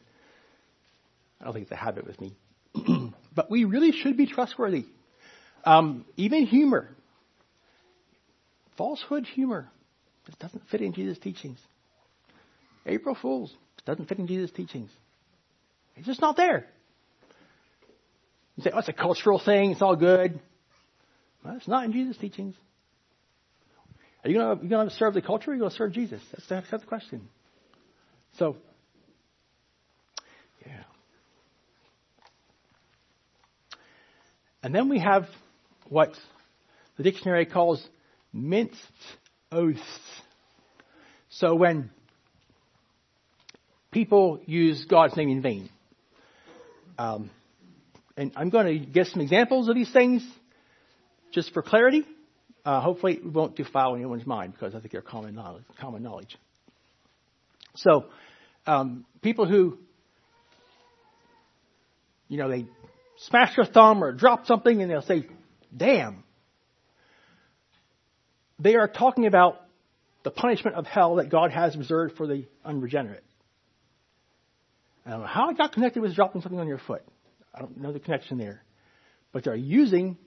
I 1.39 1.45
don't 1.45 1.53
think 1.53 1.63
it's 1.63 1.71
a 1.71 1.75
habit 1.75 2.05
with 2.05 2.19
me. 2.21 2.35
but 3.35 3.51
we 3.51 3.65
really 3.65 3.91
should 3.91 4.15
be 4.15 4.27
trustworthy. 4.27 4.85
Um, 5.65 6.05
even 6.15 6.45
humor, 6.45 6.89
falsehood 8.77 9.25
humor, 9.25 9.69
it 10.27 10.39
doesn't 10.39 10.63
fit 10.69 10.81
in 10.81 10.93
Jesus' 10.93 11.19
teachings. 11.19 11.59
April 12.85 13.17
Fools 13.21 13.53
doesn't 13.85 14.07
fit 14.07 14.19
in 14.19 14.27
Jesus' 14.27 14.51
teachings. 14.51 14.89
It's 15.95 16.07
just 16.07 16.21
not 16.21 16.37
there. 16.37 16.65
You 18.55 18.63
say, 18.63 18.71
oh, 18.73 18.79
it's 18.79 18.89
a 18.89 18.93
cultural 18.93 19.39
thing. 19.43 19.71
It's 19.71 19.81
all 19.81 19.95
good. 19.95 20.39
It's 21.45 21.67
not 21.67 21.85
in 21.85 21.91
Jesus' 21.91 22.17
teachings. 22.17 22.55
Are 24.23 24.29
you 24.29 24.37
going 24.37 24.89
to 24.89 24.95
serve 24.95 25.13
the 25.13 25.21
culture 25.21 25.49
or 25.49 25.53
are 25.53 25.55
you 25.55 25.61
going 25.61 25.71
to 25.71 25.77
serve 25.77 25.93
Jesus? 25.93 26.21
That's, 26.31 26.69
that's 26.69 26.83
the 26.83 26.87
question. 26.87 27.27
So, 28.37 28.57
yeah. 30.65 30.83
And 34.61 34.75
then 34.75 34.89
we 34.89 34.99
have 34.99 35.25
what 35.89 36.11
the 36.97 37.03
dictionary 37.03 37.47
calls 37.47 37.83
minced 38.31 38.75
oaths. 39.51 39.81
So 41.29 41.55
when 41.55 41.89
people 43.89 44.39
use 44.45 44.85
God's 44.85 45.17
name 45.17 45.29
in 45.29 45.41
vain, 45.41 45.69
um, 46.99 47.31
and 48.15 48.33
I'm 48.35 48.49
going 48.51 48.67
to 48.67 48.85
give 48.85 49.07
some 49.07 49.21
examples 49.21 49.67
of 49.67 49.75
these 49.75 49.91
things 49.91 50.23
just 51.31 51.53
for 51.53 51.61
clarity. 51.61 52.05
Uh, 52.63 52.79
hopefully, 52.79 53.13
it 53.13 53.25
won't 53.25 53.55
defile 53.55 53.95
anyone's 53.95 54.25
mind 54.25 54.53
because 54.53 54.75
I 54.75 54.79
think 54.79 54.91
they're 54.91 55.01
common 55.01 55.33
knowledge. 55.33 55.63
Common 55.79 56.03
knowledge. 56.03 56.37
So, 57.75 58.05
um, 58.67 59.05
people 59.21 59.47
who, 59.47 59.77
you 62.27 62.37
know, 62.37 62.49
they 62.49 62.65
smash 63.27 63.55
their 63.55 63.65
thumb 63.65 64.03
or 64.03 64.11
drop 64.11 64.45
something 64.45 64.81
and 64.81 64.91
they'll 64.91 65.01
say, 65.01 65.27
damn. 65.75 66.23
They 68.59 68.75
are 68.75 68.87
talking 68.87 69.25
about 69.25 69.61
the 70.23 70.31
punishment 70.31 70.75
of 70.75 70.85
hell 70.85 71.15
that 71.15 71.29
God 71.29 71.51
has 71.51 71.75
reserved 71.75 72.15
for 72.15 72.27
the 72.27 72.45
unregenerate. 72.63 73.23
I 75.05 75.11
don't 75.11 75.21
know 75.21 75.25
how 75.25 75.49
it 75.49 75.57
got 75.57 75.71
connected 75.71 76.01
with 76.01 76.13
dropping 76.13 76.41
something 76.41 76.59
on 76.59 76.67
your 76.67 76.77
foot. 76.77 77.01
I 77.55 77.59
don't 77.59 77.77
know 77.77 77.91
the 77.91 77.99
connection 77.99 78.37
there. 78.37 78.61
But 79.31 79.43
they're 79.45 79.55
using 79.55 80.17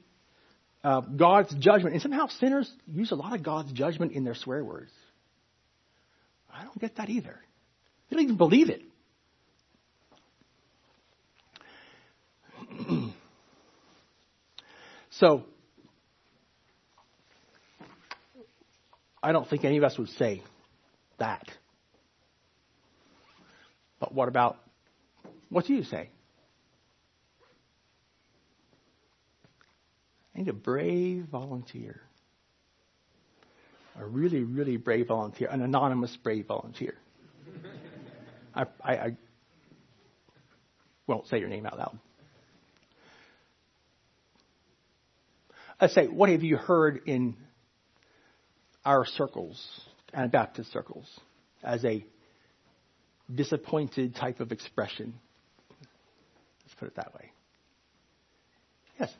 uh, 0.84 1.00
God's 1.00 1.52
judgment. 1.54 1.94
And 1.94 2.02
somehow 2.02 2.28
sinners 2.28 2.70
use 2.86 3.10
a 3.10 3.16
lot 3.16 3.34
of 3.34 3.42
God's 3.42 3.72
judgment 3.72 4.12
in 4.12 4.22
their 4.24 4.34
swear 4.34 4.62
words. 4.62 4.92
I 6.52 6.62
don't 6.62 6.78
get 6.78 6.96
that 6.96 7.08
either. 7.08 7.40
They 8.08 8.16
don't 8.16 8.24
even 8.24 8.36
believe 8.36 8.68
it. 8.70 8.82
so, 15.10 15.44
I 19.22 19.32
don't 19.32 19.48
think 19.48 19.64
any 19.64 19.78
of 19.78 19.84
us 19.84 19.96
would 19.98 20.10
say 20.10 20.42
that. 21.18 21.48
But 23.98 24.12
what 24.14 24.28
about, 24.28 24.58
what 25.48 25.64
do 25.64 25.72
you 25.72 25.82
say? 25.82 26.10
I 30.34 30.38
need 30.38 30.48
a 30.48 30.52
brave 30.52 31.26
volunteer. 31.30 32.00
A 33.98 34.04
really, 34.04 34.42
really 34.42 34.76
brave 34.76 35.08
volunteer, 35.08 35.48
an 35.48 35.62
anonymous 35.62 36.16
brave 36.22 36.46
volunteer. 36.46 36.94
I, 38.54 38.64
I, 38.82 38.92
I 38.94 39.16
won't 41.06 41.28
say 41.28 41.38
your 41.38 41.48
name 41.48 41.66
out 41.66 41.78
loud. 41.78 41.98
I 45.80 45.88
say, 45.88 46.06
what 46.06 46.28
have 46.30 46.42
you 46.42 46.56
heard 46.56 47.02
in 47.06 47.36
our 48.84 49.04
circles, 49.04 49.64
uh, 50.12 50.18
Anabaptist 50.18 50.72
circles, 50.72 51.08
as 51.62 51.84
a 51.84 52.04
disappointed 53.32 54.14
type 54.14 54.40
of 54.40 54.52
expression? 54.52 55.14
Let's 56.64 56.74
put 56.78 56.88
it 56.88 56.96
that 56.96 57.14
way. 57.14 57.32
Yes. 58.98 59.10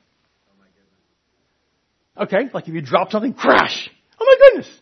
Okay, 2.16 2.48
like 2.52 2.68
if 2.68 2.74
you 2.74 2.80
drop 2.80 3.10
something, 3.10 3.34
crash. 3.34 3.90
Oh 4.20 4.24
my 4.24 4.36
goodness. 4.48 4.80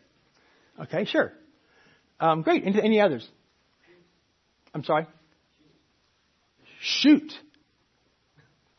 Okay, 0.81 1.05
sure. 1.07 1.33
Um, 2.21 2.43
great. 2.43 2.65
Any, 2.65 2.83
any 2.83 3.01
others? 3.01 3.27
I'm 4.75 4.85
sorry? 4.85 5.07
Shoot. 6.81 7.33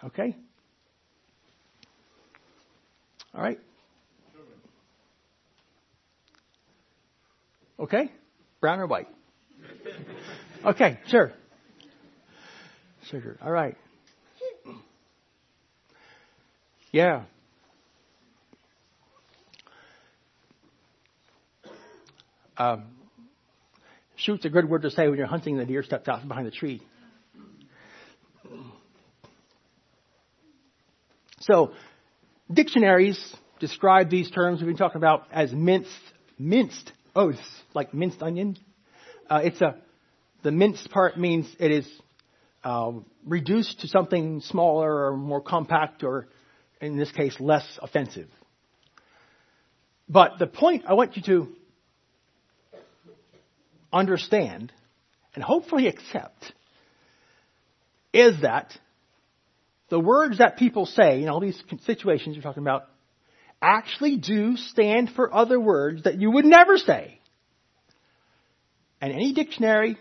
Okay? 0.03 0.35
All 3.33 3.41
right? 3.41 3.59
Okay? 7.79 8.11
Brown 8.61 8.79
or 8.79 8.87
white? 8.87 9.07
Okay, 10.65 10.99
sure. 11.07 11.33
Sugar. 13.09 13.37
All 13.41 13.51
right. 13.51 13.75
Yeah. 16.91 17.23
Um, 22.57 22.85
shoot's 24.15 24.45
a 24.45 24.49
good 24.49 24.69
word 24.69 24.83
to 24.83 24.91
say 24.91 25.07
when 25.07 25.17
you're 25.17 25.27
hunting 25.27 25.57
the 25.57 25.65
deer 25.65 25.83
steps 25.83 26.07
out 26.07 26.27
behind 26.27 26.45
the 26.45 26.51
tree. 26.51 26.81
So, 31.41 31.71
dictionaries 32.51 33.35
describe 33.59 34.09
these 34.09 34.31
terms 34.31 34.59
we've 34.59 34.67
been 34.67 34.77
talking 34.77 34.97
about 34.97 35.27
as 35.31 35.51
minced, 35.51 35.89
minced 36.37 36.91
oaths, 37.15 37.41
like 37.73 37.93
minced 37.93 38.21
onion. 38.21 38.57
Uh, 39.29 39.41
it's 39.43 39.59
a, 39.61 39.75
the 40.43 40.51
minced 40.51 40.89
part 40.91 41.17
means 41.17 41.53
it 41.59 41.71
is 41.71 41.87
uh, 42.63 42.91
reduced 43.25 43.81
to 43.81 43.87
something 43.87 44.41
smaller 44.41 45.07
or 45.07 45.17
more 45.17 45.41
compact 45.41 46.03
or, 46.03 46.27
in 46.79 46.97
this 46.97 47.11
case, 47.11 47.35
less 47.39 47.65
offensive. 47.81 48.29
But 50.07 50.39
the 50.39 50.47
point 50.47 50.83
I 50.87 50.93
want 50.93 51.17
you 51.17 51.23
to 51.23 51.47
understand 53.93 54.73
and 55.35 55.43
hopefully 55.43 55.87
accept 55.87 56.51
is 58.13 58.41
that 58.41 58.77
the 59.89 59.99
words 59.99 60.39
that 60.39 60.57
people 60.57 60.85
say 60.85 61.21
in 61.21 61.29
all 61.29 61.39
these 61.39 61.61
situations 61.85 62.35
you're 62.35 62.43
talking 62.43 62.63
about 62.63 62.87
actually 63.61 64.17
do 64.17 64.57
stand 64.57 65.09
for 65.15 65.33
other 65.33 65.59
words 65.59 66.03
that 66.03 66.19
you 66.19 66.31
would 66.31 66.45
never 66.45 66.77
say. 66.77 67.19
And 68.99 69.13
any 69.13 69.33
dictionary 69.33 69.97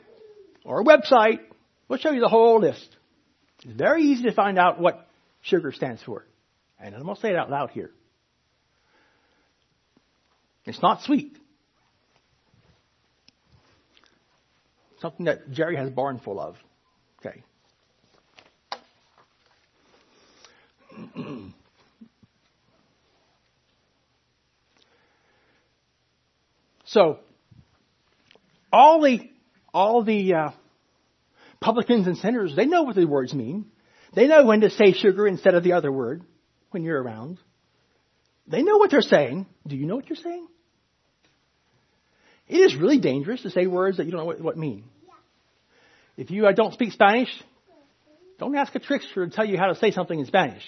or 0.64 0.84
website 0.84 1.40
will 1.88 1.98
show 1.98 2.10
you 2.10 2.20
the 2.20 2.28
whole 2.28 2.60
list. 2.60 2.96
It's 3.62 3.76
very 3.76 4.02
easy 4.04 4.24
to 4.24 4.32
find 4.32 4.58
out 4.58 4.80
what 4.80 5.08
sugar 5.42 5.72
stands 5.72 6.02
for. 6.02 6.26
And 6.78 6.94
I'm 6.94 7.02
going 7.02 7.14
to 7.14 7.20
say 7.20 7.30
it 7.30 7.36
out 7.36 7.50
loud 7.50 7.70
here. 7.70 7.90
It's 10.64 10.80
not 10.82 11.02
sweet. 11.02 11.36
Something 15.02 15.26
that 15.26 15.50
Jerry 15.50 15.76
has 15.76 15.90
barn 15.90 16.20
full 16.20 16.38
of. 16.38 16.56
Okay. 17.18 17.42
so, 26.84 27.18
all 28.72 29.02
the 29.02 29.28
all 29.74 30.04
the 30.04 30.34
uh, 30.34 30.50
publicans 31.60 32.06
and 32.06 32.16
sinners, 32.16 32.54
they 32.54 32.66
know 32.66 32.84
what 32.84 32.94
the 32.94 33.04
words 33.04 33.34
mean. 33.34 33.66
They 34.14 34.28
know 34.28 34.44
when 34.46 34.60
to 34.60 34.70
say 34.70 34.92
sugar 34.92 35.26
instead 35.26 35.56
of 35.56 35.64
the 35.64 35.72
other 35.72 35.90
word 35.90 36.22
when 36.70 36.84
you're 36.84 37.02
around. 37.02 37.40
They 38.46 38.62
know 38.62 38.76
what 38.76 38.92
they're 38.92 39.00
saying. 39.00 39.46
Do 39.66 39.74
you 39.74 39.86
know 39.86 39.96
what 39.96 40.08
you're 40.08 40.14
saying? 40.14 40.46
It 42.46 42.58
is 42.58 42.76
really 42.76 43.00
dangerous 43.00 43.42
to 43.42 43.50
say 43.50 43.66
words 43.66 43.96
that 43.96 44.04
you 44.04 44.12
don't 44.12 44.20
know 44.20 44.26
what, 44.26 44.40
what 44.40 44.56
mean. 44.56 44.84
If 46.16 46.30
you 46.30 46.50
don't 46.54 46.74
speak 46.74 46.92
Spanish, 46.92 47.28
don't 48.38 48.54
ask 48.56 48.74
a 48.74 48.78
trickster 48.78 49.26
to 49.26 49.34
tell 49.34 49.44
you 49.44 49.56
how 49.56 49.66
to 49.66 49.74
say 49.76 49.90
something 49.90 50.18
in 50.18 50.26
Spanish. 50.26 50.64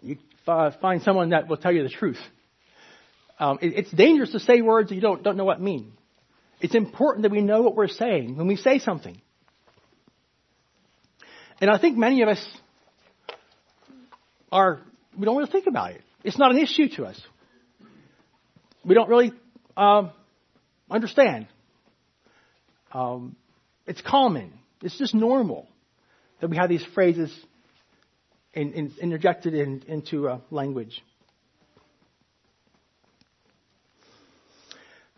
You 0.00 0.16
uh, 0.46 0.70
find 0.80 1.02
someone 1.02 1.30
that 1.30 1.48
will 1.48 1.56
tell 1.56 1.72
you 1.72 1.82
the 1.82 1.88
truth. 1.88 2.18
Um, 3.38 3.58
it, 3.60 3.74
it's 3.76 3.90
dangerous 3.90 4.32
to 4.32 4.40
say 4.40 4.62
words 4.62 4.88
that 4.88 4.94
you 4.94 5.00
don't, 5.00 5.22
don't 5.22 5.36
know 5.36 5.44
what 5.44 5.60
mean. 5.60 5.92
It's 6.60 6.74
important 6.74 7.22
that 7.22 7.30
we 7.30 7.40
know 7.40 7.62
what 7.62 7.76
we're 7.76 7.88
saying 7.88 8.36
when 8.36 8.46
we 8.46 8.56
say 8.56 8.78
something. 8.78 9.20
And 11.60 11.70
I 11.70 11.78
think 11.78 11.96
many 11.96 12.22
of 12.22 12.28
us 12.28 12.44
are, 14.50 14.80
we 15.16 15.24
don't 15.24 15.36
really 15.36 15.50
think 15.50 15.66
about 15.66 15.92
it. 15.92 16.02
It's 16.24 16.38
not 16.38 16.50
an 16.50 16.58
issue 16.58 16.88
to 16.96 17.04
us. 17.04 17.20
We 18.84 18.94
don't 18.94 19.08
really 19.08 19.32
um, 19.76 20.10
understand. 20.90 21.46
Um, 22.92 23.36
it's 23.86 24.00
common. 24.00 24.52
It's 24.82 24.98
just 24.98 25.14
normal 25.14 25.68
that 26.40 26.48
we 26.48 26.56
have 26.56 26.68
these 26.68 26.84
phrases 26.94 27.34
in, 28.54 28.72
in, 28.72 28.92
interjected 29.00 29.54
in, 29.54 29.82
into 29.86 30.28
uh, 30.28 30.40
language. 30.50 31.02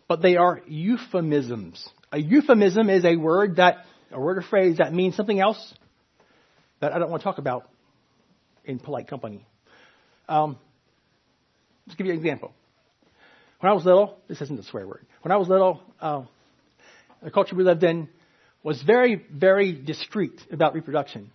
But 0.07 0.21
they 0.21 0.35
are 0.35 0.61
euphemisms. 0.67 1.87
A 2.11 2.17
euphemism 2.17 2.89
is 2.89 3.05
a 3.05 3.15
word 3.15 3.57
that, 3.57 3.85
a 4.11 4.19
word 4.19 4.37
or 4.37 4.41
phrase 4.41 4.77
that 4.77 4.93
means 4.93 5.15
something 5.15 5.39
else 5.39 5.73
that 6.81 6.91
I 6.91 6.99
don't 6.99 7.09
want 7.09 7.21
to 7.21 7.23
talk 7.23 7.37
about 7.37 7.69
in 8.65 8.79
polite 8.79 9.07
company. 9.07 9.45
Um, 10.27 10.57
let's 11.87 11.95
give 11.95 12.07
you 12.07 12.13
an 12.13 12.19
example. 12.19 12.51
When 13.59 13.71
I 13.71 13.73
was 13.73 13.85
little, 13.85 14.17
this 14.27 14.41
isn't 14.41 14.59
a 14.59 14.63
swear 14.63 14.87
word. 14.87 15.05
When 15.21 15.31
I 15.31 15.37
was 15.37 15.47
little, 15.47 15.81
uh, 16.01 16.23
the 17.21 17.31
culture 17.31 17.55
we 17.55 17.63
lived 17.63 17.83
in 17.83 18.09
was 18.63 18.81
very, 18.81 19.23
very 19.31 19.73
discreet 19.73 20.39
about 20.51 20.73
reproduction. 20.73 21.31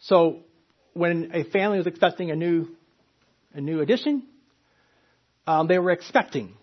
So 0.00 0.40
when 0.92 1.30
a 1.32 1.44
family 1.44 1.78
was 1.78 1.86
expecting 1.86 2.30
a 2.30 2.36
new, 2.36 2.68
a 3.54 3.60
new 3.60 3.80
addition, 3.80 4.24
um, 5.46 5.66
they 5.66 5.78
were 5.78 5.90
expecting. 5.90 6.54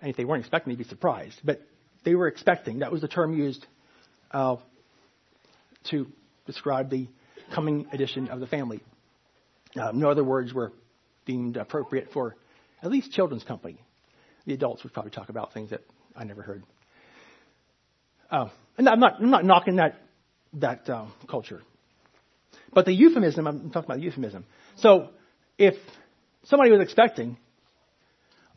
And 0.00 0.10
if 0.10 0.16
they 0.16 0.24
weren't 0.24 0.40
expecting, 0.40 0.72
they'd 0.72 0.82
be 0.82 0.88
surprised. 0.88 1.40
But 1.44 1.60
they 2.04 2.14
were 2.14 2.28
expecting. 2.28 2.80
That 2.80 2.90
was 2.90 3.00
the 3.00 3.08
term 3.08 3.36
used 3.36 3.64
uh, 4.30 4.56
to 5.90 6.06
describe 6.46 6.90
the 6.90 7.08
coming 7.54 7.86
addition 7.92 8.28
of 8.28 8.40
the 8.40 8.46
family. 8.46 8.80
Uh, 9.76 9.92
no 9.92 10.10
other 10.10 10.24
words 10.24 10.52
were 10.52 10.72
deemed 11.26 11.56
appropriate 11.56 12.08
for 12.12 12.36
at 12.82 12.90
least 12.90 13.12
children's 13.12 13.44
company. 13.44 13.78
The 14.46 14.54
adults 14.54 14.82
would 14.82 14.92
probably 14.92 15.12
talk 15.12 15.28
about 15.28 15.52
things 15.52 15.70
that 15.70 15.82
I 16.16 16.24
never 16.24 16.42
heard. 16.42 16.62
Uh, 18.30 18.48
and 18.78 18.88
I'm 18.88 19.00
not, 19.00 19.20
I'm 19.20 19.30
not 19.30 19.44
knocking 19.44 19.76
that, 19.76 20.00
that 20.54 20.88
uh, 20.88 21.06
culture. 21.28 21.62
But 22.72 22.86
the 22.86 22.92
euphemism, 22.92 23.46
I'm 23.46 23.70
talking 23.70 23.84
about 23.84 23.98
the 23.98 24.04
euphemism. 24.04 24.44
So 24.76 25.10
if 25.58 25.74
somebody 26.44 26.70
was 26.70 26.80
expecting, 26.80 27.36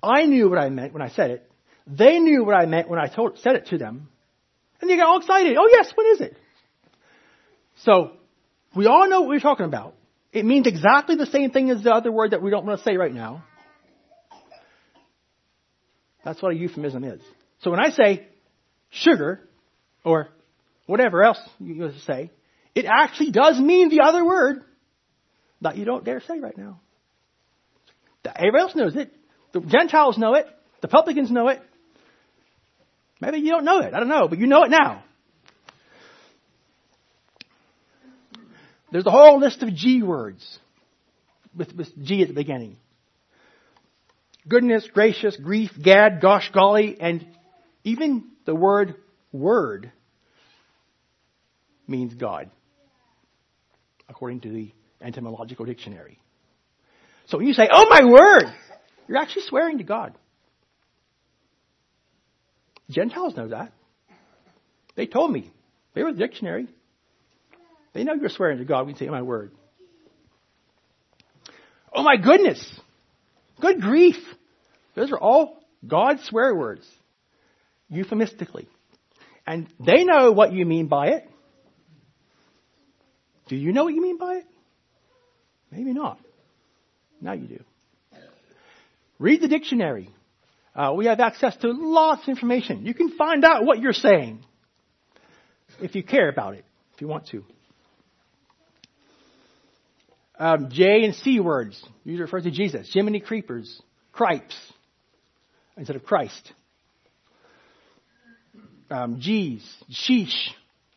I 0.02 0.26
knew 0.26 0.50
what 0.50 0.58
I 0.58 0.70
meant 0.70 0.94
when 0.94 1.02
I 1.02 1.10
said 1.10 1.32
it. 1.32 1.52
They 1.88 2.20
knew 2.20 2.44
what 2.44 2.56
I 2.56 2.66
meant 2.66 2.90
when 2.90 3.00
I 3.00 3.08
told, 3.08 3.40
said 3.40 3.56
it 3.56 3.68
to 3.68 3.78
them. 3.78 4.10
And 4.82 4.90
they 4.90 4.98
got 4.98 5.08
all 5.08 5.20
excited. 5.20 5.58
Oh 5.58 5.68
yes, 5.72 5.92
what 5.94 6.08
is 6.08 6.22
it? 6.22 6.38
So 7.84 8.12
we 8.76 8.88
all 8.88 9.10
know 9.10 9.22
what 9.22 9.30
we're 9.30 9.40
talking 9.40 9.66
about. 9.66 9.96
It 10.32 10.46
means 10.46 10.68
exactly 10.68 11.16
the 11.16 11.26
same 11.26 11.52
thing 11.52 11.70
as 11.70 11.84
the 11.84 11.92
other 11.92 12.12
word 12.12 12.32
that 12.32 12.42
we 12.42 12.50
don't 12.50 12.66
want 12.66 12.80
to 12.80 12.84
say 12.84 12.98
right 12.98 13.14
now. 13.14 13.44
That's 16.24 16.42
what 16.42 16.54
a 16.54 16.56
euphemism 16.56 17.04
is. 17.04 17.22
So 17.66 17.72
when 17.72 17.80
I 17.80 17.90
say 17.90 18.28
sugar, 18.92 19.42
or 20.04 20.28
whatever 20.86 21.24
else 21.24 21.40
you 21.60 21.92
say, 22.06 22.30
it 22.76 22.86
actually 22.86 23.32
does 23.32 23.60
mean 23.60 23.90
the 23.90 24.02
other 24.04 24.24
word 24.24 24.64
that 25.62 25.76
you 25.76 25.84
don't 25.84 26.06
dare 26.06 26.22
say 26.22 26.40
right 26.40 26.56
now. 26.56 26.80
Everybody 28.24 28.62
else 28.62 28.76
knows 28.76 28.96
it. 28.96 29.12
The 29.54 29.62
Gentiles 29.62 30.16
know 30.16 30.36
it. 30.36 30.46
The 30.82 30.88
publicans 30.88 31.32
know 31.32 31.48
it. 31.48 31.60
Maybe 33.20 33.40
you 33.40 33.50
don't 33.50 33.66
know 33.66 33.80
it. 33.80 33.96
I 33.96 34.00
don't 34.00 34.10
know, 34.10 34.28
but 34.28 34.38
you 34.38 34.46
know 34.46 34.62
it 34.62 34.70
now. 34.70 35.04
There's 38.92 39.08
a 39.08 39.12
whole 39.12 39.40
list 39.40 39.64
of 39.64 39.74
G 39.74 40.04
words 40.04 40.60
with, 41.58 41.74
with 41.74 41.88
G 42.04 42.22
at 42.22 42.28
the 42.28 42.36
beginning. 42.36 42.78
Goodness, 44.48 44.88
gracious, 44.94 45.36
grief, 45.36 45.72
gad, 45.82 46.22
gosh, 46.22 46.52
golly, 46.54 46.98
and 47.02 47.26
even 47.86 48.26
the 48.46 48.54
word 48.54 48.96
word 49.32 49.92
means 51.88 52.14
God, 52.14 52.50
according 54.10 54.42
to 54.42 54.50
the 54.50 54.74
etymological 55.02 55.66
dictionary. 55.66 56.20
So 57.28 57.38
when 57.38 57.48
you 57.48 57.54
say, 57.54 57.70
oh 57.72 57.86
my 57.90 58.04
word, 58.04 58.46
you're 59.08 59.18
actually 59.18 59.44
swearing 59.48 59.78
to 59.78 59.84
God. 59.84 60.18
Gentiles 62.90 63.36
know 63.38 63.50
that. 63.50 63.72
They 64.96 65.06
told 65.06 65.32
me. 65.32 65.52
They 65.94 66.04
were 66.04 66.12
the 66.12 66.20
dictionary. 66.20 66.68
They 67.94 68.04
know 68.04 68.14
you're 68.14 68.30
swearing 68.30 68.58
to 68.58 68.66
God 68.66 68.82
when 68.86 68.96
you 68.96 69.00
say, 69.00 69.08
oh 69.08 69.12
my 69.12 69.22
word. 69.22 69.52
Oh 71.94 72.04
my 72.04 72.18
goodness. 72.18 72.80
Good 73.62 73.80
grief. 73.82 74.18
Those 74.96 75.12
are 75.12 75.20
all 75.20 75.60
God's 75.86 76.24
swear 76.26 76.54
words, 76.56 76.86
euphemistically. 77.90 78.68
And 79.48 79.68
they 79.80 80.04
know 80.04 80.32
what 80.32 80.52
you 80.54 80.66
mean 80.66 80.88
by 80.88 81.08
it. 81.10 81.30
Do 83.48 83.56
you 83.56 83.74
know 83.74 83.84
what 83.84 83.94
you 83.94 84.02
mean 84.02 84.18
by 84.18 84.36
it? 84.36 84.46
Maybe 85.72 85.94
not. 85.94 86.20
Now 87.22 87.34
you 87.34 87.48
do. 87.48 87.64
Read 89.20 89.42
the 89.42 89.48
dictionary. 89.48 90.10
Uh, 90.76 90.94
we 90.96 91.06
have 91.06 91.20
access 91.20 91.56
to 91.58 91.72
lots 91.72 92.24
of 92.24 92.30
information. 92.30 92.86
You 92.86 92.94
can 92.94 93.12
find 93.12 93.46
out 93.46 93.64
what 93.64 93.80
you're 93.80 93.94
saying 93.94 94.44
if 95.82 95.96
you 95.96 96.04
care 96.04 96.30
about 96.30 96.56
it, 96.56 96.66
if 96.94 97.02
you 97.02 97.08
want 97.08 97.28
to. 97.28 97.44
Um, 100.38 100.70
J 100.70 101.06
and 101.06 101.16
C 101.16 101.40
words. 101.40 101.82
Usually 102.04 102.24
refers 102.24 102.44
to 102.44 102.52
Jesus. 102.52 102.92
Jiminy 102.94 103.22
creepers. 103.22 103.82
Cripes. 104.12 104.56
Instead 105.78 105.96
of 105.96 106.04
Christ. 106.04 106.52
Um. 108.90 109.20
Sheesh. 109.20 110.34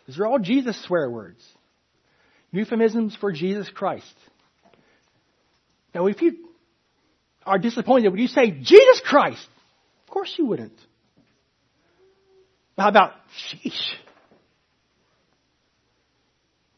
These 0.07 0.19
are 0.19 0.27
all 0.27 0.39
Jesus 0.39 0.83
swear 0.85 1.11
words. 1.11 1.43
Euphemisms 2.51 3.17
for 3.21 3.33
Jesus 3.33 3.69
Christ. 3.71 4.15
Now, 5.95 6.07
if 6.07 6.23
you 6.23 6.49
are 7.45 7.59
disappointed 7.59 8.09
when 8.11 8.21
you 8.21 8.29
say 8.29 8.51
Jesus 8.51 9.03
Christ, 9.05 9.47
of 10.07 10.13
course 10.13 10.35
you 10.39 10.47
wouldn't. 10.47 10.79
How 12.79 12.89
about 12.89 13.13
sheesh? 13.51 13.79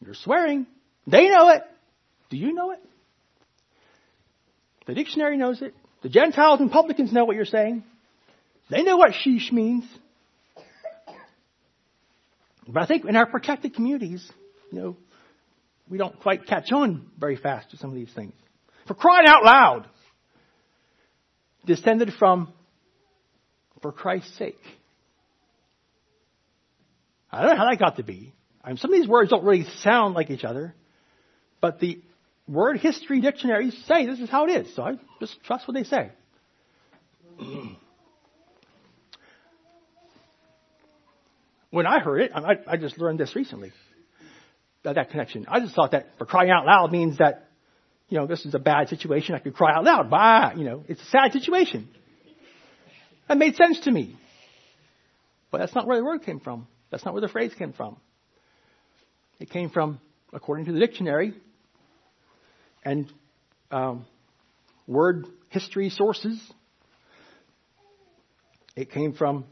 You're 0.03 0.15
swearing. 0.15 0.65
They 1.05 1.29
know 1.29 1.49
it. 1.49 1.63
Do 2.29 2.37
you 2.37 2.53
know 2.53 2.71
it? 2.71 2.79
The 4.87 4.95
dictionary 4.95 5.37
knows 5.37 5.61
it. 5.61 5.75
The 6.01 6.09
Gentiles 6.09 6.59
and 6.59 6.71
publicans 6.71 7.13
know 7.13 7.25
what 7.25 7.35
you're 7.35 7.45
saying. 7.45 7.83
They 8.69 8.81
know 8.83 8.97
what 8.97 9.11
sheesh 9.11 9.51
means. 9.51 9.85
But 12.67 12.83
I 12.83 12.85
think 12.85 13.05
in 13.05 13.15
our 13.15 13.25
protected 13.25 13.73
communities, 13.73 14.29
you 14.71 14.79
know, 14.79 14.97
we 15.89 15.97
don't 15.97 16.19
quite 16.19 16.45
catch 16.45 16.71
on 16.71 17.09
very 17.19 17.35
fast 17.35 17.71
to 17.71 17.77
some 17.77 17.89
of 17.89 17.95
these 17.95 18.11
things. 18.13 18.33
For 18.87 18.93
crying 18.93 19.27
out 19.27 19.43
loud, 19.43 19.87
descended 21.65 22.13
from 22.17 22.53
for 23.81 23.91
Christ's 23.91 24.37
sake. 24.37 24.59
I 27.31 27.41
don't 27.41 27.51
know 27.51 27.57
how 27.57 27.69
that 27.69 27.79
got 27.79 27.97
to 27.97 28.03
be. 28.03 28.33
I 28.63 28.69
mean, 28.69 28.77
some 28.77 28.93
of 28.93 28.99
these 28.99 29.07
words 29.07 29.31
don't 29.31 29.43
really 29.43 29.65
sound 29.79 30.13
like 30.13 30.29
each 30.29 30.43
other, 30.43 30.75
but 31.61 31.79
the 31.79 32.01
word 32.47 32.77
history 32.77 33.21
dictionaries 33.21 33.75
say 33.87 34.05
this 34.05 34.19
is 34.19 34.29
how 34.29 34.45
it 34.45 34.51
is, 34.51 34.75
so 34.75 34.83
I 34.83 34.93
just 35.19 35.41
trust 35.43 35.67
what 35.67 35.73
they 35.73 35.83
say. 35.83 36.11
when 41.71 41.87
I 41.87 41.99
heard 41.99 42.21
it, 42.21 42.31
I, 42.35 42.57
I 42.67 42.77
just 42.77 42.97
learned 42.99 43.19
this 43.19 43.35
recently, 43.35 43.71
that, 44.83 44.95
that 44.95 45.09
connection. 45.09 45.45
I 45.47 45.59
just 45.59 45.73
thought 45.73 45.91
that 45.91 46.07
for 46.17 46.25
crying 46.25 46.51
out 46.51 46.65
loud 46.65 46.91
means 46.91 47.17
that, 47.17 47.47
you 48.09 48.17
know, 48.17 48.27
this 48.27 48.45
is 48.45 48.53
a 48.53 48.59
bad 48.59 48.89
situation. 48.89 49.35
I 49.35 49.39
could 49.39 49.55
cry 49.55 49.73
out 49.73 49.85
loud. 49.85 50.09
Bah, 50.09 50.51
you 50.55 50.65
know, 50.65 50.83
it's 50.87 51.01
a 51.01 51.05
sad 51.05 51.31
situation. 51.31 51.87
That 53.27 53.37
made 53.37 53.55
sense 53.55 53.79
to 53.81 53.91
me. 53.91 54.17
But 55.49 55.59
that's 55.59 55.73
not 55.73 55.87
where 55.87 55.97
the 55.97 56.03
word 56.03 56.23
came 56.23 56.41
from. 56.41 56.67
That's 56.91 57.05
not 57.05 57.13
where 57.13 57.21
the 57.21 57.29
phrase 57.29 57.53
came 57.57 57.71
from. 57.71 57.97
It 59.39 59.49
came 59.49 59.69
from, 59.69 59.99
according 60.33 60.65
to 60.65 60.73
the 60.73 60.79
dictionary 60.79 61.33
and 62.83 63.11
um, 63.71 64.05
word 64.87 65.25
history 65.49 65.89
sources, 65.89 66.39
it 68.75 68.91
came 68.91 69.13
from 69.13 69.45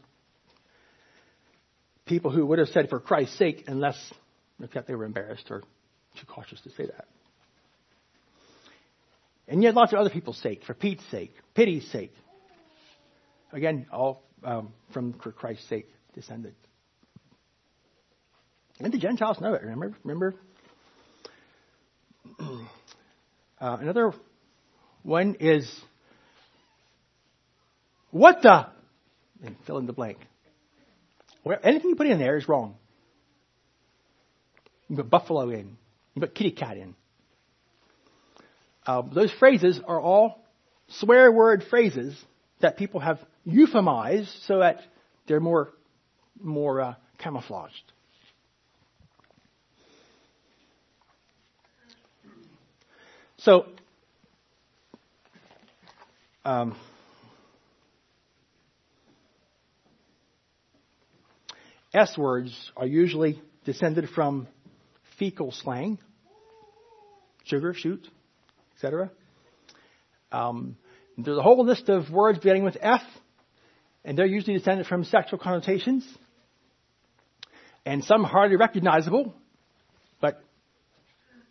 people 2.10 2.32
who 2.32 2.44
would 2.44 2.58
have 2.58 2.68
said 2.68 2.90
for 2.90 2.98
Christ's 2.98 3.38
sake 3.38 3.64
unless 3.68 3.96
except 4.62 4.88
they 4.88 4.94
were 4.94 5.04
embarrassed 5.04 5.46
or 5.48 5.60
too 6.18 6.26
cautious 6.26 6.60
to 6.62 6.70
say 6.70 6.84
that. 6.84 7.06
And 9.48 9.62
yet 9.62 9.74
lots 9.74 9.92
of 9.92 9.98
other 9.98 10.10
people's 10.10 10.36
sake, 10.38 10.64
for 10.66 10.74
Pete's 10.74 11.04
sake, 11.10 11.32
pity's 11.54 11.88
sake. 11.90 12.12
Again, 13.52 13.86
all 13.92 14.22
um, 14.44 14.72
from 14.92 15.14
for 15.14 15.32
Christ's 15.32 15.68
sake 15.68 15.86
descended. 16.14 16.54
And 18.80 18.92
the 18.92 18.98
Gentiles 18.98 19.40
know 19.40 19.54
it. 19.54 19.62
Remember, 19.62 19.94
remember. 20.04 20.34
Uh, 23.62 23.76
another 23.78 24.14
one 25.02 25.36
is 25.38 25.70
what 28.10 28.40
the 28.40 28.68
fill 29.66 29.76
in 29.76 29.84
the 29.84 29.92
blank. 29.92 30.16
Where, 31.42 31.64
anything 31.64 31.90
you 31.90 31.96
put 31.96 32.06
in 32.06 32.18
there 32.18 32.36
is 32.36 32.48
wrong. 32.48 32.76
You 34.88 34.96
put 34.96 35.10
buffalo 35.10 35.48
in. 35.50 35.76
You 36.14 36.20
put 36.20 36.34
kitty 36.34 36.50
cat 36.50 36.76
in. 36.76 36.94
Uh, 38.86 39.02
those 39.02 39.30
phrases 39.32 39.80
are 39.86 40.00
all 40.00 40.44
swear 40.88 41.30
word 41.30 41.62
phrases 41.70 42.18
that 42.60 42.76
people 42.76 43.00
have 43.00 43.18
euphemized 43.46 44.46
so 44.46 44.58
that 44.58 44.80
they're 45.26 45.40
more 45.40 45.70
more 46.42 46.80
uh, 46.80 46.94
camouflaged. 47.18 47.74
So, 53.38 53.66
um, 56.44 56.76
S 61.92 62.16
words 62.16 62.70
are 62.76 62.86
usually 62.86 63.40
descended 63.64 64.08
from 64.10 64.46
fecal 65.18 65.50
slang, 65.50 65.98
sugar, 67.44 67.74
shoot, 67.74 68.06
etc. 68.76 69.10
Um, 70.30 70.76
there's 71.18 71.36
a 71.36 71.42
whole 71.42 71.64
list 71.64 71.88
of 71.88 72.10
words 72.10 72.38
beginning 72.38 72.64
with 72.64 72.76
F, 72.80 73.02
and 74.04 74.16
they're 74.16 74.26
usually 74.26 74.56
descended 74.56 74.86
from 74.86 75.04
sexual 75.04 75.38
connotations, 75.38 76.06
and 77.84 78.04
some 78.04 78.22
hardly 78.22 78.56
recognizable, 78.56 79.34
but 80.20 80.42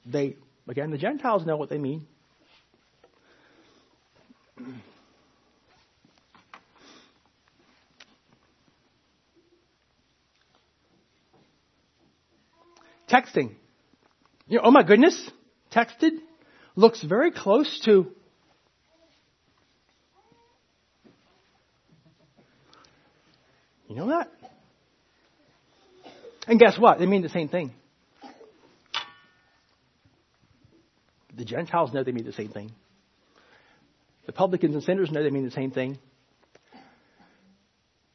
they, 0.06 0.38
again, 0.68 0.92
the 0.92 0.98
Gentiles 0.98 1.46
know 1.46 1.58
what 1.58 1.70
they 1.70 1.78
mean. 1.78 2.08
Texting. 13.10 13.56
You 14.48 14.58
know, 14.58 14.64
oh 14.66 14.72
my 14.72 14.84
goodness, 14.84 15.30
texted 15.72 16.12
looks 16.76 17.04
very 17.04 17.32
close 17.32 17.82
to 17.86 18.12
You 23.90 23.96
know 23.96 24.08
that? 24.10 24.32
And 26.48 26.60
guess 26.60 26.78
what? 26.78 27.00
They 27.00 27.08
mean 27.08 27.24
the 27.24 27.30
same 27.30 27.50
thing. 27.50 27.72
The 31.36 31.44
Gentiles 31.44 31.92
know 31.92 32.04
they 32.04 32.12
mean 32.12 32.26
the 32.26 32.34
same 32.34 32.50
thing. 32.50 32.72
The 34.28 34.32
publicans 34.32 34.76
and 34.76 34.84
sinners 34.84 35.12
know 35.12 35.24
they 35.24 35.32
mean 35.32 35.46
the 35.46 35.52
same 35.52 35.72
thing. 35.72 35.98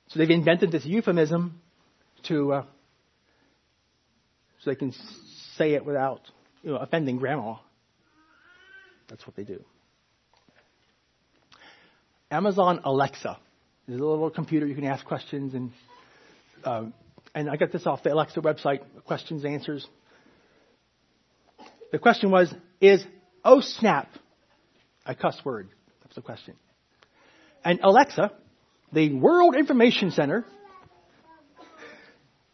So 0.09 0.21
they've 0.21 0.31
invented 0.31 0.71
this 0.71 0.85
euphemism 0.85 1.61
to 2.29 2.53
uh, 2.53 2.65
so 4.65 4.71
they 4.71 4.77
can 4.77 4.95
say 5.57 5.75
it 5.75 5.85
without 5.85 6.23
you 6.63 6.71
know, 6.71 6.77
offending 6.77 7.19
grandma. 7.19 7.57
That's 9.09 9.27
what 9.27 9.37
they 9.37 9.45
do. 9.45 9.63
Amazon 12.31 12.81
Alexa. 12.85 13.39
There's 13.87 14.01
a 14.01 14.05
little 14.05 14.31
computer 14.31 14.67
you 14.67 14.75
can 14.75 14.85
ask 14.85 15.05
questions 15.05 15.53
and 15.55 15.71
uh, 16.65 16.87
and 17.35 17.51
I 17.51 17.57
got 17.57 17.73
this 17.73 17.87
off 17.87 18.03
the 18.03 18.13
Alexa 18.15 18.41
website, 18.41 18.81
questions 19.05 19.45
answers. 19.45 19.87
The 21.93 21.99
question 21.99 22.31
was, 22.31 22.53
is 22.81 23.05
oh 23.45 23.61
snap 23.61 24.09
a 25.05 25.15
cuss 25.15 25.39
word? 25.45 25.69
That's 26.03 26.15
the 26.15 26.23
question. 26.23 26.55
And 27.65 27.81
Alexa, 27.83 28.33
the 28.93 29.13
World 29.13 29.57
Information 29.57 30.11
Center, 30.11 30.47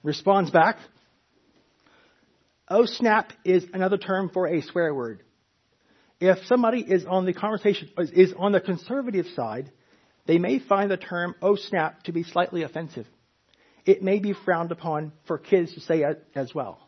responds 0.03 0.51
back, 0.51 0.77
Oh 2.71 2.87
snap 2.87 3.33
is 3.45 3.67
another 3.75 3.99
term 3.99 4.31
for 4.33 4.47
a 4.47 4.63
swear 4.63 4.95
word. 4.95 5.25
If 6.21 6.39
somebody 6.47 6.81
is 6.81 7.05
on 7.05 7.25
the 7.25 7.33
conversation, 7.33 7.91
is 7.99 8.33
on 8.39 8.53
the 8.53 8.61
conservative 8.61 9.27
side, 9.35 9.73
they 10.27 10.39
may 10.39 10.61
find 10.61 10.89
the 10.89 10.97
term 10.97 11.35
oh 11.43 11.57
snap 11.57 12.05
to 12.05 12.13
be 12.13 12.23
slightly 12.23 12.63
offensive. 12.63 13.07
It 13.85 14.03
may 14.05 14.21
be 14.21 14.35
frowned 14.45 14.71
upon 14.71 15.13
for 15.27 15.37
kids 15.37 15.75
to 15.75 15.81
say 15.81 16.05
as 16.37 16.55
well. 16.55 16.79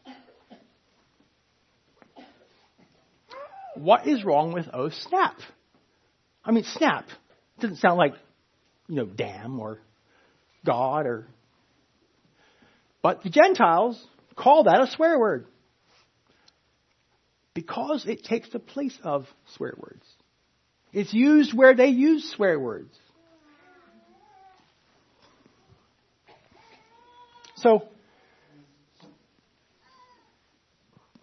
What 3.75 4.07
is 4.07 4.23
wrong 4.23 4.53
with 4.53 4.69
oh 4.73 4.91
snap? 4.91 5.37
I 6.45 6.53
mean, 6.53 6.65
snap 6.65 7.07
doesn't 7.59 7.79
sound 7.79 7.97
like, 7.97 8.15
you 8.87 8.97
know, 8.97 9.07
damn 9.07 9.59
or 9.59 9.81
God 10.65 11.07
or. 11.07 11.27
But 13.03 13.25
the 13.25 13.31
Gentiles 13.31 14.01
call 14.37 14.65
that 14.65 14.81
a 14.81 14.87
swear 14.89 15.19
word. 15.19 15.47
Because 17.55 18.07
it 18.07 18.25
takes 18.25 18.49
the 18.51 18.59
place 18.59 18.97
of 19.03 19.27
swear 19.57 19.75
words. 19.77 20.05
It's 20.93 21.13
used 21.13 21.55
where 21.55 21.75
they 21.75 21.89
use 21.89 22.31
swear 22.35 22.59
words. 22.59 22.95
So, 27.57 27.89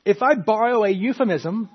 if 0.06 0.22
I 0.22 0.36
borrow 0.36 0.84
a 0.84 0.90
euphemism 0.90 1.70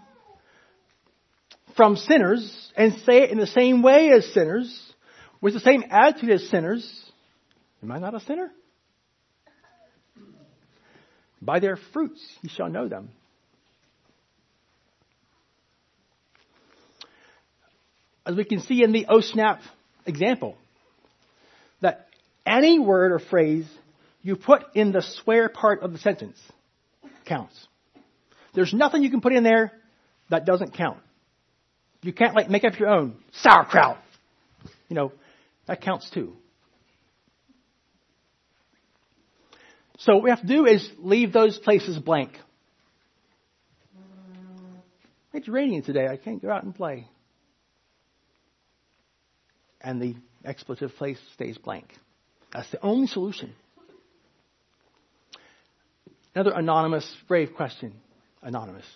from 1.77 1.97
sinners 1.97 2.73
and 2.77 2.95
say 3.05 3.23
it 3.23 3.31
in 3.31 3.39
the 3.39 3.47
same 3.47 3.83
way 3.83 4.11
as 4.11 4.33
sinners, 4.33 4.95
with 5.41 5.55
the 5.55 5.61
same 5.61 5.85
attitude 5.91 6.31
as 6.31 6.49
sinners, 6.49 7.05
am 7.83 7.93
I 7.93 7.99
not 7.99 8.15
a 8.15 8.21
sinner? 8.21 8.51
By 11.43 11.61
their 11.61 11.77
fruits 11.93 12.27
you 12.43 12.49
shall 12.49 12.71
know 12.71 12.89
them. 12.89 13.11
As 18.27 18.35
we 18.35 18.45
can 18.45 18.61
see 18.61 18.83
in 18.83 18.93
the 18.93 19.07
OSNAP 19.09 19.61
example, 20.07 20.57
that 21.81 22.09
any 22.47 22.79
word 22.79 23.12
or 23.12 23.18
phrase 23.18 23.66
you 24.22 24.37
put 24.37 24.64
in 24.75 24.93
the 24.93 25.03
swear 25.03 25.49
part 25.49 25.83
of 25.83 25.93
the 25.93 25.99
sentence 25.99 26.39
counts. 27.27 27.55
There's 28.55 28.72
nothing 28.72 29.03
you 29.03 29.11
can 29.11 29.20
put 29.20 29.33
in 29.33 29.43
there 29.43 29.72
that 30.31 30.47
doesn't 30.47 30.75
count. 30.75 30.99
You 32.03 32.12
can't 32.12 32.35
like 32.35 32.49
make 32.49 32.64
up 32.64 32.79
your 32.79 32.89
own 32.89 33.16
sauerkraut. 33.33 33.99
You 34.89 34.97
know, 34.97 35.12
that 35.66 35.81
counts 35.81 36.09
too. 36.11 36.35
So 39.99 40.14
what 40.14 40.25
we 40.25 40.31
have 40.31 40.41
to 40.41 40.47
do 40.47 40.66
is 40.66 40.89
leave 40.99 41.33
those 41.33 41.59
places 41.59 41.99
blank. 41.99 42.33
It's 45.33 45.49
raining 45.49 45.83
today. 45.83 46.07
I 46.07 46.16
can't 46.16 46.41
go 46.41 46.51
out 46.51 46.62
and 46.62 46.75
play. 46.75 47.09
And 49.85 50.01
the 50.01 50.16
expletive 50.45 50.97
place 50.97 51.18
stays 51.35 51.59
blank. 51.59 51.87
That's 52.53 52.70
the 52.70 52.80
only 52.80 53.07
solution. 53.07 53.53
Another 56.35 56.53
anonymous, 56.53 57.09
brave 57.28 57.51
question. 57.55 57.95
Anonymous. 58.43 58.87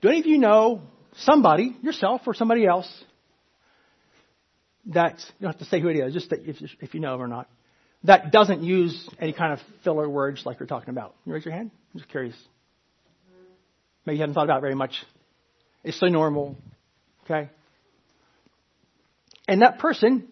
Do 0.00 0.08
any 0.08 0.20
of 0.20 0.26
you 0.26 0.38
know 0.38 0.82
somebody, 1.16 1.76
yourself 1.82 2.22
or 2.26 2.34
somebody 2.34 2.64
else, 2.64 2.90
that, 4.86 5.18
you 5.18 5.42
don't 5.42 5.52
have 5.52 5.58
to 5.58 5.64
say 5.66 5.80
who 5.80 5.88
it 5.88 5.96
is, 5.96 6.14
just 6.14 6.32
if, 6.32 6.56
if 6.80 6.94
you 6.94 7.00
know 7.00 7.18
or 7.18 7.26
not, 7.26 7.48
that 8.04 8.30
doesn't 8.30 8.62
use 8.62 9.08
any 9.18 9.32
kind 9.32 9.52
of 9.52 9.58
filler 9.82 10.08
words 10.08 10.42
like 10.46 10.60
we're 10.60 10.66
talking 10.66 10.90
about? 10.90 11.16
You 11.24 11.32
raise 11.32 11.44
your 11.44 11.54
hand? 11.54 11.70
I'm 11.92 12.00
just 12.00 12.10
curious. 12.10 12.36
Maybe 14.04 14.18
you 14.18 14.22
haven't 14.22 14.34
thought 14.34 14.44
about 14.44 14.58
it 14.58 14.60
very 14.60 14.76
much. 14.76 14.94
It's 15.82 15.98
so 15.98 16.06
normal. 16.06 16.56
Okay? 17.24 17.50
And 19.48 19.62
that 19.62 19.78
person, 19.78 20.28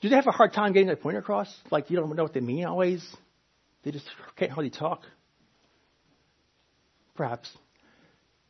do 0.00 0.08
they 0.08 0.16
have 0.16 0.26
a 0.26 0.32
hard 0.32 0.52
time 0.52 0.72
getting 0.72 0.88
their 0.88 0.96
point 0.96 1.16
across? 1.16 1.52
Like 1.70 1.90
you 1.90 1.96
don't 1.96 2.14
know 2.14 2.22
what 2.22 2.34
they 2.34 2.40
mean 2.40 2.64
always? 2.64 3.06
They 3.84 3.90
just 3.90 4.06
can't 4.36 4.50
hardly 4.50 4.70
talk? 4.70 5.02
Perhaps. 7.14 7.50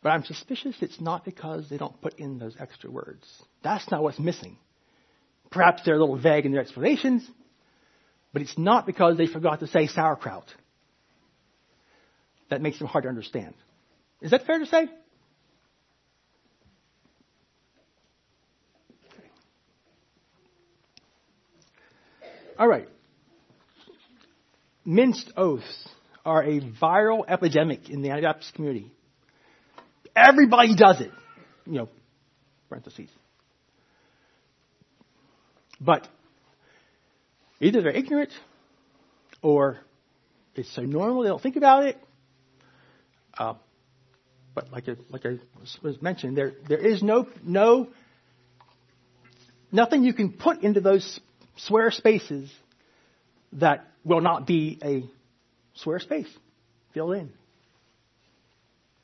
But 0.03 0.11
I'm 0.11 0.25
suspicious 0.25 0.77
it's 0.81 1.01
not 1.01 1.25
because 1.25 1.69
they 1.69 1.79
don't 1.79 2.01
put 2.01 2.19
in 2.19 2.39
those 2.39 2.57
extra 2.59 2.91
words. 2.91 3.27
That's 3.63 3.89
not 3.91 4.03
what's 4.03 4.19
missing. 4.19 4.59
Perhaps 5.51 5.83
they're 5.85 5.95
a 5.95 6.01
little 6.01 6.19
vague 6.19 6.47
in 6.47 6.53
their 6.53 6.63
explanations, 6.63 7.29
but 8.33 8.43
it's 8.43 8.57
not 8.57 8.87
because 8.87 9.19
they 9.19 9.27
forgot 9.27 9.61
to 9.61 9.67
say 9.67 9.87
sauerkraut. 9.87 10.47
That 12.51 12.63
makes 12.63 12.79
them 12.79 12.89
hard 12.89 13.05
to 13.05 13.09
understand. 13.09 13.55
Is 14.21 14.31
that 14.31 14.47
fair 14.47 14.59
to 14.59 14.67
say? 14.67 14.89
All 22.59 22.69
right. 22.69 22.89
Minced 24.85 25.33
oaths 25.37 25.89
are 26.25 26.43
a 26.43 26.61
viral 26.61 27.25
epidemic 27.29 27.89
in 27.91 28.03
the 28.03 28.11
Anabaptist 28.11 28.55
community. 28.55 28.91
Everybody 30.15 30.77
does 30.77 31.01
it. 31.01 31.11
You 31.67 31.73
know, 31.73 31.89
parentheses. 32.69 33.09
But 35.81 36.07
either 37.61 37.83
they're 37.83 37.93
ignorant 37.93 38.31
or 39.41 39.79
it's 40.55 40.73
so 40.75 40.83
normal 40.83 41.23
they 41.23 41.29
don't 41.29 41.43
think 41.43 41.57
about 41.57 41.85
it. 41.85 41.97
Uh, 43.37 43.55
but 44.55 44.71
like 44.71 44.89
I, 44.89 44.97
like 45.11 45.25
I 45.25 45.39
was 45.83 46.01
mentioned, 46.03 46.37
there 46.37 46.53
there 46.69 46.79
is 46.79 47.03
no 47.03 47.27
no 47.43 47.89
nothing 49.71 50.05
you 50.05 50.13
can 50.13 50.33
put 50.33 50.63
into 50.63 50.81
those 50.81 51.21
swear 51.57 51.91
spaces 51.91 52.51
that 53.55 53.87
will 54.05 54.21
not 54.21 54.47
be 54.47 54.79
a 54.83 55.05
swear 55.75 55.99
space 55.99 56.29
filled 56.95 57.15
in. 57.15 57.31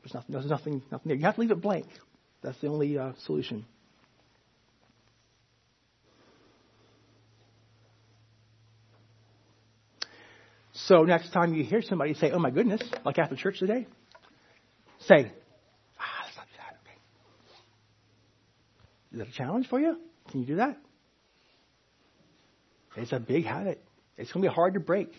There's 0.02 0.14
nothing, 0.14 0.32
there's 0.32 0.46
nothing, 0.46 0.82
nothing 0.90 1.08
there. 1.08 1.16
You 1.16 1.24
have 1.24 1.34
to 1.34 1.40
leave 1.40 1.50
it 1.50 1.60
blank. 1.60 1.86
That's 2.42 2.58
the 2.60 2.68
only 2.68 2.96
uh, 2.96 3.12
solution. 3.24 3.64
So 10.72 11.02
next 11.02 11.32
time 11.32 11.54
you 11.54 11.64
hear 11.64 11.82
somebody 11.82 12.14
say, 12.14 12.30
"Oh 12.30 12.38
my 12.38 12.50
goodness," 12.50 12.80
like 13.04 13.18
after 13.18 13.34
church 13.36 13.58
today, 13.58 13.86
say, 15.00 15.32
"Ah, 15.98 16.24
let's 16.24 16.36
not 16.36 16.46
do 16.46 16.56
that." 16.56 16.76
Okay. 16.84 16.96
Is 19.12 19.18
that 19.18 19.28
a 19.28 19.32
challenge 19.32 19.68
for 19.68 19.80
you? 19.80 19.98
Can 20.30 20.40
you 20.40 20.46
do 20.46 20.56
that? 20.56 20.78
It's 22.98 23.12
a 23.12 23.20
big 23.20 23.44
habit. 23.44 23.82
It's 24.16 24.32
going 24.32 24.42
to 24.42 24.48
be 24.48 24.54
hard 24.54 24.74
to 24.74 24.80
break. 24.80 25.12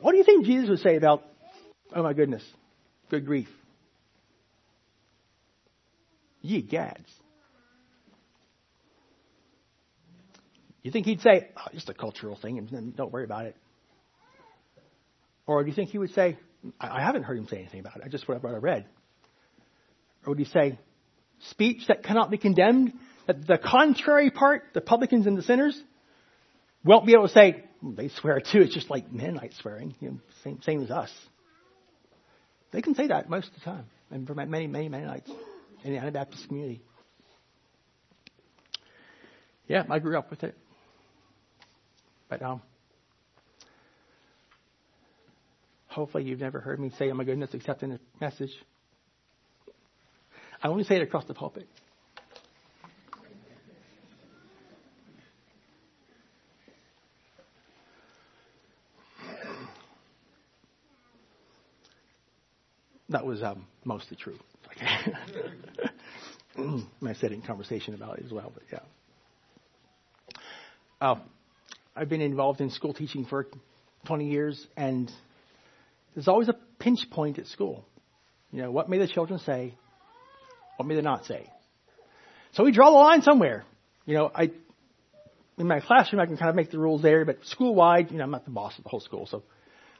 What 0.00 0.12
do 0.12 0.18
you 0.18 0.24
think 0.24 0.46
Jesus 0.46 0.68
would 0.68 0.80
say 0.80 0.96
about, 0.96 1.22
oh 1.94 2.02
my 2.02 2.12
goodness, 2.12 2.42
good 3.08 3.24
grief? 3.24 3.48
Ye 6.40 6.60
gads. 6.60 7.08
You 10.82 10.90
think 10.90 11.06
he'd 11.06 11.20
say, 11.20 11.50
oh, 11.56 11.68
just 11.72 11.88
a 11.88 11.94
cultural 11.94 12.36
thing 12.36 12.58
and 12.58 12.96
don't 12.96 13.12
worry 13.12 13.22
about 13.22 13.46
it? 13.46 13.56
Or 15.46 15.62
do 15.62 15.70
you 15.70 15.76
think 15.76 15.90
he 15.90 15.98
would 15.98 16.12
say, 16.14 16.36
I 16.80 17.00
haven't 17.00 17.22
heard 17.22 17.38
him 17.38 17.46
say 17.46 17.58
anything 17.58 17.80
about 17.80 17.96
it, 17.96 18.02
I 18.04 18.08
just 18.08 18.28
what 18.28 18.44
I 18.44 18.56
read? 18.56 18.86
Or 20.26 20.30
would 20.30 20.38
he 20.40 20.44
say, 20.44 20.78
speech 21.50 21.86
that 21.88 22.02
cannot 22.02 22.30
be 22.30 22.38
condemned, 22.38 22.92
that 23.26 23.46
the 23.46 23.58
contrary 23.58 24.30
part, 24.30 24.64
the 24.74 24.80
publicans 24.80 25.26
and 25.26 25.36
the 25.36 25.42
sinners, 25.42 25.80
won't 26.84 27.06
be 27.06 27.12
able 27.12 27.28
to 27.28 27.32
say, 27.32 27.64
they 27.82 28.08
swear 28.08 28.40
too, 28.40 28.60
it's 28.60 28.74
just 28.74 28.90
like 28.90 29.12
Mennonite 29.12 29.54
swearing, 29.60 29.94
you 30.00 30.10
know, 30.10 30.18
same, 30.44 30.60
same 30.62 30.82
as 30.82 30.90
us. 30.90 31.10
They 32.72 32.82
can 32.82 32.94
say 32.94 33.08
that 33.08 33.28
most 33.28 33.48
of 33.48 33.54
the 33.54 33.60
time, 33.60 33.84
and 34.10 34.26
for 34.26 34.34
many, 34.34 34.66
many 34.66 34.88
Mennonites 34.88 35.30
in 35.84 35.92
the 35.92 35.98
Anabaptist 35.98 36.46
community. 36.48 36.82
Yeah, 39.66 39.84
I 39.88 39.98
grew 39.98 40.18
up 40.18 40.30
with 40.30 40.42
it. 40.42 40.56
But 42.28 42.42
um, 42.42 42.62
hopefully 45.86 46.24
you've 46.24 46.40
never 46.40 46.60
heard 46.60 46.80
me 46.80 46.90
say, 46.98 47.10
oh 47.10 47.14
my 47.14 47.24
goodness, 47.24 47.50
except 47.52 47.82
in 47.82 47.92
a 47.92 48.00
message. 48.20 48.52
I 50.62 50.68
only 50.68 50.84
say 50.84 50.96
it 50.96 51.02
across 51.02 51.24
the 51.24 51.34
pulpit. 51.34 51.66
That 63.08 63.26
was 63.26 63.42
um, 63.42 63.66
mostly 63.84 64.16
true. 64.16 64.38
I 64.80 65.14
said 67.20 67.32
in 67.32 67.42
conversation 67.42 67.94
about 67.94 68.18
it 68.18 68.24
as 68.24 68.32
well, 68.32 68.52
but 68.54 68.62
yeah. 68.72 68.78
Uh, 71.00 71.16
I've 71.94 72.08
been 72.08 72.22
involved 72.22 72.60
in 72.60 72.70
school 72.70 72.94
teaching 72.94 73.26
for 73.26 73.48
20 74.06 74.30
years, 74.30 74.66
and 74.76 75.12
there's 76.14 76.28
always 76.28 76.48
a 76.48 76.54
pinch 76.78 77.10
point 77.10 77.38
at 77.38 77.46
school. 77.48 77.84
You 78.50 78.62
know, 78.62 78.70
what 78.70 78.88
may 78.88 78.98
the 78.98 79.08
children 79.08 79.40
say? 79.40 79.74
What 80.76 80.86
may 80.86 80.94
they 80.94 81.02
not 81.02 81.26
say? 81.26 81.50
So 82.52 82.64
we 82.64 82.72
draw 82.72 82.90
the 82.90 82.96
line 82.96 83.22
somewhere. 83.22 83.64
You 84.04 84.14
know, 84.14 84.30
I, 84.34 84.50
in 85.58 85.66
my 85.66 85.80
classroom, 85.80 86.20
I 86.20 86.26
can 86.26 86.36
kind 86.36 86.50
of 86.50 86.56
make 86.56 86.70
the 86.70 86.78
rules 86.78 87.02
there, 87.02 87.24
but 87.24 87.44
school 87.46 87.74
wide, 87.74 88.10
you 88.10 88.18
know, 88.18 88.24
I'm 88.24 88.30
not 88.30 88.44
the 88.44 88.50
boss 88.50 88.76
of 88.78 88.84
the 88.84 88.90
whole 88.90 89.00
school, 89.00 89.26
so 89.26 89.42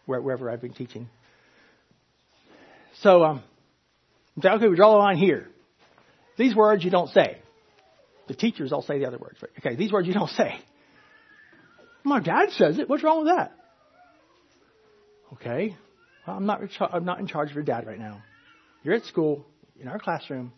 wherever 0.07 0.51
I've 0.51 0.61
been 0.61 0.75
teaching. 0.75 1.09
So, 3.01 3.25
um, 3.25 3.43
okay, 4.39 4.69
we 4.69 4.77
draw 4.77 4.93
the 4.93 4.99
line 4.99 5.17
here. 5.17 5.49
These 6.37 6.55
words 6.55 6.85
you 6.85 6.91
don't 6.91 7.11
say. 7.11 7.39
The 8.29 8.35
teachers 8.35 8.73
all 8.73 8.83
say 8.83 8.99
the 8.99 9.07
other 9.07 9.19
words. 9.19 9.39
Okay, 9.59 9.77
these 9.77 9.93
words 9.93 10.07
you 10.07 10.15
don't 10.15 10.31
say. 10.37 10.59
My 12.05 12.21
dad 12.21 12.51
says 12.51 12.79
it. 12.79 12.89
What's 12.89 13.03
wrong 13.03 13.25
with 13.25 13.35
that? 13.35 13.53
Okay, 15.35 15.77
well, 16.27 16.37
I'm 16.37 16.47
not, 16.47 16.61
I'm 16.93 17.05
not 17.05 17.21
in 17.21 17.27
charge 17.27 17.51
of 17.51 17.55
your 17.55 17.65
dad 17.65 17.87
right 17.87 17.99
now. 17.99 18.23
You're 18.83 18.95
at 18.95 19.05
school, 19.05 19.47
in 19.81 19.89
our 19.89 19.99
classroom, 19.99 20.53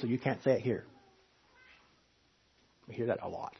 so 0.00 0.06
you 0.06 0.18
can't 0.18 0.42
say 0.42 0.52
it 0.52 0.60
here. 0.60 0.84
We 2.86 2.94
hear 2.94 3.06
that 3.06 3.18
a 3.22 3.28
lot. 3.28 3.54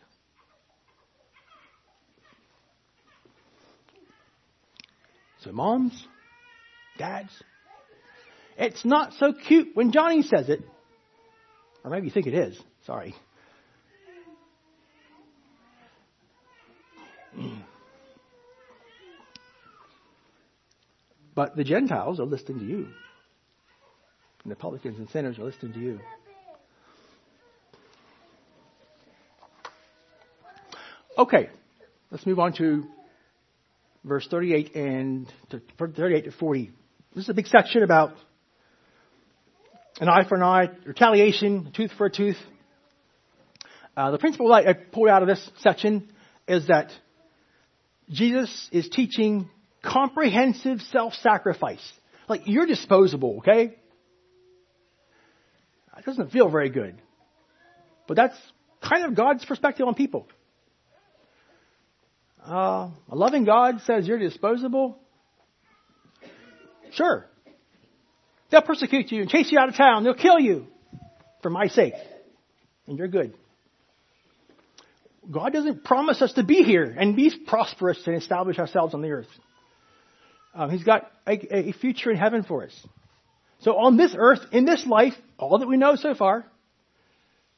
So, 5.45 5.53
moms, 5.53 6.07
dads, 6.99 7.31
it's 8.57 8.85
not 8.85 9.13
so 9.15 9.33
cute 9.33 9.69
when 9.75 9.93
Johnny 9.93 10.23
says 10.23 10.49
it. 10.49 10.63
Or 11.85 11.91
maybe 11.91 12.07
you 12.07 12.13
think 12.13 12.27
it 12.27 12.35
is. 12.35 12.61
Sorry. 12.87 13.15
But 21.35 21.55
the 21.55 21.63
Gentiles 21.63 22.19
are 22.19 22.27
listening 22.27 22.59
to 22.59 22.65
you. 22.65 22.89
And 24.43 24.51
the 24.51 24.57
publicans 24.57 24.99
and 24.99 25.09
sinners 25.11 25.39
are 25.39 25.45
listening 25.45 25.73
to 25.75 25.79
you. 25.79 26.01
Okay, 31.19 31.51
let's 32.13 32.25
move 32.25 32.39
on 32.39 32.53
to 32.59 32.85
verse 34.05 34.29
38 34.31 34.77
and 34.77 35.27
to 35.51 35.61
38 35.77 36.27
to 36.27 36.31
40. 36.31 36.71
This 37.13 37.25
is 37.25 37.29
a 37.29 37.35
big 37.35 37.49
section 37.49 37.83
about 37.83 38.13
an 40.01 40.09
eye 40.09 40.29
for 40.29 40.37
an 40.37 40.45
eye, 40.45 40.69
retaliation, 40.85 41.73
tooth 41.75 41.91
for 41.99 42.07
a 42.07 42.11
tooth. 42.11 42.37
Uh, 43.97 44.13
the 44.13 44.19
principle 44.19 44.53
I 44.53 44.73
pulled 44.75 45.09
out 45.09 45.23
of 45.23 45.29
this 45.29 45.51
section 45.59 46.09
is 46.47 46.69
that 46.69 46.93
Jesus 48.09 48.69
is 48.71 48.89
teaching 48.89 49.51
comprehensive 49.83 50.81
self-sacrifice. 50.93 51.83
Like, 52.29 52.43
you're 52.45 52.67
disposable, 52.67 53.39
okay? 53.39 53.77
That 55.97 56.05
doesn't 56.05 56.31
feel 56.31 56.49
very 56.49 56.71
good. 56.71 57.03
But 58.07 58.17
that's 58.17 58.37
kind 58.81 59.05
of 59.05 59.17
God's 59.17 59.45
perspective 59.45 59.85
on 59.85 59.97
people. 59.97 60.29
Uh, 62.49 62.89
a 63.11 63.15
loving 63.15 63.45
God 63.45 63.83
says 63.83 64.09
you're 64.09 64.19
disposable. 64.19 64.99
Sure. 66.93 67.27
They'll 68.51 68.63
persecute 68.63 69.13
you 69.13 69.21
and 69.21 69.29
chase 69.29 69.53
you 69.53 69.59
out 69.59 69.69
of 69.69 69.77
town. 69.77 70.05
They'll 70.05 70.15
kill 70.15 70.39
you 70.39 70.67
for 71.43 71.51
my 71.51 71.69
sake. 71.69 71.93
And 72.87 72.97
you're 72.97 73.09
good. 73.09 73.35
God 75.31 75.53
doesn't 75.53 75.85
promise 75.85 76.23
us 76.23 76.33
to 76.35 76.43
be 76.43 76.63
here 76.63 76.85
and 76.85 77.15
be 77.15 77.31
prosperous 77.47 78.01
and 78.07 78.17
establish 78.17 78.59
ourselves 78.59 78.95
on 78.95 79.03
the 79.03 79.11
earth. 79.11 79.29
Um, 80.55 80.71
he's 80.71 80.85
got 80.85 81.11
a, 81.27 81.69
a 81.69 81.73
future 81.73 82.11
in 82.11 82.17
heaven 82.17 82.45
for 82.45 82.65
us. 82.65 82.87
So 83.61 83.77
on 83.77 83.99
this 83.99 84.15
earth, 84.17 84.41
in 84.53 84.65
this 84.65 84.87
life, 84.87 85.13
all 85.39 85.59
that 85.59 85.69
we 85.69 85.77
know 85.77 85.97
so 85.97 86.15
far, 86.15 86.47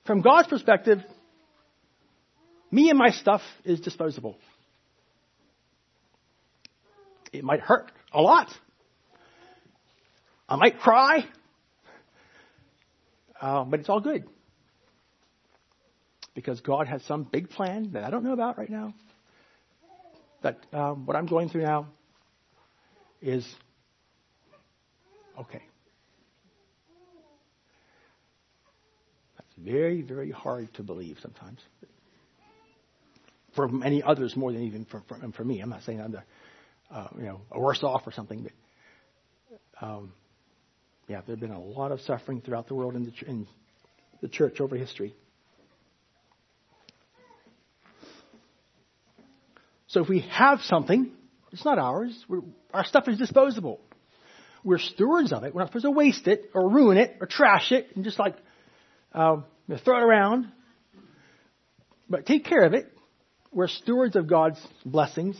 from 0.04 0.20
God's 0.20 0.48
perspective, 0.48 0.98
me 2.72 2.90
and 2.90 2.98
my 2.98 3.10
stuff 3.10 3.42
is 3.64 3.80
disposable. 3.80 4.36
It 7.32 7.44
might 7.44 7.60
hurt 7.60 7.90
a 8.12 8.20
lot. 8.20 8.48
I 10.48 10.56
might 10.56 10.80
cry. 10.80 11.24
Uh, 13.40 13.64
but 13.64 13.80
it's 13.80 13.88
all 13.88 14.00
good. 14.00 14.24
Because 16.34 16.60
God 16.60 16.88
has 16.88 17.02
some 17.04 17.24
big 17.24 17.50
plan 17.50 17.92
that 17.92 18.04
I 18.04 18.10
don't 18.10 18.24
know 18.24 18.32
about 18.32 18.58
right 18.58 18.70
now. 18.70 18.94
That 20.42 20.58
um, 20.72 21.06
what 21.06 21.16
I'm 21.16 21.26
going 21.26 21.48
through 21.48 21.62
now 21.62 21.88
is 23.20 23.46
okay. 25.38 25.62
That's 29.36 29.54
very, 29.58 30.02
very 30.02 30.30
hard 30.30 30.72
to 30.74 30.82
believe 30.82 31.18
sometimes. 31.20 31.60
For 33.54 33.68
many 33.68 34.02
others, 34.02 34.36
more 34.36 34.52
than 34.52 34.62
even 34.62 34.84
for, 34.84 35.02
for, 35.08 35.18
for 35.32 35.44
me. 35.44 35.60
I'm 35.60 35.70
not 35.70 35.82
saying 35.82 36.00
I'm 36.00 36.12
the, 36.12 36.22
uh, 36.90 37.08
you 37.16 37.24
know, 37.24 37.40
worse 37.54 37.82
off 37.82 38.06
or 38.06 38.12
something, 38.12 38.42
but 38.42 38.52
um, 39.80 40.12
yeah, 41.08 41.22
there 41.26 41.34
have 41.34 41.40
been 41.40 41.50
a 41.50 41.60
lot 41.60 41.92
of 41.92 42.00
suffering 42.02 42.40
throughout 42.40 42.68
the 42.68 42.74
world 42.74 42.94
in 42.94 43.04
the, 43.04 43.12
in 43.26 43.46
the 44.20 44.28
church 44.28 44.60
over 44.60 44.76
history. 44.76 45.14
So 49.88 50.02
if 50.02 50.08
we 50.08 50.20
have 50.30 50.60
something, 50.60 51.10
it's 51.52 51.64
not 51.64 51.78
ours. 51.78 52.16
We're, 52.28 52.42
our 52.72 52.84
stuff 52.84 53.08
is 53.08 53.18
disposable. 53.18 53.80
We're 54.62 54.78
stewards 54.78 55.32
of 55.32 55.42
it. 55.42 55.52
We're 55.52 55.62
not 55.62 55.70
supposed 55.70 55.84
to 55.84 55.90
waste 55.90 56.28
it 56.28 56.50
or 56.54 56.70
ruin 56.70 56.96
it 56.96 57.16
or 57.20 57.26
trash 57.26 57.72
it 57.72 57.88
and 57.96 58.04
just 58.04 58.18
like 58.18 58.36
um, 59.12 59.44
throw 59.84 59.98
it 59.98 60.02
around. 60.02 60.46
But 62.08 62.26
take 62.26 62.44
care 62.44 62.62
of 62.62 62.74
it. 62.74 62.86
We're 63.52 63.66
stewards 63.66 64.14
of 64.14 64.28
God's 64.28 64.64
blessings, 64.84 65.36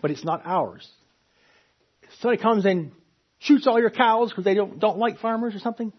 but 0.00 0.10
it's 0.10 0.24
not 0.24 0.42
ours. 0.44 0.88
Somebody 2.20 2.42
comes 2.42 2.64
and 2.64 2.92
shoots 3.38 3.66
all 3.66 3.80
your 3.80 3.90
cows 3.90 4.30
because 4.30 4.44
they 4.44 4.54
don't, 4.54 4.78
don't 4.78 4.98
like 4.98 5.18
farmers 5.18 5.54
or 5.54 5.58
something, 5.58 5.92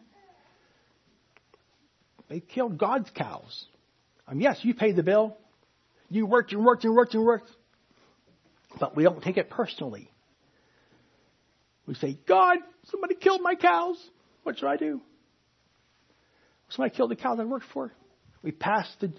they 2.30 2.40
killed 2.40 2.78
God's 2.78 3.10
cows. 3.12 3.66
I 4.28 4.34
mean, 4.34 4.42
yes, 4.42 4.60
you 4.62 4.74
paid 4.74 4.96
the 4.96 5.04
bill. 5.04 5.38
You 6.10 6.26
worked 6.26 6.52
and 6.52 6.64
worked 6.64 6.84
and 6.84 6.94
worked 6.94 7.14
and 7.14 7.24
worked. 7.24 7.50
But 8.80 8.96
we 8.96 9.04
don't 9.04 9.24
take 9.24 9.38
it 9.38 9.50
personally. 9.50 10.12
We 11.86 11.96
say, 11.96 12.18
God, 12.28 12.58
somebody 12.92 13.16
killed 13.16 13.42
my 13.42 13.56
cows. 13.56 13.98
What 14.44 14.58
should 14.58 14.68
I 14.68 14.76
do? 14.76 15.02
Somebody 16.70 16.96
killed 16.96 17.12
the 17.12 17.16
cows 17.16 17.40
I 17.40 17.46
worked 17.46 17.68
for. 17.74 17.94
We 18.44 18.52
pass 18.52 18.88
the, 19.00 19.14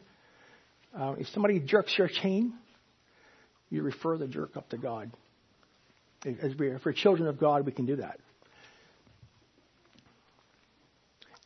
uh, 0.98 1.14
if 1.18 1.28
somebody 1.28 1.60
jerks 1.60 1.96
your 1.96 2.08
chain, 2.08 2.52
you 3.70 3.82
refer 3.82 4.16
the 4.16 4.26
jerk 4.26 4.56
up 4.56 4.68
to 4.70 4.78
God. 4.78 5.10
As 6.24 6.54
we, 6.58 6.70
if 6.70 6.84
we're 6.84 6.92
children 6.92 7.28
of 7.28 7.38
God, 7.38 7.64
we 7.64 7.72
can 7.72 7.86
do 7.86 7.96
that. 7.96 8.18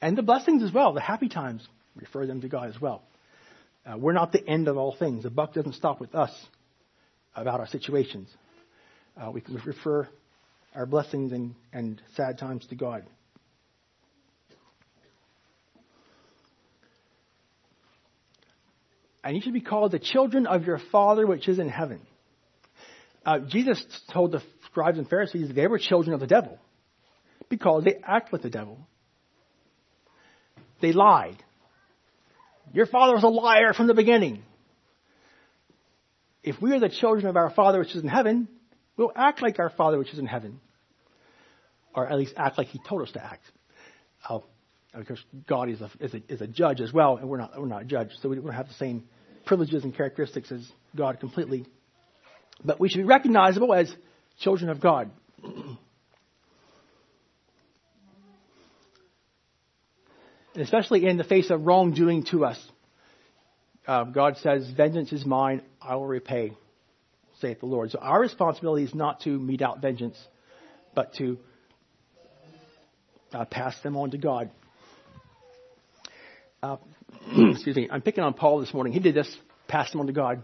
And 0.01 0.17
the 0.17 0.23
blessings 0.23 0.63
as 0.63 0.73
well, 0.73 0.93
the 0.93 1.01
happy 1.01 1.29
times, 1.29 1.67
refer 1.95 2.27
them 2.27 2.41
to 2.41 2.49
God 2.49 2.69
as 2.69 2.81
well. 2.81 3.03
Uh, 3.85 3.99
we're 3.99 4.13
not 4.13 4.33
the 4.33 4.47
end 4.47 4.69
of 4.69 4.77
all 4.77 4.97
things. 4.97 5.25
The 5.25 5.31
buck 5.31 5.55
doesn't 5.55 5.75
stop 5.75 6.01
with 6.01 6.15
us 6.15 6.31
about 7.35 7.61
our 7.61 7.67
situations. 7.67 8.29
Uh, 9.17 9.31
we 9.31 9.41
can 9.41 9.57
refer 9.65 10.09
our 10.75 10.87
blessings 10.87 11.33
and, 11.33 11.55
and 11.73 12.01
sad 12.17 12.39
times 12.39 12.67
to 12.69 12.75
God. 12.75 13.05
And 19.25 19.37
you 19.37 19.43
should 19.43 19.53
be 19.53 19.61
called 19.61 19.93
the 19.93 20.01
children 20.01 20.47
of 20.47 20.65
your 20.65 20.81
Father 20.91 21.27
which 21.27 21.49
is 21.49 21.59
in 21.59 21.69
heaven. 21.69 22.01
Uh, 23.25 23.39
Jesus 23.41 23.85
told 24.13 24.33
the 24.33 24.43
scribes 24.67 24.99
and 24.99 25.09
Pharisees 25.09 25.55
they 25.55 25.67
were 25.67 25.79
children 25.79 26.15
of 26.15 26.21
the 26.21 26.27
devil 26.27 26.59
because 27.49 27.85
they 27.85 27.99
act 28.05 28.33
like 28.33 28.43
the 28.43 28.51
devil. 28.51 28.79
They 30.81 30.93
lied. 30.93 31.43
Your 32.73 32.87
father 32.87 33.15
was 33.15 33.23
a 33.23 33.29
liar 33.29 33.73
from 33.75 33.87
the 33.87 33.95
beginning 33.95 34.43
if 36.43 36.61
we 36.61 36.73
are 36.73 36.81
the 36.81 36.89
children 36.89 37.27
of 37.27 37.37
our 37.37 37.51
Father 37.51 37.79
which 37.79 37.95
is 37.95 38.03
in 38.03 38.09
heaven, 38.09 38.49
we'll 38.97 39.13
act 39.15 39.43
like 39.43 39.59
our 39.59 39.71
Father 39.71 39.99
which 39.99 40.13
is 40.13 40.19
in 40.19 40.27
heaven. 40.27 40.61
Or 41.95 42.09
at 42.09 42.17
least 42.19 42.35
act 42.37 42.59
like 42.59 42.69
He 42.69 42.81
told 42.89 43.03
us 43.03 43.13
to 43.13 43.25
act. 43.25 43.45
Uh, 44.29 44.41
course, 45.07 45.23
God 45.47 45.69
is 45.69 45.81
a, 45.81 45.91
is, 46.01 46.15
a, 46.15 46.33
is 46.33 46.41
a 46.41 46.47
judge 46.47 46.81
as 46.81 46.93
well, 46.93 47.17
and 47.17 47.29
we're 47.29 47.39
not, 47.39 47.59
we're 47.59 47.67
not 47.67 47.87
judged. 47.87 48.13
So 48.21 48.29
we 48.29 48.37
don't 48.37 48.49
have 48.53 48.69
the 48.69 48.75
same 48.75 49.05
privileges 49.45 49.85
and 49.85 49.95
characteristics 49.95 50.51
as 50.51 50.67
God 50.97 51.21
completely. 51.21 51.67
But 52.65 52.81
we 52.81 52.89
should 52.89 52.99
be 52.99 53.05
recognizable 53.05 53.75
as 53.75 53.95
children 54.41 54.71
of 54.71 54.81
God. 54.81 55.11
and 60.55 60.63
especially 60.63 61.07
in 61.07 61.17
the 61.17 61.25
face 61.25 61.51
of 61.51 61.67
wrongdoing 61.67 62.25
to 62.25 62.45
us 62.45 62.59
uh, 63.87 64.05
God 64.05 64.37
says, 64.39 64.71
Vengeance 64.77 65.13
is 65.13 65.25
mine, 65.25 65.63
I 65.81 65.97
will 65.97 66.07
repay, 66.07 66.53
saith 67.41 67.61
the 67.61 67.67
Lord. 67.67 67.91
So 67.91 67.99
our 67.99 68.21
responsibility 68.21 68.85
is 68.85 68.95
not 68.95 69.21
to 69.23 69.31
mete 69.31 69.63
out 69.63 69.81
vengeance, 69.81 70.17
but 70.95 71.15
to 71.15 71.39
uh, 73.33 73.45
pass 73.47 73.75
them 73.83 73.97
on 73.97 74.13
to 74.13 74.19
God. 74.19 74.51
Uh, 76.63 76.77
excuse 77.51 77.75
me, 77.75 77.89
I'm 77.91 78.03
picking 78.03 78.23
on 78.23 78.35
Paul 78.35 78.61
this 78.61 78.73
morning. 78.73 78.93
He 78.93 79.01
did 79.01 79.15
this, 79.15 79.37
pass 79.67 79.91
them 79.91 80.01
on 80.01 80.07
to 80.07 80.13
God. 80.13 80.43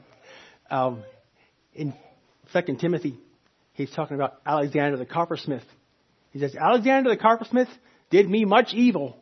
Um, 0.70 1.04
in 1.74 1.94
2 2.52 2.76
Timothy, 2.76 3.18
he's 3.74 3.90
talking 3.90 4.14
about 4.14 4.40
Alexander 4.46 4.96
the 4.96 5.06
coppersmith. 5.06 5.64
He 6.30 6.38
says, 6.38 6.54
Alexander 6.54 7.10
the 7.10 7.16
coppersmith 7.16 7.68
did 8.10 8.28
me 8.28 8.44
much 8.44 8.72
evil. 8.74 9.16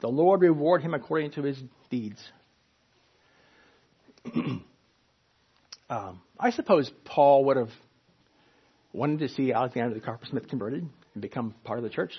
The 0.00 0.08
Lord 0.08 0.42
reward 0.42 0.82
him 0.82 0.92
according 0.94 1.32
to 1.32 1.42
his 1.42 1.58
deeds. 1.90 2.20
um, 5.88 6.20
I 6.38 6.50
suppose 6.50 6.90
Paul 7.04 7.46
would 7.46 7.56
have 7.56 7.70
wanted 8.92 9.20
to 9.20 9.28
see 9.28 9.52
Alexander 9.52 9.94
the 9.94 10.00
coppersmith 10.00 10.48
converted 10.48 10.88
and 11.14 11.22
become 11.22 11.54
part 11.64 11.78
of 11.78 11.84
the 11.84 11.90
church. 11.90 12.12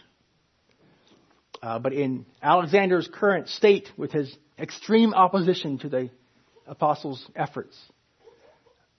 Uh, 1.61 1.79
but 1.79 1.93
in 1.93 2.25
Alexander's 2.43 3.09
current 3.11 3.47
state, 3.49 3.89
with 3.97 4.11
his 4.11 4.36
extreme 4.59 5.13
opposition 5.13 5.77
to 5.79 5.89
the 5.89 6.09
apostles' 6.67 7.25
efforts, 7.36 7.77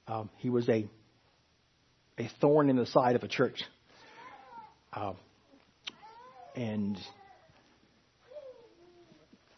um, 0.09 0.31
he 0.39 0.51
was 0.51 0.69
a 0.69 0.89
a 2.19 2.31
thorn 2.41 2.71
in 2.71 2.77
the 2.77 2.87
side 2.87 3.17
of 3.17 3.23
a 3.23 3.29
church. 3.29 3.63
Uh, 4.93 5.13
and 6.55 6.97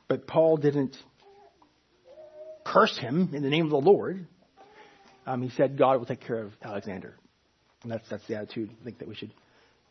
but 0.08 0.26
Paul 0.26 0.56
didn't 0.56 0.96
curse 2.64 2.98
him 2.98 3.30
in 3.32 3.42
the 3.42 3.50
name 3.50 3.64
of 3.64 3.70
the 3.70 3.76
Lord. 3.76 4.26
Um, 5.26 5.42
he 5.42 5.50
said 5.50 5.78
God 5.78 5.98
will 5.98 6.06
take 6.06 6.20
care 6.20 6.42
of 6.42 6.52
Alexander, 6.62 7.14
and 7.82 7.92
that's 7.92 8.08
that's 8.08 8.26
the 8.26 8.36
attitude 8.36 8.70
I 8.80 8.84
think 8.84 8.98
that 8.98 9.08
we 9.08 9.14
should 9.14 9.32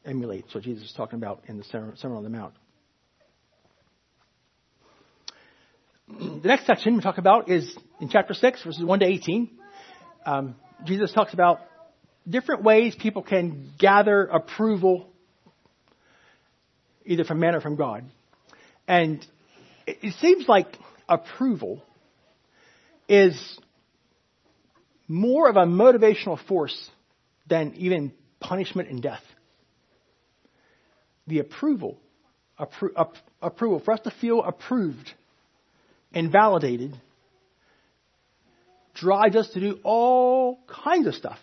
emulate. 0.04 0.46
So 0.52 0.60
Jesus 0.60 0.84
is 0.86 0.94
talking 0.98 1.18
about 1.18 1.44
in 1.48 1.58
the 1.58 1.64
Sermon 1.64 1.96
on 2.04 2.24
the 2.24 2.30
Mount. 2.30 2.54
The 6.10 6.48
next 6.48 6.66
section 6.66 6.96
we 6.96 7.02
talk 7.02 7.18
about 7.18 7.50
is 7.50 7.74
in 8.00 8.10
chapter 8.10 8.34
six, 8.34 8.64
verses 8.64 8.84
one 8.84 9.00
to 9.00 9.06
eighteen. 9.06 9.52
Um, 10.28 10.56
Jesus 10.84 11.14
talks 11.14 11.34
about 11.34 11.62
different 12.28 12.62
ways 12.62 12.94
people 13.00 13.24
can 13.24 13.72
gather 13.80 14.26
approval, 14.26 15.08
either 17.06 17.24
from 17.24 17.40
men 17.40 17.56
or 17.56 17.62
from 17.62 17.78
God. 17.78 18.04
And 18.90 19.26
it 19.88 20.14
seems 20.20 20.46
like 20.50 20.68
approval 21.08 21.82
is 23.08 23.58
more 25.08 25.50
of 25.50 25.56
a 25.56 25.64
motivational 25.64 26.38
force 26.46 26.78
than 27.48 27.76
even 27.78 28.12
punishment 28.42 28.90
and 28.90 29.02
death. 29.02 29.24
The 31.28 31.40
approval, 31.40 31.98
appro- 32.60 33.14
approval, 33.42 33.80
for 33.80 33.94
us 33.94 34.02
to 34.02 34.12
feel 34.12 34.44
approved 34.44 35.10
and 36.12 36.30
validated, 36.30 37.00
drives 39.00 39.36
us 39.36 39.50
to 39.50 39.60
do 39.60 39.80
all 39.84 40.60
kinds 40.68 41.08
of 41.08 41.16
stuff. 41.16 41.40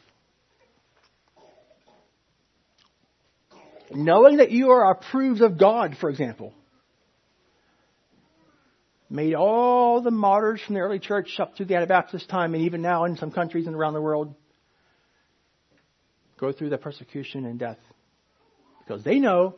Knowing 3.93 4.39
that 4.39 4.51
you 4.51 4.71
are 4.71 4.91
approved 4.91 5.41
of 5.41 5.59
God, 5.59 5.97
for 6.01 6.11
example, 6.11 6.53
made 9.09 9.35
all 9.35 10.03
the 10.03 10.11
martyrs 10.11 10.61
from 10.65 10.75
the 10.75 10.81
early 10.81 10.99
church 10.99 11.29
up 11.39 11.55
to 11.57 11.65
the 11.65 11.77
Anabaptist 11.77 12.29
time, 12.29 12.55
and 12.55 12.65
even 12.65 12.83
now 12.83 13.05
in 13.05 13.17
some 13.17 13.31
countries 13.31 13.67
and 13.67 13.77
around 13.77 13.93
the 13.93 14.01
world, 14.01 14.35
go 16.41 16.53
through 16.53 16.71
the 16.71 16.79
persecution 16.79 17.45
and 17.45 17.59
death. 17.59 17.79
Because 18.81 19.05
they 19.05 19.19
know 19.19 19.57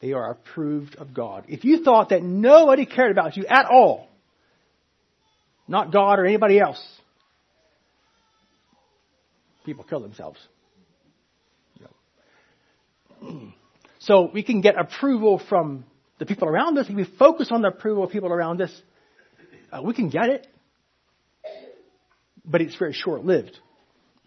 they 0.00 0.12
are 0.12 0.30
approved 0.30 0.96
of 0.96 1.12
God. 1.12 1.44
If 1.48 1.64
you 1.64 1.84
thought 1.84 2.10
that 2.10 2.22
nobody 2.22 2.86
cared 2.86 3.10
about 3.10 3.36
you 3.36 3.46
at 3.46 3.66
all, 3.66 4.08
not 5.68 5.92
God 5.92 6.18
or 6.18 6.24
anybody 6.24 6.58
else, 6.58 6.82
people 9.66 9.84
kill 9.84 10.00
themselves. 10.00 10.38
So 13.98 14.30
we 14.32 14.44
can 14.44 14.60
get 14.60 14.78
approval 14.78 15.42
from 15.48 15.84
the 16.20 16.26
people 16.26 16.46
around 16.48 16.78
us. 16.78 16.86
If 16.88 16.94
we 16.94 17.04
focus 17.18 17.48
on 17.50 17.62
the 17.62 17.68
approval 17.68 18.04
of 18.04 18.10
people 18.10 18.32
around 18.32 18.62
us, 18.62 18.70
uh, 19.72 19.82
we 19.82 19.94
can 19.94 20.10
get 20.10 20.28
it. 20.28 20.46
But 22.44 22.60
it's 22.60 22.76
very 22.76 22.92
short 22.92 23.24
lived. 23.24 23.58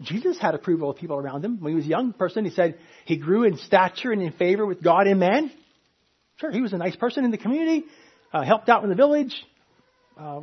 Jesus 0.02 0.38
had 0.38 0.54
approval 0.54 0.90
of 0.90 0.98
people 0.98 1.16
around 1.16 1.46
him. 1.46 1.62
When 1.62 1.72
he 1.72 1.76
was 1.78 1.86
a 1.86 1.90
young 1.90 2.12
person, 2.12 2.44
he 2.44 2.52
said 2.52 2.78
he 3.06 3.16
grew 3.16 3.44
in 3.44 3.58
stature 3.58 4.12
and 4.12 4.22
in 4.22 4.34
favor 4.34 4.66
with 4.66 4.84
God 4.84 5.08
and 5.08 5.20
man. 5.20 5.50
Sure, 6.38 6.52
he 6.52 6.62
was 6.62 6.74
a 6.74 6.78
nice 6.78 6.98
person 6.98 7.24
in 7.24 7.32
the 7.32 7.38
community, 7.38 7.86
uh, 8.34 8.44
helped 8.44 8.68
out 8.68 8.84
in 8.84 8.90
the 8.90 8.96
village. 8.96 9.34
Uh, 10.18 10.42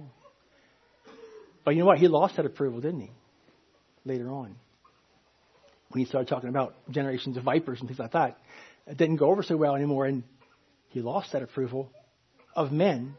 but 1.65 1.73
you 1.75 1.81
know 1.81 1.87
what? 1.87 1.99
He 1.99 2.09
lost 2.09 2.37
that 2.37 2.47
approval, 2.47 2.81
didn't 2.81 3.01
he? 3.01 3.11
Later 4.07 4.31
on. 4.31 4.57
When 5.91 6.01
he 6.01 6.09
started 6.09 6.29
talking 6.29 6.49
about 6.49 6.75
generations 6.91 7.37
of 7.37 7.45
vipers 7.45 7.81
and 7.81 7.89
things 7.89 7.99
like 7.99 8.13
that 8.13 8.39
it 8.87 8.97
didn't 8.97 9.17
go 9.17 9.31
over 9.31 9.43
so 9.43 9.57
well 9.57 9.75
anymore, 9.75 10.07
and 10.07 10.23
he 10.91 11.01
lost 11.01 11.33
that 11.33 11.43
approval 11.43 11.91
of 12.55 12.73
men. 12.73 13.15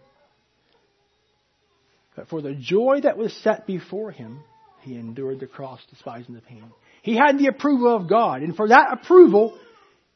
But 2.15 2.30
for 2.30 2.41
the 2.41 2.53
joy 2.53 3.01
that 3.03 3.18
was 3.18 3.34
set 3.43 3.68
before 3.68 4.11
him, 4.11 4.39
he 4.82 4.95
endured 4.95 5.39
the 5.39 5.47
cross, 5.47 5.82
despising 5.89 6.34
the 6.34 6.41
pain. 6.41 6.63
He 7.03 7.15
had 7.15 7.38
the 7.38 7.47
approval 7.47 7.95
of 7.95 8.09
God, 8.09 8.41
and 8.41 8.55
for 8.55 8.70
that 8.70 8.88
approval, 8.93 9.57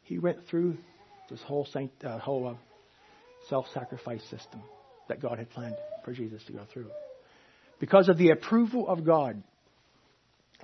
he 0.03 0.19
went 0.19 0.47
through 0.47 0.77
this 1.29 1.41
whole, 1.41 1.65
sanct- 1.65 2.03
uh, 2.03 2.17
whole 2.19 2.47
uh, 2.47 2.53
self-sacrifice 3.49 4.23
system 4.23 4.61
that 5.09 5.21
God 5.21 5.37
had 5.37 5.49
planned 5.49 5.75
for 6.05 6.13
Jesus 6.13 6.43
to 6.45 6.53
go 6.53 6.65
through. 6.71 6.89
Because 7.79 8.09
of 8.09 8.17
the 8.17 8.29
approval 8.29 8.87
of 8.87 9.05
God, 9.05 9.41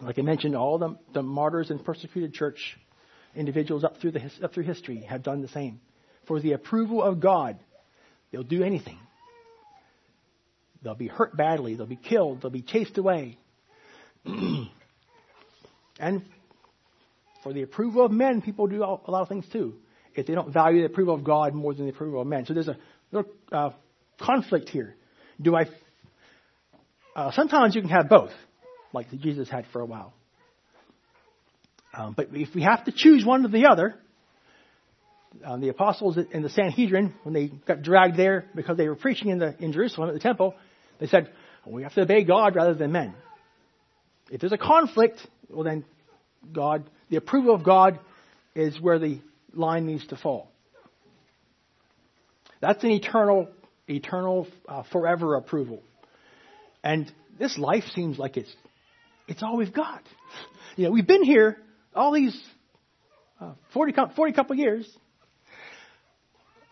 like 0.01 0.19
I 0.19 0.21
mentioned, 0.21 0.55
all 0.55 0.77
the, 0.77 0.97
the 1.13 1.23
martyrs 1.23 1.69
and 1.69 1.83
persecuted 1.83 2.33
church 2.33 2.77
individuals 3.35 3.83
up 3.83 3.99
through, 3.99 4.11
the, 4.11 4.31
up 4.43 4.53
through 4.53 4.63
history 4.63 5.01
have 5.01 5.23
done 5.23 5.41
the 5.41 5.47
same. 5.47 5.79
For 6.27 6.39
the 6.39 6.53
approval 6.53 7.01
of 7.01 7.19
God, 7.19 7.57
they'll 8.31 8.43
do 8.43 8.63
anything. 8.63 8.99
They'll 10.83 10.95
be 10.95 11.07
hurt 11.07 11.35
badly. 11.35 11.75
They'll 11.75 11.85
be 11.85 11.95
killed. 11.95 12.41
They'll 12.41 12.51
be 12.51 12.61
chased 12.61 12.97
away. 12.97 13.37
and 14.25 14.69
for 17.43 17.53
the 17.53 17.63
approval 17.63 18.05
of 18.05 18.11
men, 18.11 18.41
people 18.41 18.67
do 18.67 18.83
a 18.83 19.11
lot 19.11 19.21
of 19.21 19.29
things 19.29 19.45
too. 19.51 19.75
If 20.15 20.27
they 20.27 20.33
don't 20.33 20.51
value 20.51 20.81
the 20.81 20.87
approval 20.87 21.13
of 21.13 21.23
God 21.23 21.53
more 21.53 21.73
than 21.73 21.85
the 21.85 21.91
approval 21.91 22.21
of 22.21 22.27
men. 22.27 22.45
So 22.45 22.53
there's 22.53 22.67
a 22.67 22.77
little 23.11 23.31
uh, 23.51 23.69
conflict 24.19 24.69
here. 24.69 24.95
Do 25.41 25.55
I? 25.55 25.65
Uh, 27.15 27.31
sometimes 27.31 27.75
you 27.75 27.81
can 27.81 27.89
have 27.89 28.09
both, 28.09 28.31
like 28.93 29.09
Jesus 29.11 29.49
had 29.49 29.65
for 29.71 29.81
a 29.81 29.85
while. 29.85 30.13
Um, 31.93 32.13
but 32.15 32.27
if 32.33 32.53
we 32.53 32.61
have 32.63 32.85
to 32.85 32.91
choose 32.95 33.25
one 33.25 33.45
or 33.45 33.49
the 33.49 33.67
other, 33.67 33.95
um, 35.43 35.61
the 35.61 35.69
apostles 35.69 36.17
in 36.31 36.41
the 36.41 36.49
Sanhedrin, 36.49 37.13
when 37.23 37.33
they 37.33 37.47
got 37.47 37.81
dragged 37.81 38.17
there 38.17 38.45
because 38.55 38.77
they 38.77 38.87
were 38.87 38.95
preaching 38.95 39.29
in, 39.29 39.39
the, 39.39 39.55
in 39.59 39.73
Jerusalem 39.73 40.09
at 40.09 40.13
the 40.13 40.19
temple, 40.19 40.55
they 40.99 41.07
said, 41.07 41.31
we 41.65 41.83
have 41.83 41.93
to 41.95 42.01
obey 42.01 42.23
God 42.23 42.55
rather 42.55 42.73
than 42.73 42.91
men. 42.91 43.13
If 44.31 44.41
there's 44.41 44.53
a 44.53 44.57
conflict, 44.57 45.19
well 45.49 45.63
then 45.63 45.85
God, 46.53 46.89
the 47.09 47.17
approval 47.17 47.53
of 47.53 47.63
God 47.63 47.99
is 48.55 48.79
where 48.79 48.99
the 48.99 49.19
line 49.53 49.85
needs 49.85 50.05
to 50.07 50.17
fall. 50.17 50.49
That's 52.61 52.83
an 52.83 52.91
eternal, 52.91 53.49
eternal, 53.87 54.47
uh, 54.67 54.83
forever 54.91 55.35
approval. 55.35 55.83
And 56.83 57.11
this 57.37 57.57
life 57.57 57.83
seems 57.93 58.17
like 58.17 58.37
it's, 58.37 58.53
it's 59.27 59.43
all 59.43 59.57
we've 59.57 59.73
got. 59.73 60.03
You 60.75 60.85
know, 60.85 60.91
we've 60.91 61.07
been 61.07 61.23
here 61.23 61.57
all 61.95 62.13
these 62.13 62.39
uh, 63.41 63.53
40, 63.73 63.93
40 64.15 64.33
couple 64.33 64.55
years 64.55 64.87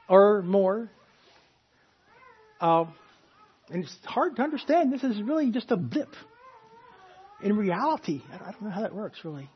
or 0.08 0.42
more. 0.42 0.90
Uh, 2.62 2.86
and 3.70 3.84
it's 3.84 3.98
hard 4.06 4.36
to 4.38 4.44
understand. 4.44 4.94
This 4.94 5.04
is 5.04 5.22
really 5.22 5.52
just 5.52 5.72
a 5.72 5.78
blip. 5.78 6.10
In 7.42 7.58
reality, 7.58 8.22
I 8.32 8.52
don't 8.52 8.62
know 8.62 8.70
how 8.70 8.82
that 8.82 8.96
works 8.96 9.20
really. 9.24 9.50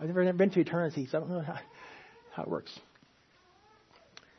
I've 0.00 0.08
never, 0.08 0.32
been 0.32 0.50
to 0.50 0.60
eternity, 0.60 1.06
so 1.10 1.18
I 1.18 1.20
don't 1.20 1.30
know 1.30 1.40
how, 1.42 1.58
how 2.32 2.42
it 2.42 2.48
works. 2.48 2.76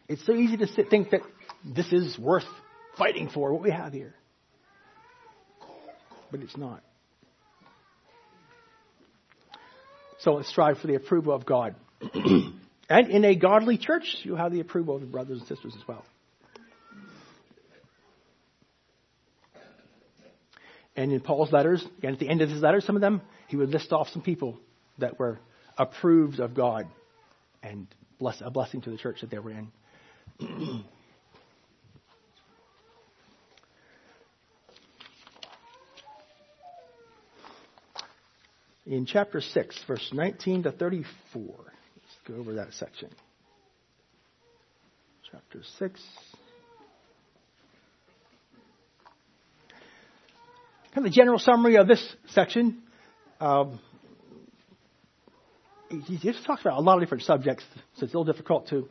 It's 0.10 0.26
so 0.26 0.34
easy 0.34 0.58
to 0.58 0.68
sit, 0.68 0.90
think 0.90 1.12
that 1.12 1.22
this 1.64 1.92
is 1.94 2.20
worth 2.20 2.44
fighting 2.98 3.30
for, 3.30 3.54
what 3.54 3.62
we 3.62 3.72
have 3.72 3.94
here. 3.94 4.14
But 6.30 6.42
it's 6.42 6.58
not. 6.58 6.84
So 10.24 10.42
strive 10.44 10.78
for 10.78 10.88
the 10.88 10.96
approval 10.96 11.34
of 11.34 11.46
God. 11.46 11.76
and 12.90 13.10
in 13.10 13.26
a 13.26 13.36
godly 13.36 13.78
church, 13.78 14.04
you'll 14.24 14.38
have 14.38 14.54
the 14.54 14.62
approval 14.62 14.96
of 14.96 15.02
the 15.02 15.08
brothers 15.08 15.40
and 15.40 15.48
sisters 15.48 15.74
as 15.76 15.86
well. 15.86 16.06
And 20.96 21.12
in 21.12 21.20
Paul's 21.20 21.52
letters, 21.52 21.86
again 21.98 22.14
at 22.14 22.20
the 22.20 22.30
end 22.30 22.42
of 22.42 22.50
his 22.50 22.62
letters, 22.62 22.86
some 22.86 22.96
of 22.96 23.02
them, 23.02 23.22
he 23.48 23.58
would 23.58 23.70
list 23.70 23.92
off 23.92 24.08
some 24.10 24.22
people 24.22 24.60
that 25.00 25.20
were 25.20 25.40
approved 25.78 26.40
of 26.40 26.54
God 26.54 26.88
and 27.62 27.88
bless, 28.18 28.42
a 28.42 28.50
blessing 28.50 28.82
to 28.82 28.92
the 28.92 28.98
church 28.98 29.22
that 29.22 29.30
they 29.30 29.40
were 29.40 29.52
in. 29.52 29.72
in 38.96 39.06
chapter 39.08 39.42
6, 39.42 39.84
verse 39.88 40.10
19 40.14 40.64
to 40.64 40.72
34. 40.72 41.44
Let's 41.46 41.68
go 42.28 42.36
over 42.36 42.56
that 42.56 42.74
section. 42.74 43.10
Chapter 45.32 45.62
6. 45.80 46.02
Kind 50.94 51.08
of 51.08 51.12
the 51.12 51.16
general 51.16 51.40
summary 51.40 51.78
of 51.78 51.88
this 51.88 52.16
section. 52.30 52.84
Um, 53.40 53.80
he 55.90 56.18
just 56.18 56.46
talks 56.46 56.62
about 56.62 56.78
a 56.78 56.82
lot 56.82 56.98
of 56.98 57.02
different 57.02 57.24
subjects, 57.24 57.64
so 57.96 58.06
it's 58.06 58.14
a 58.14 58.18
little 58.18 58.32
difficult 58.32 58.68
to 58.70 58.88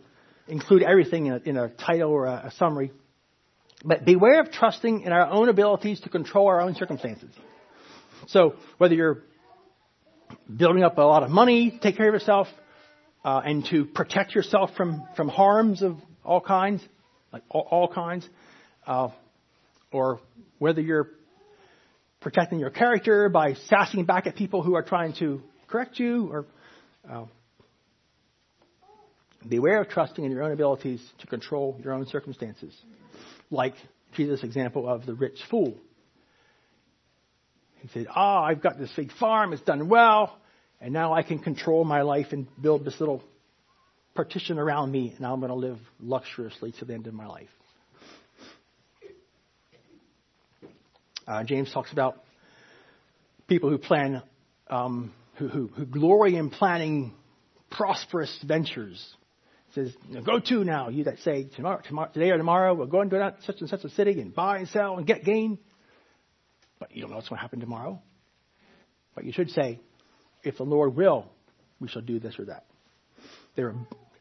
include 0.48 0.82
everything 0.82 1.26
in 1.26 1.32
a, 1.32 1.38
in 1.44 1.56
a 1.56 1.68
title 1.68 2.10
or 2.10 2.26
a, 2.26 2.46
a 2.46 2.50
summary. 2.58 2.90
But 3.84 4.04
beware 4.04 4.40
of 4.40 4.50
trusting 4.50 5.02
in 5.02 5.12
our 5.12 5.30
own 5.30 5.48
abilities 5.48 6.00
to 6.00 6.08
control 6.08 6.48
our 6.48 6.60
own 6.60 6.74
circumstances. 6.74 7.30
So 8.28 8.54
whether 8.78 8.94
you're 8.94 9.22
building 10.56 10.82
up 10.82 10.98
a 10.98 11.02
lot 11.02 11.22
of 11.22 11.30
money, 11.30 11.78
take 11.82 11.96
care 11.96 12.08
of 12.08 12.14
yourself, 12.14 12.46
uh, 13.24 13.40
and 13.44 13.64
to 13.70 13.84
protect 13.84 14.34
yourself 14.34 14.70
from, 14.76 15.06
from 15.16 15.28
harms 15.28 15.82
of 15.82 15.96
all 16.24 16.40
kinds, 16.40 16.82
like 17.32 17.42
all, 17.48 17.66
all 17.70 17.88
kinds, 17.88 18.28
uh, 18.86 19.08
or 19.92 20.20
whether 20.58 20.80
you're 20.80 21.08
protecting 22.20 22.58
your 22.58 22.70
character 22.70 23.28
by 23.28 23.54
sassing 23.68 24.04
back 24.04 24.26
at 24.26 24.36
people 24.36 24.62
who 24.62 24.74
are 24.74 24.82
trying 24.82 25.12
to 25.14 25.42
correct 25.68 25.98
you, 25.98 26.28
or 26.30 26.46
uh, 27.10 27.24
beware 29.48 29.80
of 29.80 29.88
trusting 29.88 30.24
in 30.24 30.30
your 30.30 30.42
own 30.42 30.52
abilities 30.52 31.02
to 31.20 31.26
control 31.26 31.78
your 31.82 31.92
own 31.92 32.06
circumstances, 32.06 32.74
like 33.50 33.74
Jesus' 34.14 34.44
example 34.44 34.88
of 34.88 35.06
the 35.06 35.14
rich 35.14 35.38
fool. 35.50 35.74
He 37.80 37.88
said, 37.88 38.06
"Ah, 38.08 38.40
oh, 38.40 38.44
I've 38.44 38.62
got 38.62 38.78
this 38.78 38.92
big 38.94 39.10
farm; 39.12 39.52
it's 39.52 39.62
done 39.62 39.88
well, 39.88 40.38
and 40.82 40.92
now 40.92 41.14
I 41.14 41.22
can 41.22 41.38
control 41.38 41.84
my 41.84 42.02
life 42.02 42.26
and 42.32 42.46
build 42.60 42.84
this 42.84 42.98
little 43.00 43.22
partition 44.14 44.58
around 44.58 44.90
me, 44.92 45.14
and 45.16 45.24
I'm 45.24 45.40
going 45.40 45.50
to 45.50 45.56
live 45.56 45.78
luxuriously 46.00 46.72
to 46.80 46.84
the 46.84 46.92
end 46.92 47.06
of 47.06 47.14
my 47.14 47.26
life." 47.26 47.48
Uh, 51.26 51.44
James 51.44 51.72
talks 51.72 51.92
about 51.92 52.16
people 53.46 53.70
who 53.70 53.78
plan, 53.78 54.22
um, 54.68 55.12
who, 55.36 55.48
who, 55.48 55.68
who, 55.68 55.86
glory 55.86 56.36
in 56.36 56.50
planning 56.50 57.14
prosperous 57.70 58.36
ventures. 58.46 59.14
He 59.68 59.74
says, 59.74 59.94
go 60.24 60.40
to 60.40 60.64
now, 60.64 60.88
you 60.88 61.04
that 61.04 61.18
say 61.20 61.44
tomorrow, 61.44 61.80
tomorrow, 61.86 62.10
today 62.12 62.30
or 62.30 62.38
tomorrow, 62.38 62.74
we'll 62.74 62.88
go 62.88 63.00
and 63.00 63.10
go 63.10 63.32
such 63.46 63.60
and 63.60 63.70
such 63.70 63.84
a 63.84 63.88
city 63.90 64.20
and 64.20 64.34
buy 64.34 64.58
and 64.58 64.68
sell 64.68 64.98
and 64.98 65.06
get 65.06 65.24
gain. 65.24 65.58
But 66.78 66.94
you 66.94 67.02
don't 67.02 67.10
know 67.10 67.16
what's 67.16 67.28
going 67.28 67.38
to 67.38 67.42
happen 67.42 67.60
tomorrow. 67.60 68.02
But 69.14 69.24
you 69.24 69.32
should 69.32 69.50
say, 69.50 69.80
if 70.42 70.56
the 70.56 70.64
Lord 70.64 70.96
will, 70.96 71.26
we 71.80 71.88
shall 71.88 72.02
do 72.02 72.18
this 72.18 72.38
or 72.38 72.46
that. 72.46 72.64
They 73.56 73.64
were, 73.64 73.74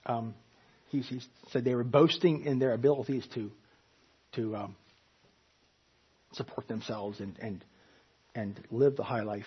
um, 0.06 0.34
he, 0.90 1.00
he, 1.02 1.22
said 1.52 1.64
they 1.64 1.76
were 1.76 1.84
boasting 1.84 2.46
in 2.46 2.60
their 2.60 2.74
abilities 2.74 3.26
to, 3.36 3.52
to 4.34 4.56
um, 4.56 4.76
support 6.34 6.68
themselves 6.68 7.20
and, 7.20 7.38
and, 7.40 7.64
and 8.36 8.60
live 8.72 8.96
the 8.98 9.04
high 9.04 9.24
life. 9.24 9.46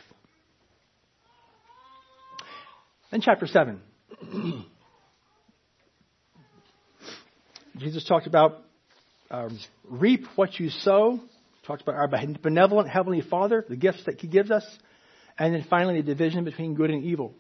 Then, 3.11 3.21
chapter 3.21 3.47
7. 3.47 3.81
Jesus 7.77 8.05
talked 8.05 8.27
about 8.27 8.63
um, 9.31 9.59
reap 9.89 10.27
what 10.37 10.59
you 10.59 10.71
sow. 10.71 11.21
Talked 11.67 11.83
about 11.83 11.95
our 11.97 12.09
benevolent 12.43 12.89
Heavenly 12.89 13.23
Father, 13.23 13.65
the 13.69 13.77
gifts 13.77 14.05
that 14.07 14.21
He 14.21 14.29
gives 14.29 14.51
us. 14.51 14.65
And 15.39 15.55
then 15.55 15.65
finally, 15.69 16.01
the 16.01 16.07
division 16.07 16.45
between 16.45 16.75
good 16.75 16.91
and 16.91 17.05
evil. 17.05 17.35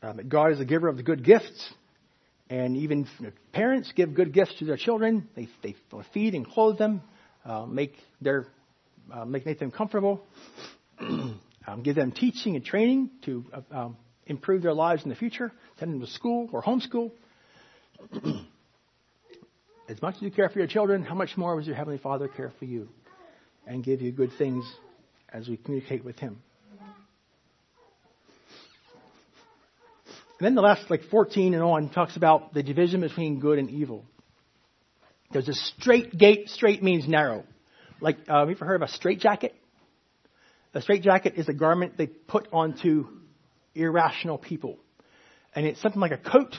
Um, 0.04 0.20
God 0.28 0.50
is 0.50 0.58
a 0.58 0.64
giver 0.64 0.88
of 0.88 0.96
the 0.96 1.04
good 1.04 1.24
gifts. 1.24 1.72
And 2.50 2.76
even 2.76 3.06
parents 3.52 3.92
give 3.94 4.14
good 4.14 4.32
gifts 4.32 4.58
to 4.58 4.64
their 4.64 4.76
children. 4.76 5.28
They, 5.36 5.48
they 5.62 5.76
feed 6.12 6.34
and 6.34 6.44
clothe 6.44 6.76
them, 6.76 7.02
uh, 7.44 7.66
make, 7.66 7.94
their, 8.20 8.48
uh, 9.12 9.24
make, 9.24 9.44
them 9.58 9.70
comfortable, 9.70 10.24
um, 11.00 11.40
give 11.82 11.96
them 11.96 12.12
teaching 12.12 12.56
and 12.56 12.64
training 12.64 13.10
to 13.24 13.44
uh, 13.52 13.60
um, 13.76 13.96
improve 14.26 14.62
their 14.62 14.74
lives 14.74 15.02
in 15.02 15.08
the 15.08 15.16
future, 15.16 15.52
send 15.78 15.92
them 15.92 16.00
to 16.00 16.06
school 16.06 16.48
or 16.52 16.62
homeschool. 16.62 17.12
as 19.88 20.00
much 20.00 20.16
as 20.16 20.22
you 20.22 20.30
care 20.30 20.48
for 20.48 20.58
your 20.58 20.68
children, 20.68 21.02
how 21.02 21.14
much 21.14 21.36
more 21.36 21.58
does 21.58 21.66
your 21.66 21.76
Heavenly 21.76 21.98
Father 21.98 22.28
care 22.28 22.52
for 22.58 22.64
you 22.64 22.88
and 23.66 23.84
give 23.84 24.00
you 24.00 24.12
good 24.12 24.30
things 24.38 24.64
as 25.32 25.48
we 25.48 25.56
communicate 25.56 26.04
with 26.04 26.18
Him? 26.18 26.42
And 30.38 30.46
then 30.46 30.54
the 30.56 30.62
last, 30.62 30.90
like 30.90 31.04
14 31.04 31.54
and 31.54 31.62
on, 31.62 31.88
talks 31.90 32.16
about 32.16 32.52
the 32.52 32.64
division 32.64 33.00
between 33.00 33.38
good 33.38 33.60
and 33.60 33.70
evil. 33.70 34.04
There's 35.30 35.48
a 35.48 35.54
strait 35.54 36.18
gate. 36.18 36.48
Strait 36.48 36.82
means 36.82 37.06
narrow. 37.06 37.44
Like, 38.02 38.26
have 38.26 38.48
you 38.48 38.56
ever 38.56 38.64
heard 38.64 38.82
of 38.82 38.88
a 38.88 38.92
straight 38.92 39.20
jacket? 39.20 39.54
A 40.74 40.82
straight 40.82 41.02
jacket 41.02 41.34
is 41.36 41.48
a 41.48 41.52
garment 41.52 41.96
they 41.96 42.08
put 42.08 42.48
onto 42.52 43.06
irrational 43.76 44.38
people. 44.38 44.78
And 45.54 45.66
it's 45.66 45.80
something 45.80 46.00
like 46.00 46.10
a 46.10 46.18
coat 46.18 46.56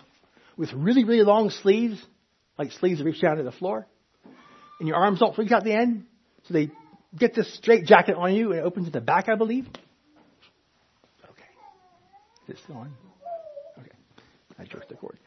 with 0.56 0.72
really, 0.72 1.03
really 1.03 1.24
long 1.24 1.49
sleeves, 1.49 2.02
like 2.57 2.72
sleeves 2.72 2.99
that 2.99 3.06
reach 3.06 3.22
down 3.22 3.38
to 3.38 3.44
the 3.44 3.52
floor. 3.52 3.86
And 4.80 4.88
your 4.88 4.95
arms 4.95 5.20
don't 5.20 5.38
reach 5.38 5.52
out 5.52 5.65
the 5.65 5.74
end. 5.74 6.06
So 6.48 6.53
they 6.53 6.72
get 7.18 7.36
this 7.36 7.53
straight 7.56 7.86
jacket 7.86 8.15
on 8.15 8.34
you 8.34 8.52
and 8.52 8.60
it 8.60 8.64
opens 8.64 8.88
at 8.88 8.94
the 8.94 9.02
back, 9.02 9.28
I 9.28 9.36
believe. 9.36 9.68
Okay. 11.26 11.44
Is 12.48 12.56
it 12.56 12.57
still 12.64 12.78
on? 12.78 12.94
Okay. 13.80 13.91
I 14.60 14.64
jerked 14.64 14.88
the 14.88 14.95
cord. 14.95 15.18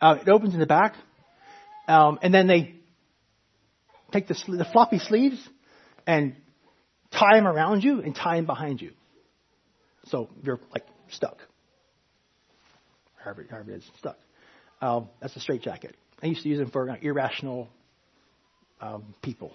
Uh, 0.00 0.16
it 0.22 0.28
opens 0.28 0.54
in 0.54 0.60
the 0.60 0.66
back, 0.66 0.94
um, 1.88 2.18
and 2.20 2.32
then 2.34 2.46
they 2.46 2.74
take 4.12 4.28
the, 4.28 4.34
the 4.46 4.66
floppy 4.70 4.98
sleeves 4.98 5.48
and 6.06 6.36
tie 7.10 7.36
them 7.36 7.46
around 7.46 7.82
you 7.82 8.00
and 8.00 8.14
tie 8.14 8.36
them 8.36 8.46
behind 8.46 8.80
you. 8.80 8.92
So 10.06 10.28
you're 10.42 10.60
like 10.72 10.84
stuck. 11.08 11.38
However 13.16 13.42
it 13.42 13.68
is, 13.68 13.84
stuck. 13.98 14.18
Um, 14.80 15.08
that's 15.20 15.34
a 15.34 15.40
straight 15.40 15.62
jacket. 15.62 15.96
I 16.22 16.26
used 16.26 16.42
to 16.42 16.48
use 16.48 16.58
them 16.58 16.70
for 16.70 16.88
uh, 16.88 16.96
irrational 17.00 17.68
um, 18.80 19.14
people. 19.22 19.52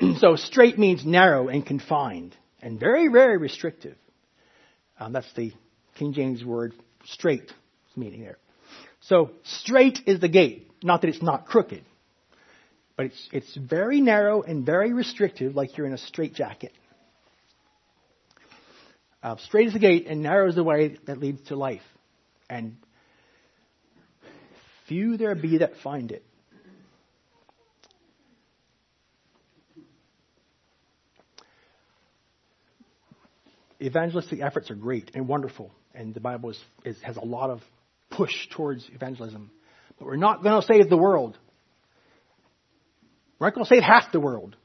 so 0.18 0.36
strait 0.36 0.78
means 0.78 1.04
narrow 1.06 1.48
and 1.48 1.64
confined 1.64 2.36
and 2.60 2.78
very, 2.78 3.08
very 3.08 3.38
restrictive. 3.38 3.96
Um, 4.98 5.12
that's 5.12 5.32
the 5.34 5.52
King 5.94 6.12
James 6.12 6.44
word 6.44 6.74
strait 7.04 7.50
meaning 7.96 8.20
there. 8.20 8.38
So 9.00 9.30
strait 9.44 10.00
is 10.06 10.20
the 10.20 10.28
gate. 10.28 10.70
Not 10.82 11.00
that 11.00 11.08
it's 11.08 11.22
not 11.22 11.46
crooked, 11.46 11.84
but 12.96 13.06
it's, 13.06 13.28
it's 13.32 13.56
very 13.56 14.00
narrow 14.00 14.42
and 14.42 14.64
very 14.64 14.92
restrictive, 14.92 15.54
like 15.54 15.76
you're 15.76 15.86
in 15.86 15.92
a 15.92 15.98
straight 15.98 16.34
jacket. 16.34 16.72
Uh, 19.22 19.36
strait 19.38 19.66
is 19.66 19.72
the 19.72 19.78
gate 19.78 20.06
and 20.08 20.22
narrow 20.22 20.48
is 20.48 20.54
the 20.54 20.64
way 20.64 20.96
that 21.06 21.18
leads 21.18 21.42
to 21.48 21.56
life. 21.56 21.82
And 22.48 22.76
few 24.86 25.16
there 25.16 25.34
be 25.34 25.58
that 25.58 25.72
find 25.82 26.12
it. 26.12 26.24
Evangelistic 33.80 34.40
efforts 34.40 34.70
are 34.70 34.74
great 34.74 35.10
and 35.14 35.28
wonderful 35.28 35.70
and 35.96 36.14
the 36.14 36.20
Bible 36.20 36.50
is, 36.50 36.60
is, 36.84 37.00
has 37.02 37.16
a 37.16 37.24
lot 37.24 37.50
of 37.50 37.60
push 38.10 38.48
towards 38.50 38.88
evangelism. 38.94 39.50
But 39.98 40.06
we're 40.06 40.16
not 40.16 40.42
going 40.42 40.60
to 40.60 40.66
save 40.66 40.88
the 40.88 40.96
world. 40.96 41.38
We're 43.38 43.48
not 43.48 43.54
going 43.54 43.66
to 43.66 43.74
save 43.74 43.82
half 43.82 44.12
the 44.12 44.20
world. 44.20 44.56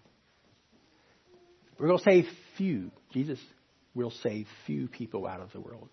We're 1.77 1.87
going 1.87 1.99
to 1.99 2.03
save 2.03 2.25
few. 2.57 2.91
Jesus 3.11 3.39
will 3.93 4.11
save 4.23 4.47
few 4.65 4.87
people 4.87 5.27
out 5.27 5.41
of 5.41 5.51
the 5.51 5.59
world. 5.59 5.89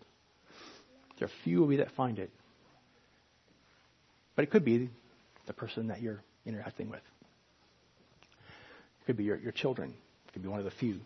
There 1.18 1.26
are 1.26 1.32
few 1.44 1.64
of 1.64 1.70
be 1.70 1.76
that 1.76 1.90
find 1.96 2.18
it. 2.18 2.30
But 4.36 4.44
it 4.44 4.50
could 4.50 4.64
be 4.64 4.90
the 5.46 5.52
person 5.52 5.88
that 5.88 6.00
you're 6.00 6.22
interacting 6.46 6.90
with. 6.90 7.00
It 9.00 9.06
could 9.06 9.16
be 9.16 9.24
your, 9.24 9.36
your 9.36 9.52
children. 9.52 9.94
It 10.28 10.32
could 10.32 10.42
be 10.42 10.48
one 10.48 10.60
of 10.60 10.64
the 10.64 10.70
few 10.72 11.00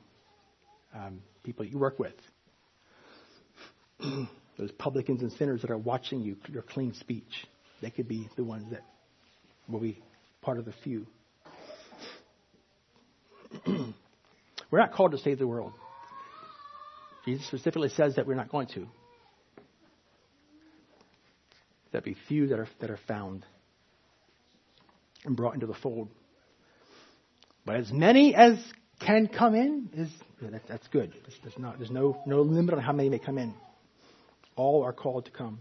um, 0.94 1.22
people 1.42 1.64
you 1.64 1.78
work 1.78 1.98
with. 1.98 2.12
those 4.58 4.72
publicans 4.72 5.22
and 5.22 5.32
sinners 5.32 5.62
that 5.62 5.70
are 5.70 5.78
watching 5.78 6.20
you, 6.20 6.36
your 6.48 6.62
clean 6.62 6.94
speech. 6.94 7.46
They 7.80 7.90
could 7.90 8.08
be 8.08 8.28
the 8.36 8.44
ones 8.44 8.66
that 8.70 8.82
will 9.68 9.80
be 9.80 9.98
part 10.40 10.58
of 10.58 10.64
the 10.64 10.74
few. 10.84 11.06
we're 14.70 14.78
not 14.78 14.92
called 14.92 15.12
to 15.12 15.18
save 15.18 15.38
the 15.38 15.46
world. 15.46 15.72
Jesus 17.24 17.46
specifically 17.46 17.88
says 17.90 18.16
that 18.16 18.26
we're 18.26 18.34
not 18.34 18.48
going 18.48 18.66
to. 18.68 18.86
That 21.92 22.04
be 22.04 22.16
few 22.28 22.48
that 22.48 22.58
are 22.58 22.68
that 22.80 22.90
are 22.90 22.98
found 23.06 23.44
and 25.24 25.36
brought 25.36 25.54
into 25.54 25.66
the 25.66 25.74
fold. 25.74 26.08
But 27.64 27.76
as 27.76 27.92
many 27.92 28.34
as 28.34 28.58
can 29.00 29.28
come 29.28 29.54
in 29.54 29.90
is 29.94 30.08
that, 30.40 30.62
that's 30.68 30.86
good. 30.88 31.12
There's, 31.12 31.38
there's, 31.42 31.58
not, 31.58 31.78
there's 31.78 31.90
no, 31.90 32.20
no 32.26 32.42
limit 32.42 32.74
on 32.74 32.80
how 32.80 32.92
many 32.92 33.08
may 33.08 33.18
come 33.18 33.38
in. 33.38 33.54
All 34.56 34.82
are 34.82 34.92
called 34.92 35.26
to 35.26 35.30
come. 35.30 35.60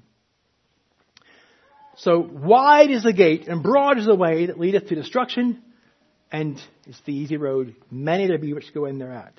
So 1.98 2.20
wide 2.20 2.90
is 2.90 3.04
the 3.04 3.14
gate 3.14 3.48
and 3.48 3.62
broad 3.62 4.00
is 4.00 4.06
the 4.06 4.16
way 4.16 4.48
that 4.48 4.60
leadeth 4.60 4.88
to 4.88 4.96
destruction, 4.96 5.62
and 6.32 6.62
it's 6.86 7.02
the 7.06 7.14
easy 7.14 7.38
road. 7.38 7.76
Many 7.90 8.28
there 8.28 8.38
be 8.38 8.54
which 8.54 8.74
go 8.74 8.86
in 8.86 8.98
thereat. 8.98 9.34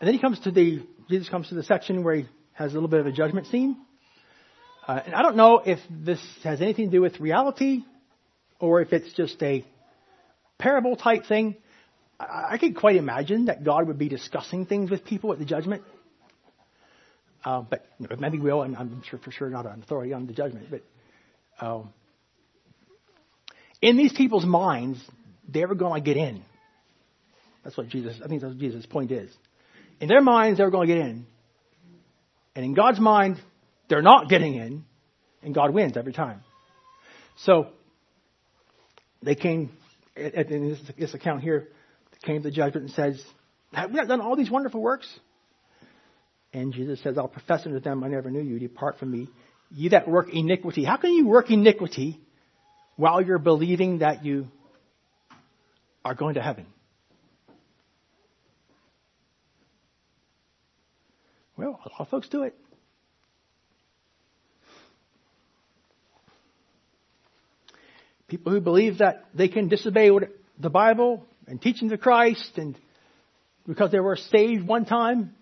And 0.00 0.08
then 0.08 0.14
he 0.14 0.20
comes 0.20 0.40
to 0.40 0.50
the 0.50 0.86
Jesus 1.08 1.28
comes 1.28 1.48
to 1.48 1.54
the 1.54 1.62
section 1.62 2.02
where 2.02 2.16
he 2.16 2.26
has 2.52 2.72
a 2.72 2.74
little 2.74 2.88
bit 2.88 3.00
of 3.00 3.06
a 3.06 3.12
judgment 3.12 3.46
scene. 3.46 3.76
Uh, 4.86 5.00
and 5.04 5.14
I 5.14 5.22
don't 5.22 5.36
know 5.36 5.62
if 5.64 5.78
this 5.90 6.20
has 6.42 6.60
anything 6.60 6.86
to 6.86 6.96
do 6.96 7.00
with 7.00 7.20
reality 7.20 7.80
or 8.58 8.80
if 8.80 8.92
it's 8.92 9.12
just 9.14 9.42
a 9.42 9.64
parable 10.58 10.96
type 10.96 11.26
thing. 11.26 11.56
I, 12.18 12.52
I 12.52 12.58
could 12.58 12.76
quite 12.76 12.96
imagine 12.96 13.46
that 13.46 13.64
God 13.64 13.86
would 13.86 13.98
be 13.98 14.08
discussing 14.08 14.66
things 14.66 14.90
with 14.90 15.04
people 15.04 15.32
at 15.32 15.38
the 15.38 15.44
judgment. 15.44 15.82
Uh, 17.44 17.60
but 17.60 17.84
you 17.98 18.08
know, 18.08 18.16
maybe 18.18 18.38
will, 18.38 18.62
and 18.62 18.76
I'm 18.76 19.02
sure 19.08 19.18
for 19.18 19.30
sure 19.30 19.50
not 19.50 19.66
an 19.66 19.82
authority 19.82 20.12
on 20.12 20.26
the 20.26 20.32
judgment. 20.32 20.68
But 20.70 20.82
um, 21.64 21.92
in 23.82 23.96
these 23.96 24.12
people's 24.12 24.46
minds, 24.46 24.98
they're 25.46 25.74
going 25.74 26.02
to 26.02 26.04
get 26.04 26.16
in. 26.16 26.42
That's 27.62 27.76
what 27.76 27.88
Jesus. 27.88 28.18
I 28.24 28.28
think 28.28 28.40
that's 28.40 28.54
what 28.54 28.60
Jesus' 28.60 28.86
point 28.86 29.10
is. 29.10 29.30
In 30.00 30.08
their 30.08 30.22
minds, 30.22 30.58
they're 30.58 30.70
going 30.70 30.88
to 30.88 30.94
get 30.94 31.04
in, 31.04 31.26
and 32.56 32.64
in 32.64 32.74
God's 32.74 33.00
mind, 33.00 33.40
they're 33.88 34.02
not 34.02 34.28
getting 34.28 34.54
in, 34.54 34.84
and 35.42 35.54
God 35.54 35.72
wins 35.72 35.96
every 35.96 36.12
time. 36.12 36.40
So 37.36 37.68
they 39.22 39.34
came 39.34 39.70
in 40.16 40.70
this, 40.70 40.78
this 40.98 41.14
account 41.14 41.42
here. 41.42 41.68
Came 42.22 42.42
to 42.42 42.48
the 42.48 42.54
judgment 42.54 42.86
and 42.86 42.94
says, 42.94 43.22
"Have 43.74 43.90
we 43.90 43.96
not 43.96 44.08
done 44.08 44.22
all 44.22 44.34
these 44.34 44.50
wonderful 44.50 44.80
works?" 44.80 45.06
And 46.54 46.72
Jesus 46.72 47.02
says, 47.02 47.18
"I'll 47.18 47.26
profess 47.26 47.66
unto 47.66 47.80
them, 47.80 48.04
I 48.04 48.08
never 48.08 48.30
knew 48.30 48.40
you. 48.40 48.60
Depart 48.60 48.98
from 48.98 49.10
me, 49.10 49.28
ye 49.72 49.88
that 49.88 50.08
work 50.08 50.32
iniquity." 50.32 50.84
How 50.84 50.96
can 50.96 51.12
you 51.12 51.26
work 51.26 51.50
iniquity 51.50 52.20
while 52.94 53.20
you're 53.20 53.40
believing 53.40 53.98
that 53.98 54.24
you 54.24 54.46
are 56.04 56.14
going 56.14 56.34
to 56.34 56.42
heaven? 56.42 56.66
Well, 61.56 61.80
a 61.84 61.88
lot 61.88 62.00
of 62.00 62.08
folks 62.08 62.28
do 62.28 62.44
it. 62.44 62.54
People 68.28 68.52
who 68.52 68.60
believe 68.60 68.98
that 68.98 69.24
they 69.34 69.48
can 69.48 69.68
disobey 69.68 70.10
the 70.58 70.70
Bible 70.70 71.26
and 71.48 71.60
teaching 71.60 71.92
of 71.92 72.00
Christ 72.00 72.58
and 72.58 72.78
because 73.66 73.90
they 73.90 74.00
were 74.00 74.16
saved 74.16 74.66
one 74.66 74.84
time 74.84 75.34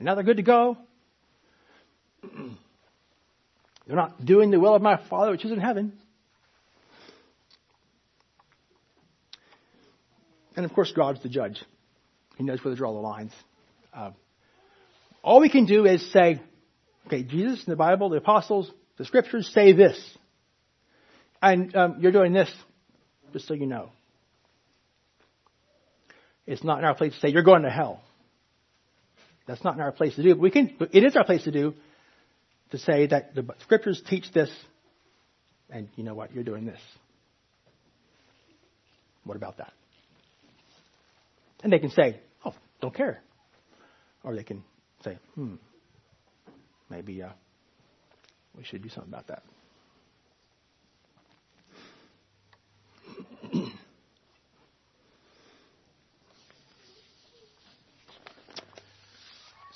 and 0.00 0.06
now 0.06 0.14
they're 0.14 0.24
good 0.24 0.38
to 0.38 0.42
go. 0.42 0.78
They're 3.86 3.96
not 3.96 4.24
doing 4.24 4.50
the 4.50 4.58
will 4.60 4.74
of 4.74 4.82
my 4.82 4.98
Father 5.08 5.32
which 5.32 5.44
is 5.44 5.50
in 5.50 5.60
heaven. 5.60 5.92
And 10.56 10.64
of 10.64 10.72
course, 10.72 10.92
God's 10.94 11.22
the 11.22 11.28
judge. 11.28 11.60
He 12.36 12.44
knows 12.44 12.64
where 12.64 12.72
to 12.72 12.78
draw 12.78 12.92
the 12.92 13.00
lines. 13.00 13.32
Uh, 13.92 14.12
all 15.22 15.40
we 15.40 15.50
can 15.50 15.66
do 15.66 15.84
is 15.84 16.12
say, 16.12 16.40
okay, 17.06 17.22
Jesus 17.22 17.66
in 17.66 17.70
the 17.70 17.76
Bible, 17.76 18.08
the 18.08 18.18
apostles, 18.18 18.70
the 18.96 19.04
scriptures 19.04 19.50
say 19.52 19.72
this. 19.72 19.98
And 21.42 21.74
um, 21.74 21.96
you're 21.98 22.12
doing 22.12 22.32
this, 22.32 22.50
just 23.32 23.48
so 23.48 23.54
you 23.54 23.66
know. 23.66 23.90
It's 26.46 26.64
not 26.64 26.78
in 26.78 26.84
our 26.84 26.94
place 26.94 27.12
to 27.14 27.20
say, 27.20 27.28
you're 27.28 27.42
going 27.42 27.62
to 27.62 27.70
hell. 27.70 28.02
That's 29.50 29.64
not 29.64 29.74
in 29.74 29.80
our 29.80 29.90
place 29.90 30.14
to 30.14 30.22
do. 30.22 30.36
But 30.36 30.40
We 30.40 30.52
can, 30.52 30.76
it 30.92 31.02
is 31.02 31.16
our 31.16 31.24
place 31.24 31.42
to 31.42 31.50
do 31.50 31.74
to 32.70 32.78
say 32.78 33.08
that 33.08 33.34
the 33.34 33.44
scriptures 33.62 34.00
teach 34.08 34.30
this, 34.32 34.48
and 35.68 35.88
you 35.96 36.04
know 36.04 36.14
what, 36.14 36.32
you're 36.32 36.44
doing 36.44 36.66
this. 36.66 36.78
What 39.24 39.36
about 39.36 39.58
that? 39.58 39.72
And 41.64 41.72
they 41.72 41.80
can 41.80 41.90
say, 41.90 42.20
oh, 42.44 42.54
don't 42.80 42.94
care. 42.94 43.22
Or 44.22 44.36
they 44.36 44.44
can 44.44 44.62
say, 45.02 45.18
hmm, 45.34 45.56
maybe 46.88 47.20
uh, 47.20 47.30
we 48.56 48.62
should 48.62 48.84
do 48.84 48.88
something 48.88 49.12
about 49.12 49.26
that. 49.26 49.42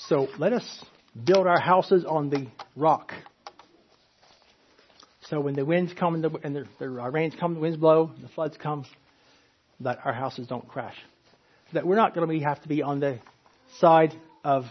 So 0.09 0.29
let 0.39 0.53
us 0.53 0.85
build 1.25 1.47
our 1.47 1.61
houses 1.61 2.05
on 2.05 2.29
the 2.29 2.47
rock. 2.77 3.13
So 5.29 5.41
when 5.41 5.55
the 5.55 5.65
winds 5.65 5.93
come 5.99 6.15
and 6.15 6.25
the, 6.25 6.31
and 6.43 6.55
the, 6.55 6.65
the 6.79 6.89
rains 6.89 7.35
come, 7.39 7.55
the 7.55 7.61
winds 7.61 7.79
blow, 7.79 8.11
the 8.21 8.29
floods 8.29 8.57
come, 8.63 8.85
that 9.81 9.99
our 10.05 10.13
houses 10.13 10.47
don't 10.47 10.69
crash. 10.69 10.97
That 11.73 11.87
we're 11.87 11.97
not 11.97 12.15
going 12.15 12.27
to 12.27 12.33
be, 12.33 12.41
have 12.41 12.61
to 12.63 12.69
be 12.69 12.83
on 12.83 13.01
the 13.01 13.19
side 13.79 14.15
of 14.45 14.65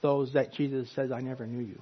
those 0.00 0.32
that 0.32 0.54
Jesus 0.54 0.90
says, 0.94 1.12
I 1.12 1.20
never 1.20 1.46
knew 1.46 1.64
you. 1.64 1.80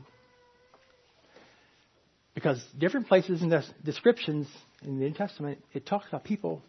Because 2.34 2.62
different 2.76 3.06
places 3.06 3.42
in 3.42 3.48
the 3.48 3.64
descriptions 3.84 4.48
in 4.82 4.98
the 4.98 5.04
New 5.04 5.14
Testament, 5.14 5.62
it 5.72 5.86
talks 5.86 6.06
about 6.08 6.24
people 6.24 6.62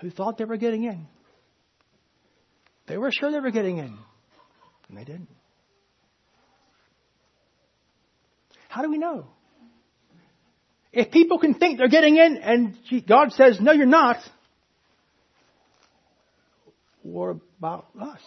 who 0.00 0.10
thought 0.10 0.38
they 0.38 0.44
were 0.44 0.56
getting 0.56 0.84
in. 0.84 1.06
They 2.86 2.96
were 2.96 3.10
sure 3.10 3.32
they 3.32 3.40
were 3.40 3.50
getting 3.50 3.78
in, 3.78 3.98
and 4.88 4.98
they 4.98 5.04
didn't. 5.04 5.28
How 8.68 8.82
do 8.82 8.90
we 8.90 8.98
know? 8.98 9.26
If 10.92 11.10
people 11.10 11.38
can 11.38 11.54
think 11.54 11.78
they're 11.78 11.88
getting 11.88 12.16
in 12.16 12.36
and 12.36 12.76
God 13.06 13.32
says, 13.32 13.60
no, 13.60 13.72
you're 13.72 13.86
not, 13.86 14.18
what 17.02 17.36
about 17.58 17.86
us? 18.00 18.20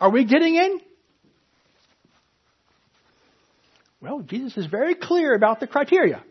Are 0.00 0.10
we 0.10 0.24
getting 0.24 0.54
in? 0.54 0.80
Well, 4.00 4.22
Jesus 4.22 4.56
is 4.56 4.66
very 4.66 4.94
clear 4.94 5.34
about 5.34 5.60
the 5.60 5.66
criteria. 5.66 6.24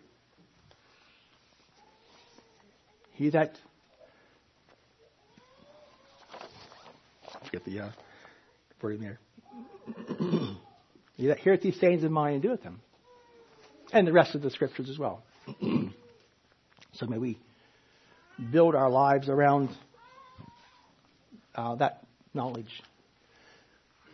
He 3.13 3.30
that 3.30 3.55
get 7.51 7.65
the 7.65 7.80
uh, 7.80 7.89
wording 8.81 9.01
there. 9.01 9.19
he 11.15 11.27
that 11.27 11.39
heareth 11.39 11.61
these 11.61 11.79
sayings 11.79 12.03
of 12.03 12.11
mine 12.11 12.33
and 12.33 12.43
doeth 12.43 12.63
them, 12.63 12.81
and 13.93 14.07
the 14.07 14.13
rest 14.13 14.35
of 14.35 14.41
the 14.41 14.49
scriptures 14.49 14.89
as 14.89 14.97
well. 14.97 15.23
so 16.93 17.05
may 17.07 17.17
we 17.17 17.39
build 18.51 18.75
our 18.75 18.89
lives 18.89 19.29
around 19.29 19.69
uh, 21.55 21.75
that 21.75 22.03
knowledge. 22.33 22.71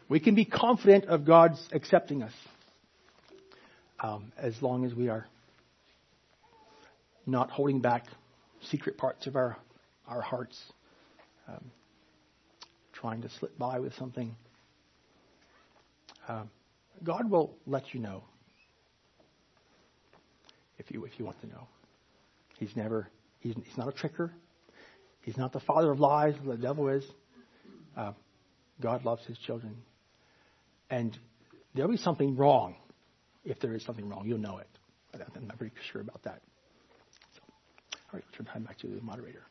We 0.07 0.19
can 0.19 0.35
be 0.35 0.45
confident 0.45 1.05
of 1.05 1.25
God's 1.25 1.59
accepting 1.71 2.21
us 2.21 2.33
um, 3.99 4.31
as 4.37 4.61
long 4.61 4.85
as 4.85 4.93
we 4.93 5.09
are 5.09 5.25
not 7.25 7.49
holding 7.49 7.81
back 7.81 8.05
secret 8.69 8.97
parts 8.97 9.25
of 9.27 9.35
our, 9.35 9.57
our 10.07 10.21
hearts, 10.21 10.59
um, 11.47 11.71
trying 12.93 13.21
to 13.23 13.29
slip 13.39 13.57
by 13.57 13.79
with 13.79 13.93
something. 13.95 14.35
Um, 16.27 16.49
God 17.03 17.29
will 17.29 17.55
let 17.65 17.93
you 17.93 17.99
know 17.99 18.23
if 20.77 20.89
you 20.91 21.05
if 21.05 21.11
you 21.17 21.25
want 21.25 21.39
to 21.41 21.47
know. 21.47 21.67
He's 22.57 22.75
never 22.75 23.09
he's, 23.39 23.55
he's 23.55 23.77
not 23.77 23.87
a 23.87 23.91
tricker. 23.91 24.31
He's 25.21 25.37
not 25.37 25.53
the 25.53 25.59
father 25.59 25.91
of 25.91 25.99
lies. 25.99 26.35
The 26.45 26.57
devil 26.57 26.87
is. 26.89 27.03
Uh, 27.97 28.13
God 28.81 29.05
loves 29.05 29.25
his 29.25 29.37
children, 29.39 29.77
and 30.89 31.17
there'll 31.73 31.91
be 31.91 31.97
something 31.97 32.35
wrong 32.35 32.75
if 33.45 33.59
there 33.59 33.73
is 33.73 33.85
something 33.85 34.09
wrong, 34.09 34.23
you'll 34.25 34.39
know 34.39 34.57
it. 34.57 34.67
I'm 35.13 35.47
not 35.47 35.57
very 35.57 35.71
sure 35.91 36.01
about 36.01 36.23
that. 36.23 36.41
So, 37.35 37.41
all 37.93 38.13
right, 38.13 38.23
turn 38.35 38.45
time 38.47 38.63
back 38.63 38.79
to 38.79 38.87
the 38.87 39.01
moderator. 39.01 39.43